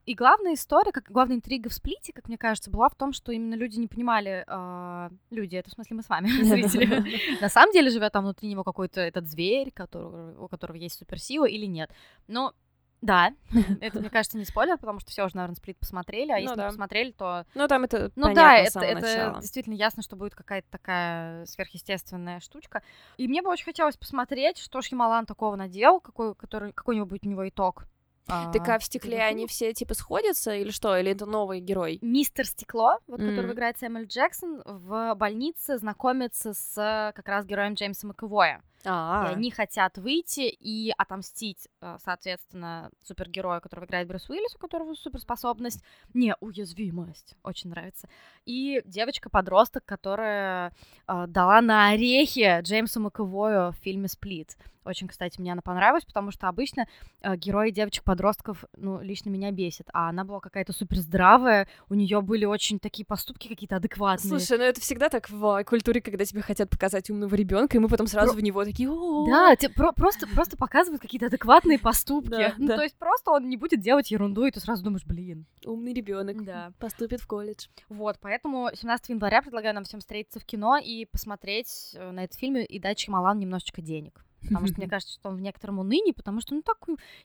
И 0.06 0.13
главная 0.13 0.54
история, 0.54 0.91
как 0.91 1.06
главная 1.12 1.38
интрига 1.38 1.70
в 1.70 1.74
сплите, 1.74 2.13
как 2.13 2.28
мне 2.28 2.38
кажется, 2.38 2.72
была 2.72 2.89
в 2.89 2.96
том, 2.96 3.13
что 3.13 3.32
именно 3.32 3.56
люди 3.56 3.78
не 3.78 3.88
понимали, 3.88 4.43
э, 4.48 5.10
люди, 5.30 5.56
это 5.56 5.70
в 5.70 5.74
смысле 5.74 5.98
мы 5.98 6.04
с 6.04 6.10
вами, 6.10 6.28
зрители, 6.44 7.40
на 7.42 7.50
самом 7.50 7.74
деле 7.74 7.90
живет 7.90 8.14
там 8.14 8.24
внутри 8.24 8.50
него 8.50 8.64
какой-то 8.64 9.02
этот 9.02 9.28
зверь, 9.28 9.74
у 9.94 10.48
которого 10.48 10.78
есть 10.78 10.98
суперсила 10.98 11.46
или 11.46 11.66
нет. 11.66 11.92
Но 12.28 12.54
да, 13.02 13.32
это, 13.82 14.00
мне 14.00 14.10
кажется, 14.10 14.38
не 14.38 14.46
спойлер, 14.46 14.78
потому 14.78 15.00
что 15.00 15.12
все 15.12 15.26
уже, 15.26 15.36
наверное, 15.36 15.56
сплит 15.56 15.78
посмотрели, 15.78 16.32
а 16.32 16.36
ну, 16.36 16.42
если 16.42 16.56
да. 16.56 16.64
не 16.64 16.70
посмотрели, 16.70 17.12
то... 17.12 17.46
Ну, 17.54 17.68
там 17.68 17.84
это 17.84 18.12
Ну 18.16 18.34
да, 18.34 18.58
это, 18.58 18.80
это 18.80 19.38
действительно 19.40 19.76
ясно, 19.76 20.02
что 20.02 20.16
будет 20.16 20.34
какая-то 20.34 20.68
такая 20.72 21.46
сверхъестественная 21.46 22.40
штучка. 22.40 22.82
И 23.18 23.28
мне 23.28 23.42
бы 23.42 23.50
очень 23.50 23.66
хотелось 23.66 23.98
посмотреть, 23.98 24.58
что 24.58 24.82
Шьямалан 24.82 25.26
такого 25.26 25.56
наделал, 25.56 26.00
какой, 26.00 26.34
который, 26.34 26.74
какой 26.74 27.00
будет 27.06 27.26
у 27.26 27.30
него 27.30 27.48
итог. 27.48 27.86
А, 28.28 28.52
так 28.52 28.68
а 28.68 28.80
в 28.80 28.84
стекле 28.84 29.22
они 29.22 29.48
все 29.48 29.74
типа 29.74 29.94
сходятся 29.94 30.54
или 30.54 30.72
что? 30.72 30.98
Или 30.98 31.12
это 31.12 31.26
новый 31.26 31.60
герой? 31.60 32.00
Мистер 32.02 32.46
Стекло, 32.46 33.00
вот 33.08 33.20
mm. 33.20 33.30
которого 33.30 33.54
играет 33.54 33.78
Сэмюэл 33.80 34.06
Джексон, 34.06 34.62
в 34.66 35.16
больнице 35.16 35.78
знакомится 35.78 36.54
с 36.54 37.12
как 37.16 37.28
раз 37.28 37.46
героем 37.46 37.74
Джеймса 37.74 38.08
Маковоя. 38.08 38.62
А-а-а. 38.86 39.30
И 39.30 39.34
они 39.34 39.52
хотят 39.52 39.98
выйти 39.98 40.50
и 40.50 40.94
отомстить, 40.98 41.68
э, 41.82 41.98
соответственно, 42.04 42.90
супергерою, 43.04 43.62
которого 43.62 43.86
играет 43.86 44.08
Брюс 44.08 44.30
Уиллис, 44.30 44.56
у 44.56 44.60
которого 44.60 44.94
суперспособность, 44.94 45.84
неуязвимость, 46.13 47.36
очень 47.44 47.70
нравится. 47.70 48.08
И 48.46 48.82
девочка-подросток, 48.86 49.84
которая 49.86 50.74
э, 51.08 51.26
дала 51.28 51.62
на 51.62 51.90
орехи 51.90 52.62
Джеймсу 52.62 53.00
Маковою 53.00 53.72
в 53.72 53.76
фильме 53.76 54.08
«Сплит». 54.08 54.58
Очень, 54.88 55.10
кстати, 55.10 55.40
мне 55.42 55.52
она 55.52 55.62
понравилась, 55.62 56.06
потому 56.06 56.32
что 56.32 56.48
обычно 56.48 56.88
э, 57.22 57.36
герои 57.36 57.72
девочек-подростков, 57.72 58.63
ну, 58.78 59.02
лично 59.02 59.30
меня 59.30 59.52
бесит, 59.52 59.90
а 59.92 60.08
она 60.08 60.24
была 60.24 60.40
какая-то 60.40 60.72
супер 60.72 61.00
здравая, 61.00 61.68
у 61.90 61.94
нее 61.94 62.22
были 62.22 62.46
очень 62.46 62.80
такие 62.80 63.06
поступки 63.06 63.50
какие-то 63.50 63.76
адекватные. 63.76 64.30
Слушай, 64.30 64.58
ну 64.58 64.63
это 64.63 64.80
всегда 64.80 65.10
так 65.10 65.30
в 65.30 65.63
культуре, 65.66 66.00
когда 66.00 66.24
тебе 66.24 66.42
хотят 66.42 66.70
показать 66.70 67.10
умного 67.10 67.36
ребенка, 67.36 67.76
и 67.76 67.80
мы 67.82 67.90
потом 67.90 68.08
сразу 68.08 68.32
Про... 68.32 68.40
в 68.40 68.44
него 68.44 68.63
такие, 68.68 68.90
О-о-о". 68.90 69.28
Да, 69.28 69.56
про- 69.76 69.92
просто, 69.94 70.28
просто 70.28 70.58
показывают 70.58 71.02
какие-то 71.02 71.28
адекватные 71.28 71.80
поступки. 71.80 72.30
Да, 72.30 72.54
ну, 72.58 72.68
да. 72.68 72.78
то 72.78 72.84
есть 72.84 72.96
просто 72.98 73.32
он 73.32 73.50
не 73.50 73.58
будет 73.58 73.82
делать 73.82 74.12
ерунду, 74.12 74.46
и 74.46 74.52
ты 74.52 74.60
сразу 74.60 74.84
думаешь, 74.84 75.06
блин. 75.06 75.46
Умный 75.66 75.94
ребенок. 75.94 76.44
Да. 76.44 76.74
Поступит 76.80 77.22
в 77.22 77.28
колледж. 77.28 77.68
Вот, 77.90 78.18
поэтому 78.22 78.70
17 78.74 79.10
января 79.10 79.42
предлагаю 79.42 79.76
нам 79.76 79.84
всем 79.84 80.00
встретиться 80.00 80.40
в 80.40 80.46
кино 80.46 80.78
и 80.78 81.06
посмотреть 81.06 81.92
э, 81.94 82.12
на 82.12 82.24
этот 82.24 82.38
фильм 82.38 82.58
и 82.58 82.80
дать 82.80 82.98
Чималан 82.98 83.40
немножечко 83.40 83.82
денег. 83.82 84.24
Потому 84.42 84.68
что 84.68 84.78
мне 84.78 84.88
кажется, 84.90 85.14
что 85.14 85.30
он 85.30 85.38
в 85.38 85.42
некотором 85.42 85.80
уныне, 85.80 86.14
потому 86.14 86.42
что 86.42 86.56
ну 86.56 86.62
так 86.62 86.78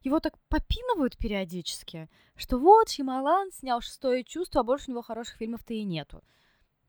его 0.03 0.21
так 0.21 0.39
попинывают 0.49 1.17
периодически, 1.19 2.09
что 2.37 2.59
вот 2.59 2.89
Шималан 2.89 3.51
снял 3.53 3.81
шестое 3.81 4.25
чувство, 4.25 4.61
а 4.61 4.65
больше 4.65 4.87
у 4.89 4.93
него 4.93 5.03
хороших 5.03 5.37
фильмов-то 5.37 5.75
и 5.75 5.83
нету. 5.85 6.23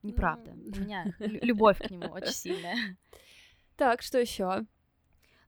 Неправда. 0.02 0.52
У 0.52 0.80
меня 0.82 1.06
любовь 1.20 1.78
к 1.80 1.90
нему 1.90 2.08
очень 2.08 2.34
сильная. 2.34 2.76
Так, 3.76 4.02
что 4.02 4.20
еще? 4.20 4.66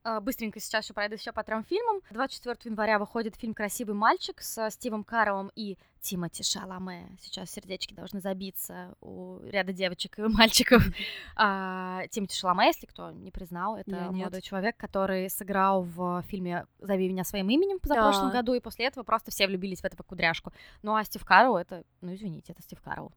А, 0.08 0.20
быстренько 0.20 0.60
сейчас 0.60 0.84
еще 0.84 0.94
пройду 0.94 1.16
еще 1.16 1.32
по 1.32 1.42
трем 1.42 1.64
фильмам. 1.64 2.00
24 2.10 2.58
января 2.70 3.00
выходит 3.00 3.34
фильм 3.34 3.54
«Красивый 3.54 3.96
мальчик» 3.96 4.40
с 4.40 4.70
Стивом 4.70 5.02
Карровым 5.02 5.50
и 5.56 5.78
Тимоти 6.00 6.44
Шаламе. 6.44 7.16
Сейчас 7.20 7.50
сердечки 7.50 7.92
должны 7.92 8.20
забиться 8.20 8.94
у 9.00 9.40
ряда 9.42 9.72
девочек 9.72 10.20
и 10.20 10.22
мальчиков. 10.22 10.84
а, 11.36 12.06
Тимоти 12.08 12.36
Шаламе, 12.36 12.66
если 12.66 12.86
кто 12.86 13.10
не 13.10 13.32
признал, 13.32 13.76
это 13.76 13.90
Я 13.90 14.12
молодой 14.12 14.38
нет. 14.38 14.44
человек, 14.44 14.76
который 14.76 15.28
сыграл 15.28 15.82
в 15.82 16.22
фильме 16.28 16.66
«Зови 16.78 17.08
меня 17.08 17.24
своим 17.24 17.50
именем» 17.50 17.78
за 17.82 17.94
прошлом 17.94 18.30
году, 18.30 18.54
и 18.54 18.60
после 18.60 18.86
этого 18.86 19.02
просто 19.02 19.32
все 19.32 19.48
влюбились 19.48 19.80
в 19.80 19.84
этого 19.84 20.04
кудряшку. 20.04 20.52
Ну 20.82 20.94
а 20.94 21.02
Стив 21.02 21.24
Карл 21.24 21.56
это, 21.56 21.82
ну 22.00 22.14
извините, 22.14 22.52
это 22.52 22.62
Стив 22.62 22.80
Карл 22.80 23.12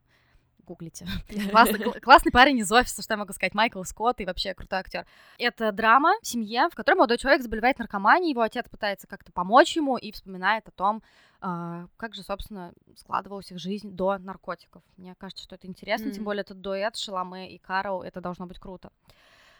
гуглите. 0.70 1.06
Классный, 1.50 2.00
классный 2.00 2.32
парень 2.32 2.58
из 2.58 2.70
офиса, 2.70 3.02
что 3.02 3.14
я 3.14 3.18
могу 3.18 3.32
сказать, 3.32 3.54
Майкл 3.54 3.82
Скотт 3.82 4.20
и 4.20 4.24
вообще 4.24 4.54
крутой 4.54 4.80
актер. 4.80 5.06
Это 5.38 5.72
драма 5.72 6.14
в 6.22 6.26
семье, 6.26 6.68
в 6.70 6.74
которой 6.74 6.96
молодой 6.96 7.18
человек 7.18 7.42
заболевает 7.42 7.78
наркоманией, 7.78 8.30
его 8.30 8.42
отец 8.42 8.68
пытается 8.68 9.06
как-то 9.06 9.32
помочь 9.32 9.76
ему 9.76 9.96
и 9.96 10.12
вспоминает 10.12 10.68
о 10.68 10.72
том, 10.72 11.02
Uh, 11.42 11.88
как 11.96 12.14
же, 12.14 12.22
собственно, 12.22 12.74
складывалась 12.98 13.50
их 13.50 13.58
жизнь 13.58 13.96
до 13.96 14.18
наркотиков. 14.18 14.82
Мне 14.98 15.14
кажется, 15.14 15.42
что 15.42 15.54
это 15.54 15.66
интересно, 15.66 16.08
mm-hmm. 16.08 16.12
тем 16.12 16.24
более 16.24 16.42
этот 16.42 16.60
дуэт 16.60 16.96
Шаламе 16.96 17.54
и 17.54 17.56
Карл, 17.56 18.02
это 18.02 18.20
должно 18.20 18.44
быть 18.44 18.58
круто. 18.58 18.92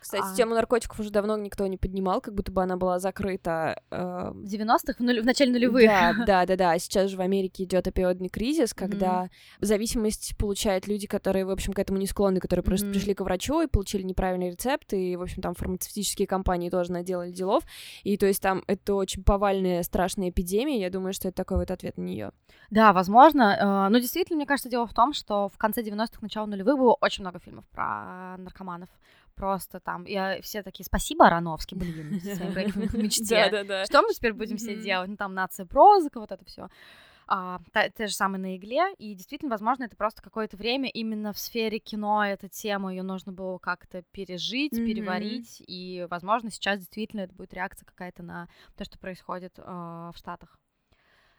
Кстати, 0.00 0.24
а... 0.32 0.34
тему 0.34 0.54
наркотиков 0.54 0.98
уже 0.98 1.10
давно 1.10 1.36
никто 1.36 1.66
не 1.66 1.76
поднимал, 1.76 2.20
как 2.20 2.34
будто 2.34 2.50
бы 2.50 2.62
она 2.62 2.76
была 2.76 2.98
закрыта. 2.98 3.82
Э... 3.90 4.30
В 4.32 4.44
90-х, 4.44 4.94
в, 4.98 5.00
нуль... 5.00 5.20
в 5.20 5.24
начале 5.24 5.52
нулевых. 5.52 5.84
Да, 5.84 6.14
да, 6.26 6.46
да, 6.46 6.56
да. 6.56 6.78
Сейчас 6.78 7.10
же 7.10 7.16
в 7.16 7.20
Америке 7.20 7.64
идет 7.64 7.86
опиодный 7.86 8.30
кризис, 8.30 8.72
когда 8.72 9.24
mm-hmm. 9.24 9.28
зависимость 9.60 10.36
получают 10.38 10.86
люди, 10.86 11.06
которые, 11.06 11.44
в 11.44 11.50
общем, 11.50 11.74
к 11.74 11.78
этому 11.78 11.98
не 11.98 12.06
склонны, 12.06 12.40
которые 12.40 12.62
mm-hmm. 12.62 12.66
просто 12.66 12.90
пришли 12.90 13.14
к 13.14 13.20
врачу 13.20 13.60
и 13.60 13.66
получили 13.66 14.02
неправильный 14.02 14.50
рецепт, 14.50 14.92
и, 14.94 15.16
в 15.16 15.22
общем, 15.22 15.42
там 15.42 15.54
фармацевтические 15.54 16.26
компании 16.26 16.70
тоже 16.70 16.92
наделали 16.92 17.30
делов. 17.30 17.64
И 18.02 18.16
то 18.16 18.26
есть 18.26 18.40
там 18.40 18.64
это 18.66 18.94
очень 18.94 19.22
повальная, 19.22 19.82
страшная 19.82 20.30
эпидемия. 20.30 20.80
Я 20.80 20.90
думаю, 20.90 21.12
что 21.12 21.28
это 21.28 21.36
такой 21.36 21.58
вот 21.58 21.70
ответ 21.70 21.98
на 21.98 22.02
нее. 22.02 22.32
Да, 22.70 22.92
возможно. 22.92 23.86
Э, 23.86 23.90
но 23.90 23.98
действительно, 23.98 24.36
мне 24.36 24.46
кажется, 24.46 24.70
дело 24.70 24.86
в 24.86 24.94
том, 24.94 25.12
что 25.12 25.48
в 25.48 25.58
конце 25.58 25.82
90-х, 25.82 26.18
начало 26.20 26.46
нулевых 26.46 26.78
было 26.78 26.96
очень 27.00 27.22
много 27.22 27.38
фильмов 27.38 27.64
про 27.70 28.36
наркоманов 28.38 28.88
просто 29.40 29.80
там, 29.80 30.04
и 30.04 30.40
все 30.42 30.62
такие, 30.62 30.84
спасибо, 30.84 31.26
Ароновский, 31.26 31.74
блин, 31.76 32.20
своей 32.20 32.66
мечте. 33.02 33.48
Да-да-да. 33.50 33.86
Что 33.86 34.02
мы 34.02 34.12
теперь 34.12 34.34
будем 34.34 34.58
все 34.58 34.76
делать? 34.76 35.08
Ну, 35.08 35.16
там, 35.16 35.32
нация 35.32 35.64
прозыка, 35.64 36.20
вот 36.20 36.30
это 36.30 36.44
все. 36.44 36.68
А, 37.26 37.60
те, 37.72 37.90
те 37.96 38.06
же 38.06 38.12
самые 38.12 38.40
на 38.40 38.56
игле, 38.56 38.92
и 38.98 39.14
действительно, 39.14 39.50
возможно, 39.50 39.84
это 39.84 39.96
просто 39.96 40.20
какое-то 40.20 40.58
время 40.58 40.90
именно 40.90 41.32
в 41.32 41.38
сфере 41.38 41.78
кино 41.78 42.22
эта 42.22 42.48
тема, 42.48 42.90
ее 42.90 43.02
нужно 43.02 43.32
было 43.32 43.56
как-то 43.58 44.02
пережить, 44.10 44.74
mm-hmm. 44.74 44.84
переварить, 44.84 45.62
и, 45.66 46.06
возможно, 46.10 46.50
сейчас 46.50 46.80
действительно 46.80 47.22
это 47.22 47.34
будет 47.34 47.54
реакция 47.54 47.86
какая-то 47.86 48.22
на 48.22 48.48
то, 48.76 48.84
что 48.84 48.98
происходит 48.98 49.58
э, 49.58 49.62
в 49.62 50.14
Штатах. 50.16 50.59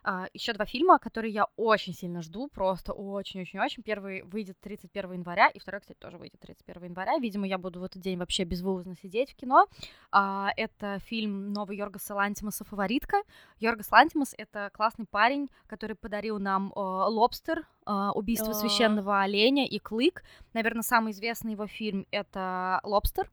А, 0.04 0.28
еще 0.34 0.54
два 0.54 0.66
фильма, 0.66 0.98
которые 1.00 1.32
я 1.32 1.48
очень 1.58 1.94
сильно 1.94 2.22
жду, 2.22 2.48
просто 2.48 2.94
очень-очень-очень. 2.94 3.84
Первый 3.84 4.24
выйдет 4.24 4.60
31 4.62 5.14
января, 5.14 5.48
и 5.48 5.60
второй, 5.60 5.82
кстати, 5.82 5.98
тоже 6.00 6.18
выйдет 6.18 6.40
31 6.40 6.86
января. 6.86 7.18
Видимо, 7.20 7.48
я 7.48 7.58
буду 7.58 7.80
в 7.80 7.84
этот 7.84 8.02
день 8.02 8.18
вообще 8.18 8.44
безвылазно 8.44 8.96
сидеть 8.96 9.32
в 9.32 9.36
кино. 9.36 9.68
А, 10.12 10.52
это 10.58 11.00
фильм 11.00 11.54
новый 11.54 11.78
Йоргаса 11.78 12.16
Лантимаса 12.16 12.66
«Фаворитка». 12.66 13.18
Йоргас 13.60 13.92
Лантимас— 13.92 14.34
это 14.38 14.72
классный 14.74 15.06
парень, 15.06 15.50
который 15.68 15.96
подарил 15.96 16.40
нам 16.40 16.72
«Лобстер», 16.76 17.68
«Убийство 17.86 18.54
священного 18.54 19.22
оленя» 19.22 19.68
и 19.68 19.78
«Клык». 19.80 20.24
Наверное, 20.54 20.84
самый 20.84 21.12
известный 21.12 21.52
его 21.52 21.68
фильм— 21.68 22.08
это 22.12 22.80
«Лобстер», 22.84 23.32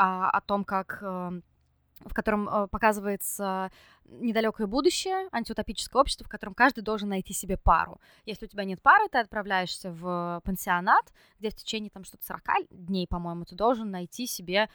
о 0.00 0.40
том, 0.42 0.62
как 0.64 1.02
в 2.04 2.14
котором 2.14 2.48
э, 2.48 2.68
показывается 2.68 3.70
недалекое 4.04 4.66
будущее, 4.66 5.28
антиутопическое 5.32 6.00
общество, 6.00 6.24
в 6.24 6.28
котором 6.28 6.54
каждый 6.54 6.82
должен 6.82 7.08
найти 7.08 7.32
себе 7.32 7.56
пару. 7.56 8.00
Если 8.24 8.46
у 8.46 8.48
тебя 8.48 8.64
нет 8.64 8.80
пары, 8.82 9.08
ты 9.08 9.18
отправляешься 9.18 9.90
в 9.90 10.40
пансионат, 10.44 11.12
где 11.38 11.50
в 11.50 11.54
течение 11.54 11.90
там 11.90 12.04
что-то 12.04 12.24
40 12.24 12.42
дней, 12.70 13.06
по-моему, 13.06 13.44
ты 13.44 13.54
должен 13.54 13.90
найти 13.90 14.26
себе 14.26 14.68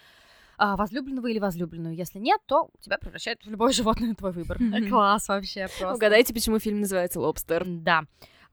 а, 0.58 0.76
возлюбленного 0.76 1.28
или 1.28 1.40
возлюбленную. 1.40 1.96
Если 1.96 2.20
нет, 2.20 2.40
то 2.46 2.70
тебя 2.80 2.98
превращают 2.98 3.44
в 3.44 3.50
любое 3.50 3.72
животное 3.74 4.14
твой 4.14 4.32
выбор. 4.32 4.60
Класс 4.90 5.28
вообще 5.28 5.68
просто. 5.68 5.96
Угадайте, 5.96 6.34
почему 6.34 6.60
фильм 6.60 6.82
называется 6.82 7.20
«Лобстер». 7.20 7.64
Да. 7.66 8.04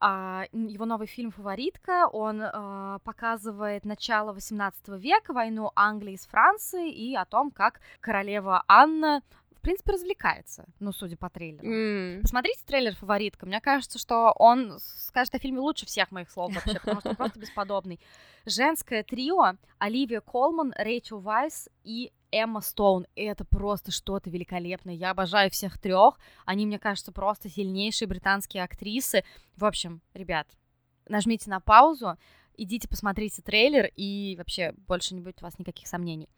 А, 0.03 0.45
его 0.51 0.85
новый 0.85 1.05
фильм 1.05 1.29
«Фаворитка», 1.29 2.07
он 2.07 2.41
а, 2.41 2.97
показывает 3.03 3.85
начало 3.85 4.33
18 4.33 4.87
века, 4.99 5.31
войну 5.31 5.71
Англии 5.75 6.15
с 6.15 6.25
Францией 6.25 6.89
и 6.91 7.15
о 7.15 7.25
том, 7.25 7.51
как 7.51 7.79
королева 7.99 8.63
Анна 8.67 9.21
в 9.61 9.63
принципе, 9.63 9.91
развлекается, 9.91 10.65
ну, 10.79 10.91
судя 10.91 11.17
по 11.17 11.29
трейлеру. 11.29 11.63
Mm. 11.63 12.21
Посмотрите 12.21 12.65
трейлер 12.65 12.95
«Фаворитка». 12.95 13.45
Мне 13.45 13.61
кажется, 13.61 13.99
что 13.99 14.33
он 14.35 14.79
скажет 14.79 15.35
о 15.35 15.37
фильме 15.37 15.59
лучше 15.59 15.85
всех 15.85 16.09
моих 16.09 16.31
слов 16.31 16.55
вообще, 16.55 16.79
потому 16.79 16.99
что 16.99 17.09
он 17.11 17.15
просто 17.15 17.39
бесподобный. 17.39 17.99
Женское 18.47 19.03
трио 19.03 19.53
Оливия 19.77 20.19
Колман, 20.19 20.73
Рэйчел 20.75 21.19
Вайс 21.19 21.69
и 21.83 22.11
Эмма 22.31 22.61
Стоун. 22.61 23.05
И 23.15 23.23
это 23.23 23.45
просто 23.45 23.91
что-то 23.91 24.31
великолепное. 24.31 24.95
Я 24.95 25.11
обожаю 25.11 25.51
всех 25.51 25.77
трех. 25.79 26.17
Они, 26.47 26.65
мне 26.65 26.79
кажется, 26.79 27.11
просто 27.11 27.47
сильнейшие 27.47 28.07
британские 28.07 28.63
актрисы. 28.63 29.23
В 29.57 29.65
общем, 29.65 30.01
ребят, 30.15 30.47
нажмите 31.07 31.51
на 31.51 31.59
паузу, 31.59 32.17
идите 32.57 32.87
посмотрите 32.87 33.43
трейлер, 33.43 33.91
и 33.95 34.33
вообще 34.39 34.73
больше 34.87 35.13
не 35.13 35.21
будет 35.21 35.39
у 35.43 35.45
вас 35.45 35.59
никаких 35.59 35.87
сомнений. 35.87 36.29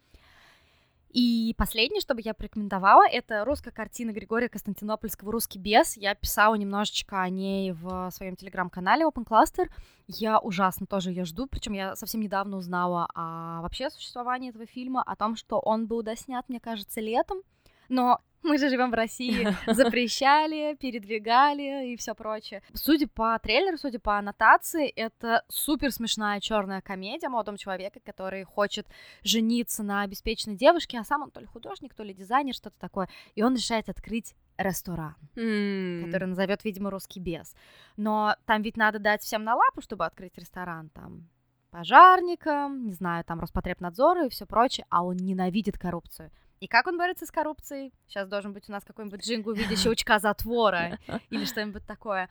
И 1.13 1.53
последнее, 1.59 2.01
что 2.01 2.15
бы 2.15 2.21
я 2.21 2.33
порекомендовала, 2.33 3.07
это 3.07 3.45
русская 3.45 3.69
картина 3.69 4.11
Григория 4.11 4.49
Константинопольского 4.49 5.31
«Русский 5.31 5.59
бес». 5.59 5.95
Я 5.95 6.15
писала 6.15 6.55
немножечко 6.55 7.21
о 7.21 7.29
ней 7.29 7.71
в 7.71 8.09
своем 8.09 8.35
телеграм-канале 8.35 9.05
Open 9.05 9.23
Cluster. 9.23 9.69
Я 10.07 10.39
ужасно 10.39 10.87
тоже 10.87 11.11
ее 11.11 11.23
жду, 11.25 11.45
причем 11.45 11.73
я 11.73 11.95
совсем 11.95 12.19
недавно 12.19 12.57
узнала 12.57 13.07
о 13.13 13.61
вообще 13.61 13.91
существовании 13.91 14.49
этого 14.49 14.65
фильма, 14.65 15.03
о 15.03 15.15
том, 15.15 15.35
что 15.35 15.59
он 15.59 15.85
был 15.85 16.01
доснят, 16.01 16.49
мне 16.49 16.59
кажется, 16.59 16.99
летом. 16.99 17.43
Но 17.89 18.19
мы 18.43 18.57
же 18.57 18.69
живем 18.69 18.91
в 18.91 18.93
России, 18.93 19.47
запрещали, 19.71 20.75
передвигали 20.75 21.93
и 21.93 21.97
все 21.97 22.13
прочее. 22.13 22.61
Судя 22.73 23.07
по 23.07 23.37
трейлеру, 23.39 23.77
судя 23.77 23.99
по 23.99 24.17
аннотации, 24.17 24.89
это 24.89 25.43
супер 25.47 25.91
смешная 25.91 26.39
черная 26.39 26.81
комедия 26.81 27.27
о 27.27 27.31
молодом 27.31 27.57
человеке, 27.57 28.01
который 28.03 28.43
хочет 28.43 28.87
жениться 29.23 29.83
на 29.83 30.01
обеспеченной 30.01 30.55
девушке, 30.55 30.99
а 30.99 31.03
сам 31.03 31.23
он 31.23 31.31
то 31.31 31.39
ли 31.39 31.45
художник, 31.45 31.93
то 31.93 32.03
ли 32.03 32.13
дизайнер, 32.13 32.53
что-то 32.53 32.77
такое. 32.79 33.09
И 33.35 33.43
он 33.43 33.55
решает 33.55 33.89
открыть 33.89 34.35
ресторан, 34.57 35.15
mm. 35.35 36.05
который 36.05 36.27
назовет, 36.27 36.63
видимо, 36.63 36.89
русский 36.89 37.19
бес. 37.19 37.55
Но 37.97 38.35
там 38.45 38.61
ведь 38.61 38.77
надо 38.77 38.99
дать 38.99 39.23
всем 39.23 39.43
на 39.43 39.55
лапу, 39.55 39.81
чтобы 39.81 40.05
открыть 40.05 40.37
ресторан. 40.37 40.89
Там 40.89 41.29
пожарникам, 41.71 42.85
не 42.85 42.93
знаю, 42.93 43.23
там 43.25 43.39
Роспотребнадзору 43.39 44.25
и 44.25 44.29
все 44.29 44.45
прочее, 44.45 44.85
а 44.89 45.03
он 45.03 45.17
ненавидит 45.17 45.77
коррупцию. 45.77 46.31
И 46.59 46.67
как 46.67 46.87
он 46.87 46.97
борется 46.97 47.25
с 47.25 47.31
коррупцией? 47.31 47.93
Сейчас 48.07 48.27
должен 48.27 48.53
быть 48.53 48.69
у 48.69 48.71
нас 48.71 48.83
какой-нибудь 48.83 49.25
джингл 49.25 49.53
в 49.53 49.57
виде 49.57 49.75
щелчка 49.75 50.19
затвора 50.19 50.97
или 51.29 51.45
что-нибудь 51.45 51.85
такое. 51.85 52.29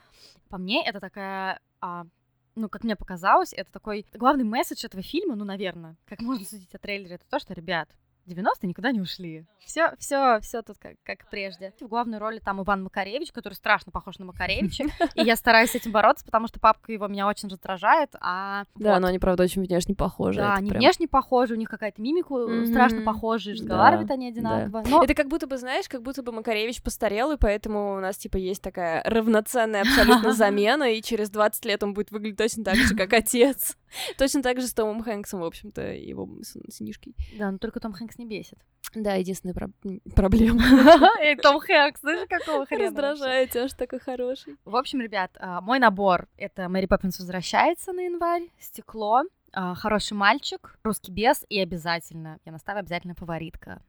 По 0.48 0.58
мне, 0.58 0.86
это 0.86 1.00
такая 1.00 1.60
а, 1.80 2.06
ну, 2.54 2.68
как 2.68 2.84
мне 2.84 2.96
показалось, 2.96 3.52
это 3.52 3.70
такой 3.72 4.06
главный 4.14 4.44
месседж 4.44 4.84
этого 4.84 5.02
фильма, 5.02 5.36
ну, 5.36 5.44
наверное, 5.44 5.96
как 6.06 6.20
можно 6.20 6.44
судить 6.44 6.74
о 6.74 6.78
трейлере, 6.78 7.16
это 7.16 7.24
то, 7.28 7.38
что, 7.38 7.54
ребят, 7.54 7.88
90-е 8.26 8.68
никуда 8.68 8.92
не 8.92 9.00
ушли. 9.00 9.46
Все, 9.64 9.92
все, 9.98 10.40
все 10.40 10.62
тут 10.62 10.78
как, 10.78 10.94
как 11.04 11.28
прежде. 11.30 11.72
В 11.80 11.88
главной 11.88 12.18
роли 12.18 12.38
там 12.38 12.62
Иван 12.62 12.82
Макаревич, 12.84 13.32
который 13.32 13.54
страшно 13.54 13.92
похож 13.92 14.18
на 14.18 14.24
Макаревича. 14.24 14.84
И 15.14 15.22
я 15.22 15.36
стараюсь 15.36 15.70
с 15.70 15.74
этим 15.74 15.92
бороться, 15.92 16.24
потому 16.24 16.48
что 16.48 16.60
папка 16.60 16.92
его 16.92 17.06
меня 17.08 17.26
очень 17.26 17.48
раздражает. 17.48 18.10
А 18.20 18.64
да, 18.74 18.94
вот. 18.94 19.00
но 19.00 19.08
они, 19.08 19.18
правда, 19.18 19.44
очень 19.44 19.62
внешне 19.62 19.94
похожи. 19.94 20.40
Да, 20.40 20.54
они 20.54 20.70
прям... 20.70 20.80
внешне 20.80 21.08
похожи, 21.08 21.54
у 21.54 21.56
них 21.56 21.68
какая-то 21.68 22.00
мимика 22.02 22.34
mm-hmm. 22.34 22.66
страшно 22.66 23.02
похожая, 23.02 23.54
разговаривают 23.54 24.08
да, 24.08 24.14
они 24.14 24.28
одинаково. 24.28 24.82
Да. 24.82 24.90
Но... 24.90 25.04
Это 25.04 25.14
как 25.14 25.28
будто 25.28 25.46
бы, 25.46 25.56
знаешь, 25.58 25.88
как 25.88 26.02
будто 26.02 26.22
бы 26.22 26.32
Макаревич 26.32 26.82
постарел, 26.82 27.32
и 27.32 27.36
поэтому 27.36 27.96
у 27.96 28.00
нас, 28.00 28.16
типа, 28.16 28.36
есть 28.36 28.62
такая 28.62 29.02
равноценная 29.04 29.82
абсолютно 29.82 30.32
замена, 30.34 30.92
и 30.92 31.02
через 31.02 31.30
20 31.30 31.64
лет 31.64 31.82
он 31.82 31.94
будет 31.94 32.10
выглядеть 32.10 32.38
точно 32.38 32.64
так 32.64 32.76
же, 32.76 32.94
как 32.94 33.12
отец. 33.12 33.76
Точно 34.16 34.42
так 34.42 34.60
же 34.60 34.66
с 34.66 34.74
Томом 34.74 35.02
Хэнксом, 35.02 35.40
в 35.40 35.44
общем-то, 35.44 35.92
его 35.92 36.28
сынишкой. 36.68 37.14
Да, 37.38 37.50
но 37.50 37.58
только 37.58 37.80
Том 37.80 37.92
Хэнкс 37.92 38.11
не 38.18 38.26
бесит. 38.26 38.58
Да, 38.94 39.14
единственная 39.14 39.54
про- 39.54 39.70
проблема. 40.14 40.62
И 41.24 41.34
Том 41.36 41.60
Хэнкс, 41.60 42.00
знаешь, 42.00 42.26
какого 42.28 42.66
хрена 42.66 42.86
Раздражает, 42.86 43.56
аж 43.56 43.72
такой 43.72 44.00
хороший. 44.00 44.56
В 44.64 44.76
общем, 44.76 45.00
ребят, 45.00 45.30
а, 45.38 45.60
мой 45.60 45.78
набор— 45.78 46.28
это 46.36 46.68
Мэри 46.68 46.86
Поппинс 46.86 47.18
возвращается 47.18 47.92
на 47.92 48.00
январь, 48.00 48.50
«Стекло», 48.58 49.22
а, 49.52 49.74
«Хороший 49.74 50.14
мальчик», 50.14 50.78
«Русский 50.82 51.10
бес» 51.10 51.44
и 51.48 51.58
обязательно, 51.60 52.38
я 52.44 52.52
наставлю, 52.52 52.80
обязательно 52.80 53.14
фаворитка. 53.14 53.82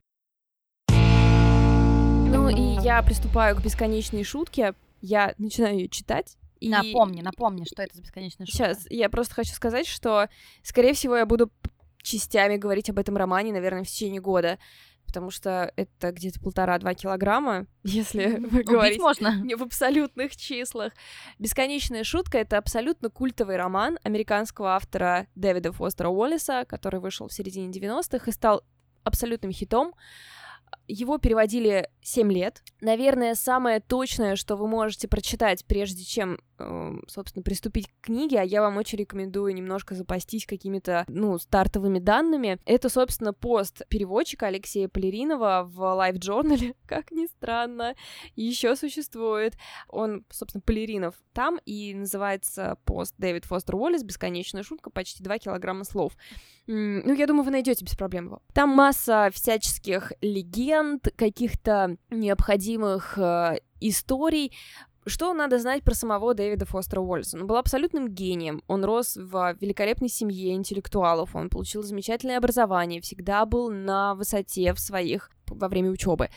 Ну 0.90 2.50
и 2.50 2.82
я 2.82 3.02
приступаю 3.04 3.56
к 3.56 3.64
бесконечной 3.64 4.24
шутке. 4.24 4.74
Я 5.02 5.36
начинаю 5.38 5.76
ее 5.76 5.90
читать, 5.90 6.38
и... 6.64 6.70
Напомни, 6.70 7.22
напомни, 7.22 7.66
что 7.66 7.84
это 7.84 7.96
за 7.98 8.02
бесконечная 8.02 8.48
шутка. 8.48 8.74
Сейчас, 8.74 8.88
я 8.90 9.10
просто 9.10 9.36
хочу 9.36 9.52
сказать, 9.52 9.86
что, 9.86 10.30
скорее 10.62 10.94
всего, 10.94 11.18
я 11.18 11.26
буду 11.26 11.52
частями 12.04 12.58
говорить 12.58 12.90
об 12.90 13.00
этом 13.00 13.18
романе, 13.18 13.52
наверное, 13.52 13.84
в 13.84 13.88
течение 13.88 14.22
года, 14.22 14.60
потому 15.06 15.32
что 15.32 15.72
это 15.76 16.12
где-то 16.12 16.40
полтора-два 16.40 16.94
килограмма, 16.94 17.66
если 17.84 18.38
вы 18.38 18.64
говорите 18.64 19.02
можно. 19.02 19.42
не 19.44 19.56
в 19.56 19.64
абсолютных 19.64 20.36
числах. 20.36 20.94
«Бесконечная 21.40 22.04
шутка»— 22.04 22.38
это 22.40 22.58
абсолютно 22.58 23.10
культовый 23.10 23.58
роман 23.58 23.98
американского 24.04 24.76
автора 24.76 25.28
Дэвида 25.36 25.72
Фостера 25.72 26.10
Уоллиса, 26.10 26.66
который 26.68 27.00
вышел 27.00 27.28
в 27.28 27.34
середине 27.34 27.72
90-х 27.72 28.30
и 28.30 28.34
стал 28.34 28.64
абсолютным 29.04 29.52
хитом. 29.52 29.94
Его 30.88 31.18
переводили 31.18 31.88
7 32.02 32.32
лет. 32.32 32.62
Наверное, 32.82 33.36
самое 33.36 33.80
точное, 33.80 34.36
что 34.36 34.58
вы 34.58 34.68
можете 34.68 35.08
прочитать, 35.08 35.66
прежде 35.66 36.04
чем, 36.04 36.40
э, 36.60 36.92
собственно, 37.08 37.42
приступить 37.42 37.88
к 37.88 38.06
книге, 38.06 38.40
а 38.40 38.44
я 38.44 38.62
вам 38.62 38.76
очень 38.78 38.98
рекомендую 38.98 39.54
немножко 39.54 39.96
запастись 39.96 40.46
какими-то, 40.46 41.06
ну, 41.08 41.38
стартовыми 41.38 42.00
данными, 42.00 42.60
это, 42.66 42.90
собственно, 42.90 43.34
пост 43.34 43.84
переводчика 43.88 44.48
Алексея 44.48 44.90
Полеринова 44.90 45.64
в 45.66 45.80
Live 45.80 46.20
Journal, 46.20 46.76
как 46.86 47.12
ни 47.12 47.28
странно, 47.28 47.96
еще 48.36 48.76
существует. 48.76 49.56
Он, 49.88 50.26
собственно, 50.30 50.62
Полеринов 50.62 51.16
там, 51.32 51.60
и 51.66 51.94
называется 51.94 52.78
пост 52.84 53.16
Дэвид 53.18 53.46
Фостер 53.46 53.76
Уоллес 53.76 54.04
«Бесконечная 54.04 54.64
шутка», 54.64 54.90
почти 54.90 55.24
2 55.24 55.38
килограмма 55.40 55.86
слов. 55.86 56.18
Ну, 56.68 57.14
я 57.14 57.28
думаю, 57.28 57.44
вы 57.44 57.52
найдете 57.52 57.84
без 57.84 57.96
проблем 57.96 58.26
его. 58.26 58.42
Там 58.54 58.70
масса 58.70 59.30
всяческих 59.34 60.14
легенд, 60.22 60.73
каких-то 61.16 61.98
необходимых 62.10 63.18
э, 63.18 63.60
историй, 63.80 64.54
что 65.06 65.34
надо 65.34 65.60
знать 65.60 65.84
про 65.84 65.94
самого 65.94 66.34
Дэвида 66.34 66.66
Фостера 66.66 67.02
Уоллеса? 67.02 67.38
Он 67.38 67.48
был 67.48 67.58
абсолютным 67.58 68.08
гением. 68.08 68.62
Он 68.68 68.86
рос 68.86 69.18
в 69.18 69.56
великолепной 69.60 70.08
семье 70.08 70.54
интеллектуалов, 70.54 71.36
он 71.36 71.50
получил 71.50 71.84
замечательное 71.84 72.38
образование, 72.38 73.02
всегда 73.02 73.46
был 73.46 73.70
на 73.70 74.16
высоте 74.16 74.74
в 74.74 74.80
своих 74.80 75.30
во 75.48 75.68
время 75.68 75.92
учебы. 75.92 76.30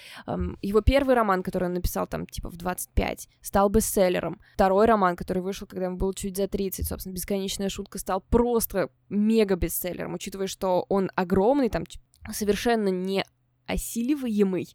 Его 0.60 0.80
первый 0.80 1.14
роман, 1.14 1.42
который 1.42 1.68
он 1.68 1.74
написал 1.74 2.06
там 2.06 2.26
типа 2.26 2.50
в 2.50 2.56
25, 2.56 3.28
стал 3.40 3.68
бестселлером. 3.70 4.40
Второй 4.54 4.86
роман, 4.86 5.16
который 5.16 5.42
вышел, 5.42 5.66
когда 5.66 5.86
ему 5.86 5.96
было 5.96 6.14
чуть 6.14 6.36
за 6.36 6.48
30, 6.48 6.86
собственно, 6.86 7.14
«Бесконечная 7.14 7.68
шутка» 7.68 7.98
стал 7.98 8.20
просто 8.20 8.90
мега-бестселлером, 9.08 10.14
учитывая, 10.14 10.48
что 10.48 10.84
он 10.88 11.10
огромный, 11.14 11.70
там 11.70 11.84
совершенно 12.32 12.88
не 12.88 13.24
осиливаемый, 13.66 14.68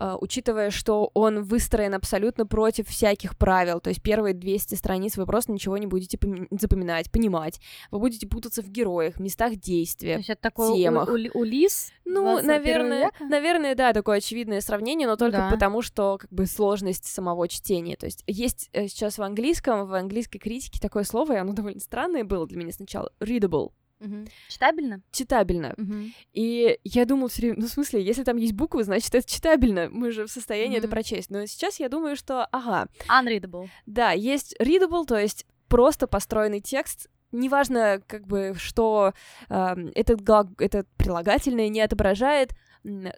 э, 0.00 0.16
учитывая, 0.20 0.70
что 0.70 1.10
он 1.14 1.42
выстроен 1.42 1.94
абсолютно 1.94 2.46
против 2.46 2.88
всяких 2.88 3.36
правил. 3.36 3.80
То 3.80 3.90
есть 3.90 4.02
первые 4.02 4.34
200 4.34 4.74
страниц 4.74 5.16
вы 5.16 5.26
просто 5.26 5.52
ничего 5.52 5.78
не 5.78 5.86
будете 5.86 6.18
запоминать, 6.50 7.10
понимать. 7.10 7.60
Вы 7.90 7.98
будете 7.98 8.26
путаться 8.26 8.62
в 8.62 8.68
героях, 8.68 9.20
местах 9.20 9.56
действия, 9.56 10.14
То 10.14 10.18
есть 10.18 10.30
это 10.30 10.42
такой 10.42 10.76
темах. 10.76 11.08
У- 11.08 11.38
Улис? 11.38 11.92
Ну, 12.04 12.40
наверное, 12.42 13.06
века? 13.06 13.24
наверное, 13.24 13.74
да, 13.74 13.92
такое 13.92 14.18
очевидное 14.18 14.60
сравнение, 14.60 15.06
но 15.06 15.16
только 15.16 15.38
да. 15.38 15.50
потому, 15.50 15.82
что 15.82 16.18
как 16.18 16.32
бы 16.32 16.46
сложность 16.46 17.04
самого 17.04 17.48
чтения. 17.48 17.96
То 17.96 18.06
есть 18.06 18.24
есть 18.26 18.70
э, 18.72 18.88
сейчас 18.88 19.18
в 19.18 19.22
английском, 19.22 19.86
в 19.86 19.94
английской 19.94 20.38
критике 20.38 20.80
такое 20.80 21.04
слово, 21.04 21.34
и 21.34 21.36
оно 21.36 21.52
довольно 21.52 21.80
странное 21.80 22.24
было 22.24 22.46
для 22.46 22.58
меня 22.58 22.72
сначала, 22.72 23.12
readable. 23.20 23.72
Угу. 24.00 24.26
Читабельно? 24.48 25.02
Читабельно. 25.10 25.74
Угу. 25.76 25.94
И 26.32 26.78
я 26.84 27.04
думала 27.04 27.28
все 27.28 27.42
время, 27.42 27.56
ну, 27.60 27.66
в 27.66 27.70
смысле, 27.70 28.02
если 28.02 28.24
там 28.24 28.36
есть 28.36 28.54
буквы, 28.54 28.84
значит, 28.84 29.14
это 29.14 29.28
читабельно. 29.28 29.88
Мы 29.90 30.10
же 30.10 30.26
в 30.26 30.30
состоянии 30.30 30.76
угу. 30.76 30.84
это 30.84 30.88
прочесть. 30.88 31.30
Но 31.30 31.46
сейчас 31.46 31.80
я 31.80 31.88
думаю, 31.88 32.16
что, 32.16 32.46
ага. 32.46 32.88
Unreadable. 33.08 33.68
Да, 33.86 34.12
есть 34.12 34.54
readable, 34.60 35.04
то 35.04 35.18
есть 35.18 35.46
просто 35.68 36.06
построенный 36.06 36.60
текст, 36.60 37.08
неважно, 37.32 38.02
как 38.06 38.26
бы, 38.26 38.54
что 38.56 39.12
э, 39.48 39.76
этот, 39.94 40.22
глаг... 40.22 40.48
этот 40.60 40.88
прилагательное 40.96 41.68
не 41.68 41.80
отображает, 41.80 42.52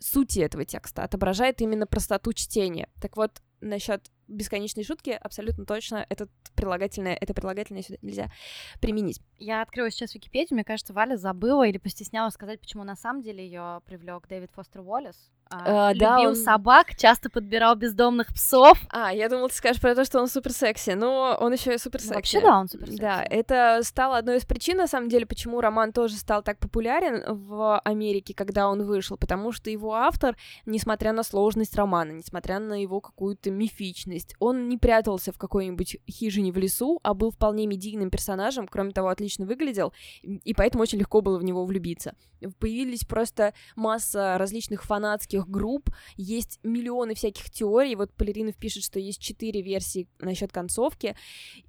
сути 0.01 0.41
этого 0.41 0.65
текста, 0.65 1.05
отображает 1.05 1.61
именно 1.61 1.87
простоту 1.87 2.33
чтения. 2.33 2.89
Так 3.01 3.17
вот, 3.17 3.41
насчет 3.61 4.11
бесконечной 4.31 4.85
шутки 4.85 5.11
абсолютно 5.11 5.67
точно 5.67 6.07
этот 6.09 6.31
прилагательное, 6.55 7.15
это 7.15 7.35
прилагательное 7.35 7.83
сюда 7.83 7.99
нельзя 8.03 8.33
применить. 8.81 9.21
Я 9.39 9.63
открою 9.63 9.91
сейчас 9.91 10.15
Википедию, 10.15 10.57
мне 10.57 10.65
кажется, 10.65 10.93
Валя 10.93 11.17
забыла 11.17 11.67
или 11.67 11.79
постеснялась 11.79 12.35
сказать, 12.35 12.61
почему 12.61 12.85
на 12.85 12.97
самом 12.97 13.23
деле 13.23 13.45
ее 13.45 13.81
привлек 13.85 14.27
Дэвид 14.29 14.51
Фостер 14.53 14.81
Уоллес. 14.81 15.31
А, 15.51 15.93
любил 15.93 16.09
да, 16.09 16.21
он... 16.21 16.37
собак, 16.37 16.95
часто 16.97 17.29
подбирал 17.29 17.75
бездомных 17.75 18.29
псов. 18.29 18.79
А, 18.89 19.13
я 19.13 19.29
думала, 19.29 19.49
ты 19.49 19.57
скажешь 19.57 19.83
про 19.83 19.97
то, 19.97 20.05
что 20.05 20.21
он 20.21 20.29
супер 20.29 20.53
секси, 20.53 20.91
но 20.91 21.37
он 21.41 21.53
еще 21.53 21.75
и 21.75 21.79
супер 21.79 22.01
секси. 22.01 22.15
Вообще, 22.15 22.41
да, 22.41 22.59
он 22.61 22.69
супер 22.69 22.87
секси. 22.87 23.01
Да, 23.01 23.25
это 23.29 23.81
стало 23.83 24.19
одной 24.19 24.37
из 24.37 24.45
причин, 24.45 24.77
на 24.77 24.87
самом 24.87 25.09
деле, 25.09 25.27
почему 25.27 25.61
роман 25.61 25.93
тоже 25.93 26.15
стал 26.15 26.43
так 26.43 26.59
популярен 26.59 27.25
в 27.27 27.81
Америке, 27.81 28.33
когда 28.33 28.69
он 28.69 28.85
вышел, 28.85 29.17
потому 29.17 29.51
что 29.51 29.71
его 29.71 29.95
автор, 29.95 30.37
несмотря 30.67 31.13
на 31.13 31.25
сложность 31.25 31.75
романа, 31.75 32.13
несмотря 32.13 32.61
на 32.61 32.81
его 32.81 33.01
какую-то 33.01 33.51
мифичность, 33.51 34.37
он 34.39 34.69
не 34.69 34.79
прятался 34.79 35.33
в 35.33 35.39
какой-нибудь 35.39 35.99
хижине 36.09 36.53
в 36.53 36.59
лесу, 36.59 37.01
а 37.03 37.13
был 37.13 37.33
вполне 37.33 37.67
медийным 37.67 38.11
персонажем, 38.11 38.69
кроме 38.69 38.93
того, 38.93 39.09
отлично 39.09 39.47
выглядел, 39.47 39.93
и 40.23 40.55
поэтому 40.55 40.83
очень 40.83 41.01
легко 41.01 41.21
было 41.21 41.39
в 41.39 41.45
него 41.45 41.65
влюбиться. 41.65 42.15
Появились 42.59 43.05
просто 43.05 43.53
масса 43.75 44.39
различных 44.39 44.85
фанатских 44.85 45.40
всяких 45.41 45.51
групп, 45.51 45.91
есть 46.17 46.61
миллионы 46.63 47.15
всяких 47.15 47.51
теорий. 47.51 47.97
Вот 47.97 48.13
Полеринов 48.13 48.57
пишет, 48.57 48.85
что 48.85 48.99
есть 48.99 49.21
четыре 49.21 49.63
версии 49.63 50.09
насчет 50.19 50.53
концовки. 50.53 51.17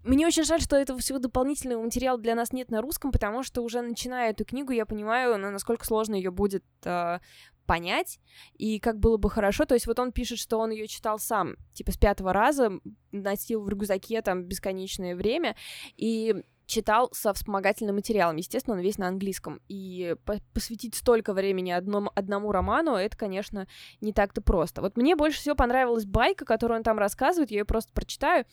Мне 0.03 0.28
очень 0.28 0.43
жаль, 0.43 0.61
что 0.61 0.76
этого 0.76 0.99
всего 0.99 1.19
дополнительного 1.19 1.84
материала 1.84 2.19
для 2.19 2.36
нас 2.36 2.53
нет 2.53 2.72
на 2.72 2.82
русском, 2.82 3.11
потому 3.11 3.43
что 3.43 3.61
уже 3.61 3.82
начиная 3.82 4.32
эту 4.32 4.45
книгу, 4.45 4.72
я 4.74 4.86
понимаю, 4.86 5.38
ну, 5.38 5.51
насколько 5.51 5.86
сложно 5.86 6.15
ее 6.15 6.32
будет 6.32 6.63
э, 6.84 7.19
понять, 7.65 8.19
и 8.57 8.80
как 8.80 8.99
было 8.99 9.17
бы 9.17 9.30
хорошо. 9.30 9.65
То 9.65 9.76
есть 9.76 9.88
вот 9.88 9.99
он 9.99 10.11
пишет, 10.11 10.39
что 10.39 10.57
он 10.57 10.72
ее 10.72 10.88
читал 10.88 11.19
сам, 11.19 11.55
типа 11.74 11.91
с 11.91 11.97
пятого 11.97 12.34
раза, 12.34 12.72
носил 13.11 13.61
в 13.61 13.69
рюкзаке 13.69 14.22
там 14.22 14.43
бесконечное 14.43 15.15
время, 15.15 15.55
и 15.95 16.43
читал 16.72 17.09
со 17.11 17.34
вспомогательным 17.34 17.95
материалом. 17.95 18.38
Естественно, 18.38 18.76
он 18.78 18.82
весь 18.82 18.97
на 18.97 19.07
английском. 19.07 19.59
И 19.67 20.15
посвятить 20.53 20.95
столько 20.95 21.34
времени 21.34 21.69
одному, 21.72 22.11
одному 22.15 22.51
роману, 22.51 22.95
это, 22.95 23.17
конечно, 23.17 23.67
не 23.99 24.13
так-то 24.13 24.41
просто. 24.41 24.82
Вот 24.82 24.95
мне 24.95 25.15
больше 25.15 25.39
всего 25.39 25.53
понравилась 25.53 26.05
байка, 26.05 26.45
которую 26.45 26.78
он 26.78 26.84
там 26.84 26.97
рассказывает, 26.97 27.51
я 27.51 27.59
ее 27.59 27.65
просто 27.65 27.91
прочитаю. 27.93 28.45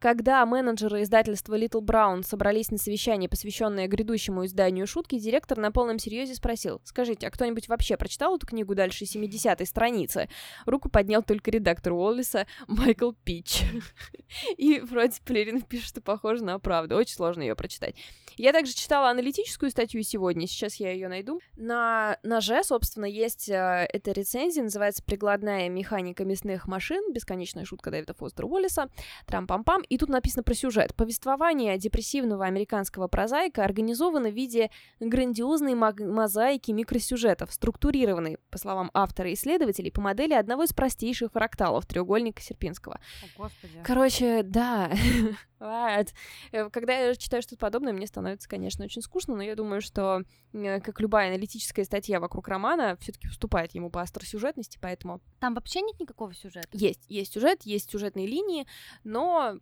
Когда 0.00 0.44
менеджеры 0.44 1.02
издательства 1.02 1.56
Little 1.56 1.80
Brown 1.80 2.26
собрались 2.26 2.70
на 2.70 2.78
совещание, 2.78 3.28
посвященное 3.28 3.86
грядущему 3.86 4.44
изданию 4.46 4.86
шутки, 4.86 5.18
директор 5.18 5.56
на 5.58 5.70
полном 5.70 5.98
серьезе 6.00 6.34
спросил, 6.34 6.80
скажите, 6.84 7.28
а 7.28 7.30
кто-нибудь 7.30 7.68
вообще 7.68 7.96
прочитал 7.96 8.36
эту 8.36 8.46
книгу 8.46 8.74
дальше 8.74 9.04
70-й 9.04 9.66
страницы? 9.66 10.28
Руку 10.66 10.88
поднял 10.88 11.22
только 11.22 11.52
редактор 11.52 11.92
Уоллиса 11.92 12.46
Майкл 12.66 13.12
Пич. 13.24 13.62
И 14.56 14.80
вроде 14.80 15.20
Полерин 15.24 15.62
пишет, 15.62 15.86
что 15.86 16.00
похоже 16.00 16.42
на 16.42 16.58
правду. 16.58 16.96
Очень 16.96 17.14
сложно 17.14 17.42
ее 17.42 17.54
прочитать. 17.60 17.94
Я 18.38 18.52
также 18.52 18.72
читала 18.72 19.10
аналитическую 19.10 19.70
статью 19.70 20.02
сегодня, 20.02 20.46
сейчас 20.46 20.76
я 20.76 20.92
ее 20.92 21.08
найду. 21.08 21.40
На 21.56 22.16
ноже, 22.22 22.64
собственно, 22.64 23.04
есть 23.04 23.50
э, 23.50 23.86
эта 23.92 24.12
рецензия, 24.12 24.62
называется 24.62 25.02
«Прикладная 25.04 25.68
механика 25.68 26.24
мясных 26.24 26.66
машин», 26.66 27.12
бесконечная 27.12 27.66
шутка 27.66 27.90
Дэвида 27.90 28.14
Фостера 28.14 28.46
Уоллиса, 28.46 28.88
трам-пам-пам, 29.26 29.82
и 29.86 29.98
тут 29.98 30.08
написано 30.08 30.42
про 30.42 30.54
сюжет. 30.54 30.94
Повествование 30.94 31.76
депрессивного 31.76 32.46
американского 32.46 33.08
прозаика 33.08 33.62
организовано 33.62 34.30
в 34.30 34.34
виде 34.34 34.70
грандиозной 35.00 35.74
мозаики 35.74 36.70
микросюжетов, 36.70 37.52
структурированной, 37.52 38.38
по 38.48 38.56
словам 38.56 38.90
автора 38.94 39.28
и 39.28 39.34
исследователей, 39.34 39.92
по 39.92 40.00
модели 40.00 40.32
одного 40.32 40.62
из 40.62 40.72
простейших 40.72 41.32
фракталов 41.32 41.84
треугольника 41.84 42.40
Серпинского. 42.40 43.00
О, 43.22 43.42
Господи. 43.42 43.82
Короче, 43.84 44.42
да, 44.44 44.90
Вот. 45.60 46.06
Э, 46.52 46.70
когда 46.70 46.94
я 46.98 47.14
читаю 47.14 47.42
что-то 47.42 47.58
подобное, 47.58 47.92
мне 47.92 48.06
становится, 48.06 48.48
конечно, 48.48 48.84
очень 48.84 49.02
скучно, 49.02 49.36
но 49.36 49.42
я 49.42 49.54
думаю, 49.54 49.82
что, 49.82 50.22
как 50.52 51.00
любая 51.00 51.28
аналитическая 51.28 51.84
статья 51.84 52.18
вокруг 52.18 52.48
романа, 52.48 52.96
все 53.00 53.12
таки 53.12 53.28
уступает 53.28 53.74
ему 53.74 53.90
по 53.90 54.00
остросюжетности, 54.00 54.78
поэтому... 54.80 55.20
Там 55.38 55.54
вообще 55.54 55.82
нет 55.82 56.00
никакого 56.00 56.34
сюжета? 56.34 56.68
Есть, 56.72 57.04
есть 57.08 57.34
сюжет, 57.34 57.62
есть 57.64 57.90
сюжетные 57.90 58.26
линии, 58.26 58.66
но 59.04 59.58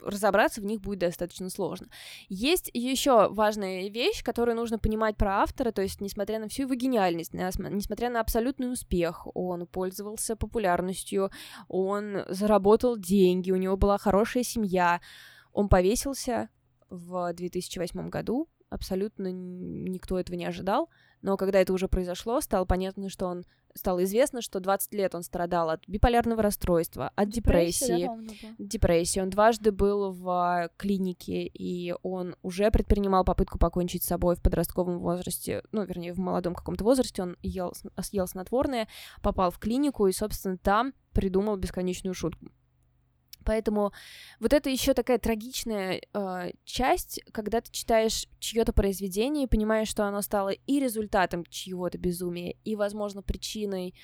разобраться 0.00 0.60
в 0.60 0.64
них 0.64 0.80
будет 0.80 1.00
достаточно 1.00 1.48
сложно. 1.50 1.88
Есть 2.28 2.70
еще 2.72 3.28
важная 3.28 3.88
вещь, 3.88 4.24
которую 4.24 4.56
нужно 4.56 4.78
понимать 4.78 5.16
про 5.16 5.42
автора, 5.42 5.70
то 5.70 5.82
есть, 5.82 6.00
несмотря 6.00 6.38
на 6.38 6.48
всю 6.48 6.62
его 6.62 6.74
гениальность, 6.74 7.34
несмотря 7.34 8.10
на 8.10 8.20
абсолютный 8.20 8.72
успех, 8.72 9.26
он 9.34 9.66
пользовался 9.66 10.34
популярностью, 10.34 11.30
он 11.68 12.24
заработал 12.28 12.96
деньги, 12.96 13.50
у 13.50 13.56
него 13.56 13.76
была 13.76 13.98
хорошая 13.98 14.42
семья, 14.42 15.00
он 15.52 15.68
повесился 15.68 16.48
в 16.90 17.32
2008 17.32 18.08
году, 18.10 18.48
абсолютно 18.68 19.30
никто 19.30 20.18
этого 20.18 20.36
не 20.36 20.46
ожидал, 20.46 20.88
но 21.20 21.36
когда 21.36 21.60
это 21.60 21.72
уже 21.72 21.88
произошло, 21.88 22.40
стало 22.40 22.64
понятно, 22.64 23.08
что 23.08 23.26
он 23.26 23.44
стало 23.74 24.04
известно, 24.04 24.42
что 24.42 24.60
20 24.60 24.92
лет 24.94 25.14
он 25.14 25.22
страдал 25.22 25.70
от 25.70 25.86
биполярного 25.88 26.42
расстройства, 26.42 27.10
от 27.14 27.30
депрессии. 27.30 28.06
Да, 28.06 28.54
депрессии. 28.58 29.20
Он 29.20 29.30
дважды 29.30 29.72
был 29.72 30.12
в 30.12 30.70
клинике, 30.76 31.46
и 31.46 31.94
он 32.02 32.36
уже 32.42 32.70
предпринимал 32.70 33.24
попытку 33.24 33.58
покончить 33.58 34.02
с 34.02 34.08
собой 34.08 34.36
в 34.36 34.42
подростковом 34.42 34.98
возрасте, 34.98 35.62
ну, 35.72 35.84
вернее, 35.84 36.12
в 36.12 36.18
молодом 36.18 36.54
каком-то 36.54 36.84
возрасте. 36.84 37.22
Он 37.22 37.36
ел, 37.42 37.72
съел 38.00 38.26
снотворное, 38.26 38.88
попал 39.22 39.50
в 39.50 39.58
клинику 39.58 40.06
и, 40.06 40.12
собственно, 40.12 40.58
там 40.58 40.92
придумал 41.12 41.56
бесконечную 41.56 42.14
шутку. 42.14 42.46
Поэтому 43.42 43.92
вот 44.40 44.52
это 44.52 44.70
еще 44.70 44.94
такая 44.94 45.18
трагичная 45.18 46.00
э, 46.12 46.50
часть, 46.64 47.20
когда 47.32 47.60
ты 47.60 47.70
читаешь 47.70 48.26
чье-то 48.38 48.72
произведение 48.72 49.44
и 49.44 49.48
понимаешь, 49.48 49.88
что 49.88 50.04
оно 50.04 50.22
стало 50.22 50.50
и 50.50 50.80
результатом 50.80 51.44
чьего-то 51.48 51.98
безумия, 51.98 52.56
и, 52.64 52.76
возможно, 52.76 53.22
причиной 53.22 53.94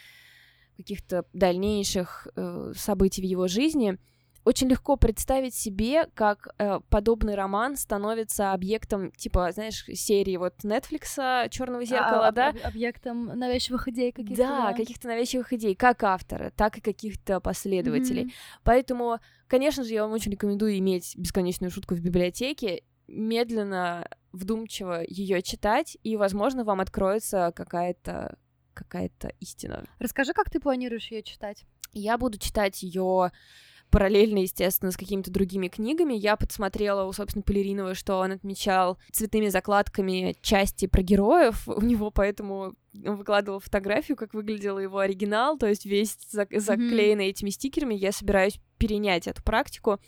каких-то 0.76 1.24
дальнейших 1.32 2.28
э, 2.36 2.72
событий 2.76 3.20
в 3.20 3.24
его 3.24 3.48
жизни. 3.48 3.98
Очень 4.44 4.68
легко 4.68 4.96
представить 4.96 5.54
себе, 5.54 6.06
как 6.14 6.48
э, 6.58 6.80
подобный 6.88 7.34
роман 7.34 7.76
становится 7.76 8.52
объектом, 8.52 9.12
типа, 9.12 9.52
знаешь, 9.52 9.84
серии 9.84 10.36
вот 10.36 10.54
Netflix 10.64 11.48
Черного 11.50 11.84
зеркала, 11.84 12.28
а, 12.28 12.32
да? 12.32 12.48
Об, 12.48 12.56
объектом 12.64 13.26
навязчивых 13.26 13.88
идей 13.88 14.12
каких-то. 14.12 14.42
Да, 14.42 14.70
да, 14.70 14.72
каких-то 14.74 15.08
навязчивых 15.08 15.52
идей, 15.52 15.74
как 15.74 16.02
автора, 16.02 16.50
так 16.56 16.78
и 16.78 16.80
каких-то 16.80 17.40
последователей. 17.40 18.24
Mm-hmm. 18.24 18.60
Поэтому, 18.64 19.18
конечно 19.48 19.84
же, 19.84 19.92
я 19.92 20.02
вам 20.02 20.12
очень 20.12 20.32
рекомендую 20.32 20.78
иметь 20.78 21.14
бесконечную 21.16 21.70
шутку 21.70 21.94
в 21.94 22.00
библиотеке, 22.00 22.82
медленно, 23.06 24.08
вдумчиво 24.32 25.02
ее 25.06 25.42
читать, 25.42 25.96
и, 26.02 26.16
возможно, 26.16 26.64
вам 26.64 26.80
откроется 26.80 27.52
какая-то 27.54 28.38
какая-то 28.74 29.32
истина. 29.40 29.84
Расскажи, 29.98 30.32
как 30.32 30.50
ты 30.50 30.60
планируешь 30.60 31.10
ее 31.10 31.24
читать? 31.24 31.64
Я 31.92 32.16
буду 32.16 32.38
читать 32.38 32.80
ее 32.84 33.32
параллельно, 33.90 34.38
естественно, 34.38 34.90
с 34.90 34.96
какими-то 34.96 35.30
другими 35.30 35.68
книгами. 35.68 36.14
Я 36.14 36.36
подсмотрела 36.36 37.04
у, 37.04 37.12
собственно, 37.12 37.42
Полеринова, 37.42 37.94
что 37.94 38.18
он 38.18 38.32
отмечал 38.32 38.98
цветными 39.12 39.48
закладками 39.48 40.36
части 40.42 40.86
про 40.86 41.02
героев. 41.02 41.68
У 41.68 41.80
него 41.80 42.10
поэтому 42.10 42.74
он 43.06 43.16
выкладывал 43.16 43.60
фотографию, 43.60 44.16
как 44.16 44.34
выглядел 44.34 44.78
его 44.78 44.98
оригинал, 44.98 45.58
то 45.58 45.66
есть 45.66 45.84
весь 45.86 46.16
заклеенный 46.30 47.26
mm-hmm. 47.26 47.30
этими 47.30 47.50
стикерами. 47.50 47.94
Я 47.94 48.12
собираюсь 48.12 48.60
перенять 48.78 49.26
эту 49.26 49.42
практику. 49.42 50.00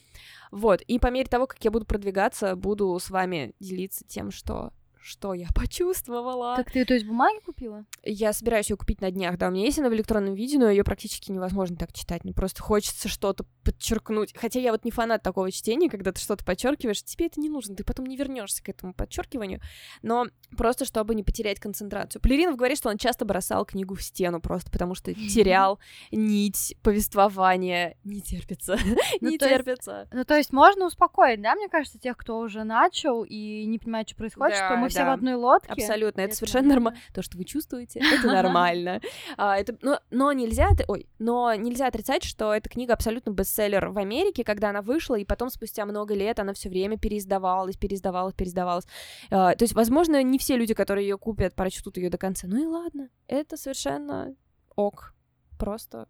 Вот, 0.50 0.80
и 0.82 0.98
по 0.98 1.08
мере 1.08 1.28
того, 1.28 1.46
как 1.46 1.62
я 1.64 1.70
буду 1.70 1.86
продвигаться, 1.86 2.56
буду 2.56 2.98
с 2.98 3.10
вами 3.10 3.52
делиться 3.60 4.04
тем, 4.06 4.30
что 4.30 4.72
что 5.02 5.34
я 5.34 5.48
почувствовала. 5.54 6.56
Так 6.56 6.70
ты, 6.70 6.84
то 6.84 6.94
есть, 6.94 7.06
бумаги 7.06 7.40
купила? 7.44 7.84
Я 8.04 8.32
собираюсь 8.32 8.70
ее 8.70 8.76
купить 8.76 9.00
на 9.00 9.10
днях, 9.10 9.38
да, 9.38 9.48
у 9.48 9.50
меня 9.50 9.64
есть 9.64 9.78
она 9.78 9.88
в 9.88 9.94
электронном 9.94 10.34
виде, 10.34 10.58
но 10.58 10.68
ее 10.68 10.84
практически 10.84 11.30
невозможно 11.30 11.76
так 11.76 11.92
читать, 11.92 12.24
мне 12.24 12.32
просто 12.32 12.62
хочется 12.62 13.08
что-то 13.08 13.44
подчеркнуть. 13.64 14.34
Хотя 14.36 14.60
я 14.60 14.72
вот 14.72 14.84
не 14.84 14.90
фанат 14.90 15.22
такого 15.22 15.50
чтения, 15.50 15.88
когда 15.88 16.12
ты 16.12 16.20
что-то 16.20 16.44
подчеркиваешь, 16.44 17.02
тебе 17.02 17.26
это 17.26 17.40
не 17.40 17.48
нужно, 17.48 17.74
ты 17.74 17.84
потом 17.84 18.06
не 18.06 18.16
вернешься 18.16 18.62
к 18.62 18.68
этому 18.68 18.94
подчеркиванию, 18.94 19.60
но 20.02 20.26
просто 20.56 20.84
чтобы 20.84 21.14
не 21.14 21.22
потерять 21.22 21.60
концентрацию. 21.60 22.20
Полеринов 22.20 22.56
говорит, 22.56 22.78
что 22.78 22.88
он 22.88 22.98
часто 22.98 23.24
бросал 23.24 23.64
книгу 23.64 23.94
в 23.94 24.02
стену 24.02 24.40
просто 24.40 24.70
потому 24.70 24.94
что 24.94 25.12
терял 25.14 25.78
нить 26.10 26.76
повествования, 26.82 27.96
не 28.04 28.20
терпится, 28.20 28.78
ну, 29.20 29.30
не 29.30 29.38
терпится. 29.38 30.08
Ну, 30.12 30.24
то 30.24 30.36
есть 30.36 30.52
можно 30.52 30.86
успокоить, 30.86 31.40
да, 31.40 31.54
мне 31.54 31.68
кажется, 31.68 31.98
тех, 31.98 32.16
кто 32.16 32.38
уже 32.38 32.64
начал 32.64 33.24
и 33.24 33.64
не 33.66 33.78
понимает, 33.78 34.08
что 34.08 34.16
происходит, 34.16 34.56
что 34.56 34.76
мы 34.76 34.89
все 34.90 35.04
в 35.04 35.10
одной 35.10 35.34
лодке. 35.34 35.72
Абсолютно, 35.72 36.20
это, 36.20 36.34
совершенно 36.34 36.68
нормально. 36.68 37.00
То, 37.14 37.22
что 37.22 37.38
вы 37.38 37.44
чувствуете, 37.44 38.00
это 38.00 38.26
нормально. 38.26 39.00
А, 39.36 39.56
это, 39.56 39.76
но, 39.82 40.00
но 40.10 40.32
нельзя, 40.32 40.70
ой, 40.88 41.08
но 41.18 41.54
нельзя 41.54 41.86
отрицать, 41.86 42.24
что 42.24 42.54
эта 42.54 42.68
книга 42.68 42.92
абсолютно 42.92 43.30
бестселлер 43.30 43.88
в 43.88 43.98
Америке, 43.98 44.44
когда 44.44 44.70
она 44.70 44.82
вышла, 44.82 45.16
и 45.16 45.24
потом 45.24 45.50
спустя 45.50 45.86
много 45.86 46.14
лет 46.14 46.38
она 46.38 46.52
все 46.52 46.68
время 46.68 46.98
переиздавалась, 46.98 47.76
переиздавалась, 47.76 48.34
переиздавалась. 48.34 48.86
А, 49.30 49.54
то 49.54 49.64
есть, 49.64 49.74
возможно, 49.74 50.22
не 50.22 50.38
все 50.38 50.56
люди, 50.56 50.74
которые 50.74 51.08
ее 51.08 51.18
купят, 51.18 51.54
прочтут 51.54 51.96
ее 51.96 52.10
до 52.10 52.18
конца. 52.18 52.46
Ну 52.46 52.62
и 52.62 52.66
ладно, 52.66 53.08
это 53.26 53.56
совершенно 53.56 54.34
ок, 54.76 55.14
просто. 55.58 56.08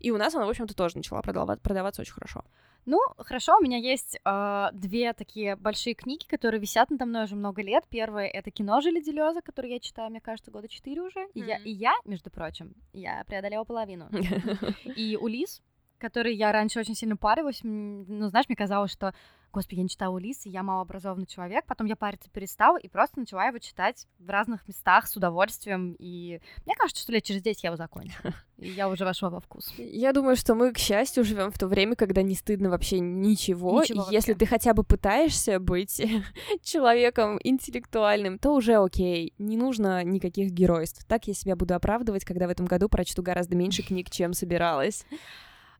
И 0.00 0.10
у 0.10 0.16
нас 0.16 0.34
она, 0.34 0.46
в 0.46 0.50
общем-то, 0.50 0.74
тоже 0.74 0.96
начала 0.96 1.22
продаваться, 1.22 1.62
продаваться 1.62 2.02
очень 2.02 2.12
хорошо. 2.12 2.44
Ну, 2.90 2.98
хорошо, 3.18 3.58
у 3.58 3.62
меня 3.62 3.76
есть 3.76 4.18
э, 4.24 4.68
две 4.72 5.12
такие 5.12 5.56
большие 5.56 5.92
книги, 5.92 6.24
которые 6.24 6.58
висят 6.58 6.88
надо 6.88 7.04
мной 7.04 7.24
уже 7.24 7.36
много 7.36 7.60
лет. 7.60 7.84
Первая— 7.90 8.26
это 8.32 8.50
«Кино 8.50 8.80
Жили 8.80 9.02
Делеза», 9.02 9.42
которую 9.42 9.72
я 9.74 9.78
читаю, 9.78 10.08
мне 10.08 10.22
кажется, 10.22 10.50
года 10.50 10.68
четыре 10.68 11.02
уже. 11.02 11.28
И, 11.34 11.42
mm-hmm. 11.42 11.46
я, 11.46 11.56
и 11.58 11.70
я, 11.70 11.92
между 12.06 12.30
прочим, 12.30 12.72
я 12.94 13.24
преодолела 13.26 13.64
половину. 13.64 14.08
И 14.96 15.18
«Улис», 15.20 15.60
который 15.98 16.34
я 16.34 16.52
раньше 16.52 16.80
очень 16.80 16.94
сильно 16.94 17.16
парилась. 17.16 17.60
Ну, 17.62 18.28
знаешь, 18.28 18.48
мне 18.48 18.56
казалось, 18.56 18.92
что 18.92 19.12
Господи, 19.52 19.78
я 19.78 19.82
не 19.84 19.88
читала 19.88 20.14
Улиса, 20.14 20.48
я 20.48 20.62
малообразованный 20.62 21.26
человек. 21.26 21.64
Потом 21.66 21.86
я 21.86 21.96
париться 21.96 22.28
перестала 22.30 22.76
и 22.76 22.86
просто 22.88 23.18
начала 23.18 23.46
его 23.46 23.58
читать 23.58 24.06
в 24.18 24.28
разных 24.28 24.66
местах 24.68 25.08
с 25.08 25.16
удовольствием. 25.16 25.96
И 25.98 26.40
мне 26.66 26.74
кажется, 26.76 27.02
что 27.02 27.12
лет 27.12 27.24
через 27.24 27.42
10 27.42 27.62
я 27.62 27.68
его 27.68 27.76
закончу. 27.76 28.18
И 28.58 28.70
я 28.70 28.88
уже 28.88 29.04
вошла 29.04 29.30
во 29.30 29.40
вкус. 29.40 29.72
Я 29.78 30.12
думаю, 30.12 30.34
что 30.36 30.54
мы, 30.54 30.72
к 30.72 30.78
счастью, 30.78 31.24
живем 31.24 31.50
в 31.50 31.58
то 31.58 31.68
время, 31.68 31.94
когда 31.94 32.22
не 32.22 32.34
стыдно 32.34 32.70
вообще 32.70 32.98
ничего. 32.98 33.80
ничего 33.80 34.06
и 34.10 34.12
если 34.12 34.34
ты 34.34 34.46
хотя 34.46 34.74
бы 34.74 34.82
пытаешься 34.82 35.60
быть 35.60 36.02
человеком 36.62 37.38
интеллектуальным, 37.42 38.38
то 38.38 38.54
уже 38.54 38.76
окей. 38.76 39.32
Не 39.38 39.56
нужно 39.56 40.02
никаких 40.02 40.50
геройств. 40.50 41.04
Так 41.06 41.26
я 41.26 41.34
себя 41.34 41.56
буду 41.56 41.74
оправдывать, 41.74 42.24
когда 42.24 42.48
в 42.48 42.50
этом 42.50 42.66
году 42.66 42.88
прочту 42.88 43.22
гораздо 43.22 43.56
меньше 43.56 43.82
книг, 43.82 44.10
чем 44.10 44.34
собиралась. 44.34 45.06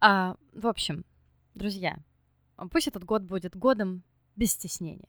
А, 0.01 0.37
в 0.53 0.67
общем, 0.67 1.05
друзья, 1.55 1.99
Пусть 2.71 2.89
этот 2.89 3.05
год 3.05 3.23
будет 3.23 3.57
годом 3.57 4.03
без 4.35 4.53
стеснения. 4.53 5.09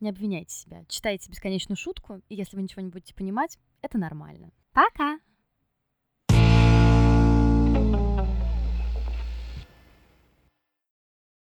Не 0.00 0.10
обвиняйте 0.10 0.54
себя. 0.54 0.84
Читайте 0.88 1.30
бесконечную 1.30 1.76
шутку, 1.76 2.20
и 2.28 2.34
если 2.34 2.56
вы 2.56 2.62
ничего 2.62 2.82
не 2.82 2.90
будете 2.90 3.14
понимать, 3.14 3.58
это 3.82 3.98
нормально. 3.98 4.50
Пока! 4.72 5.18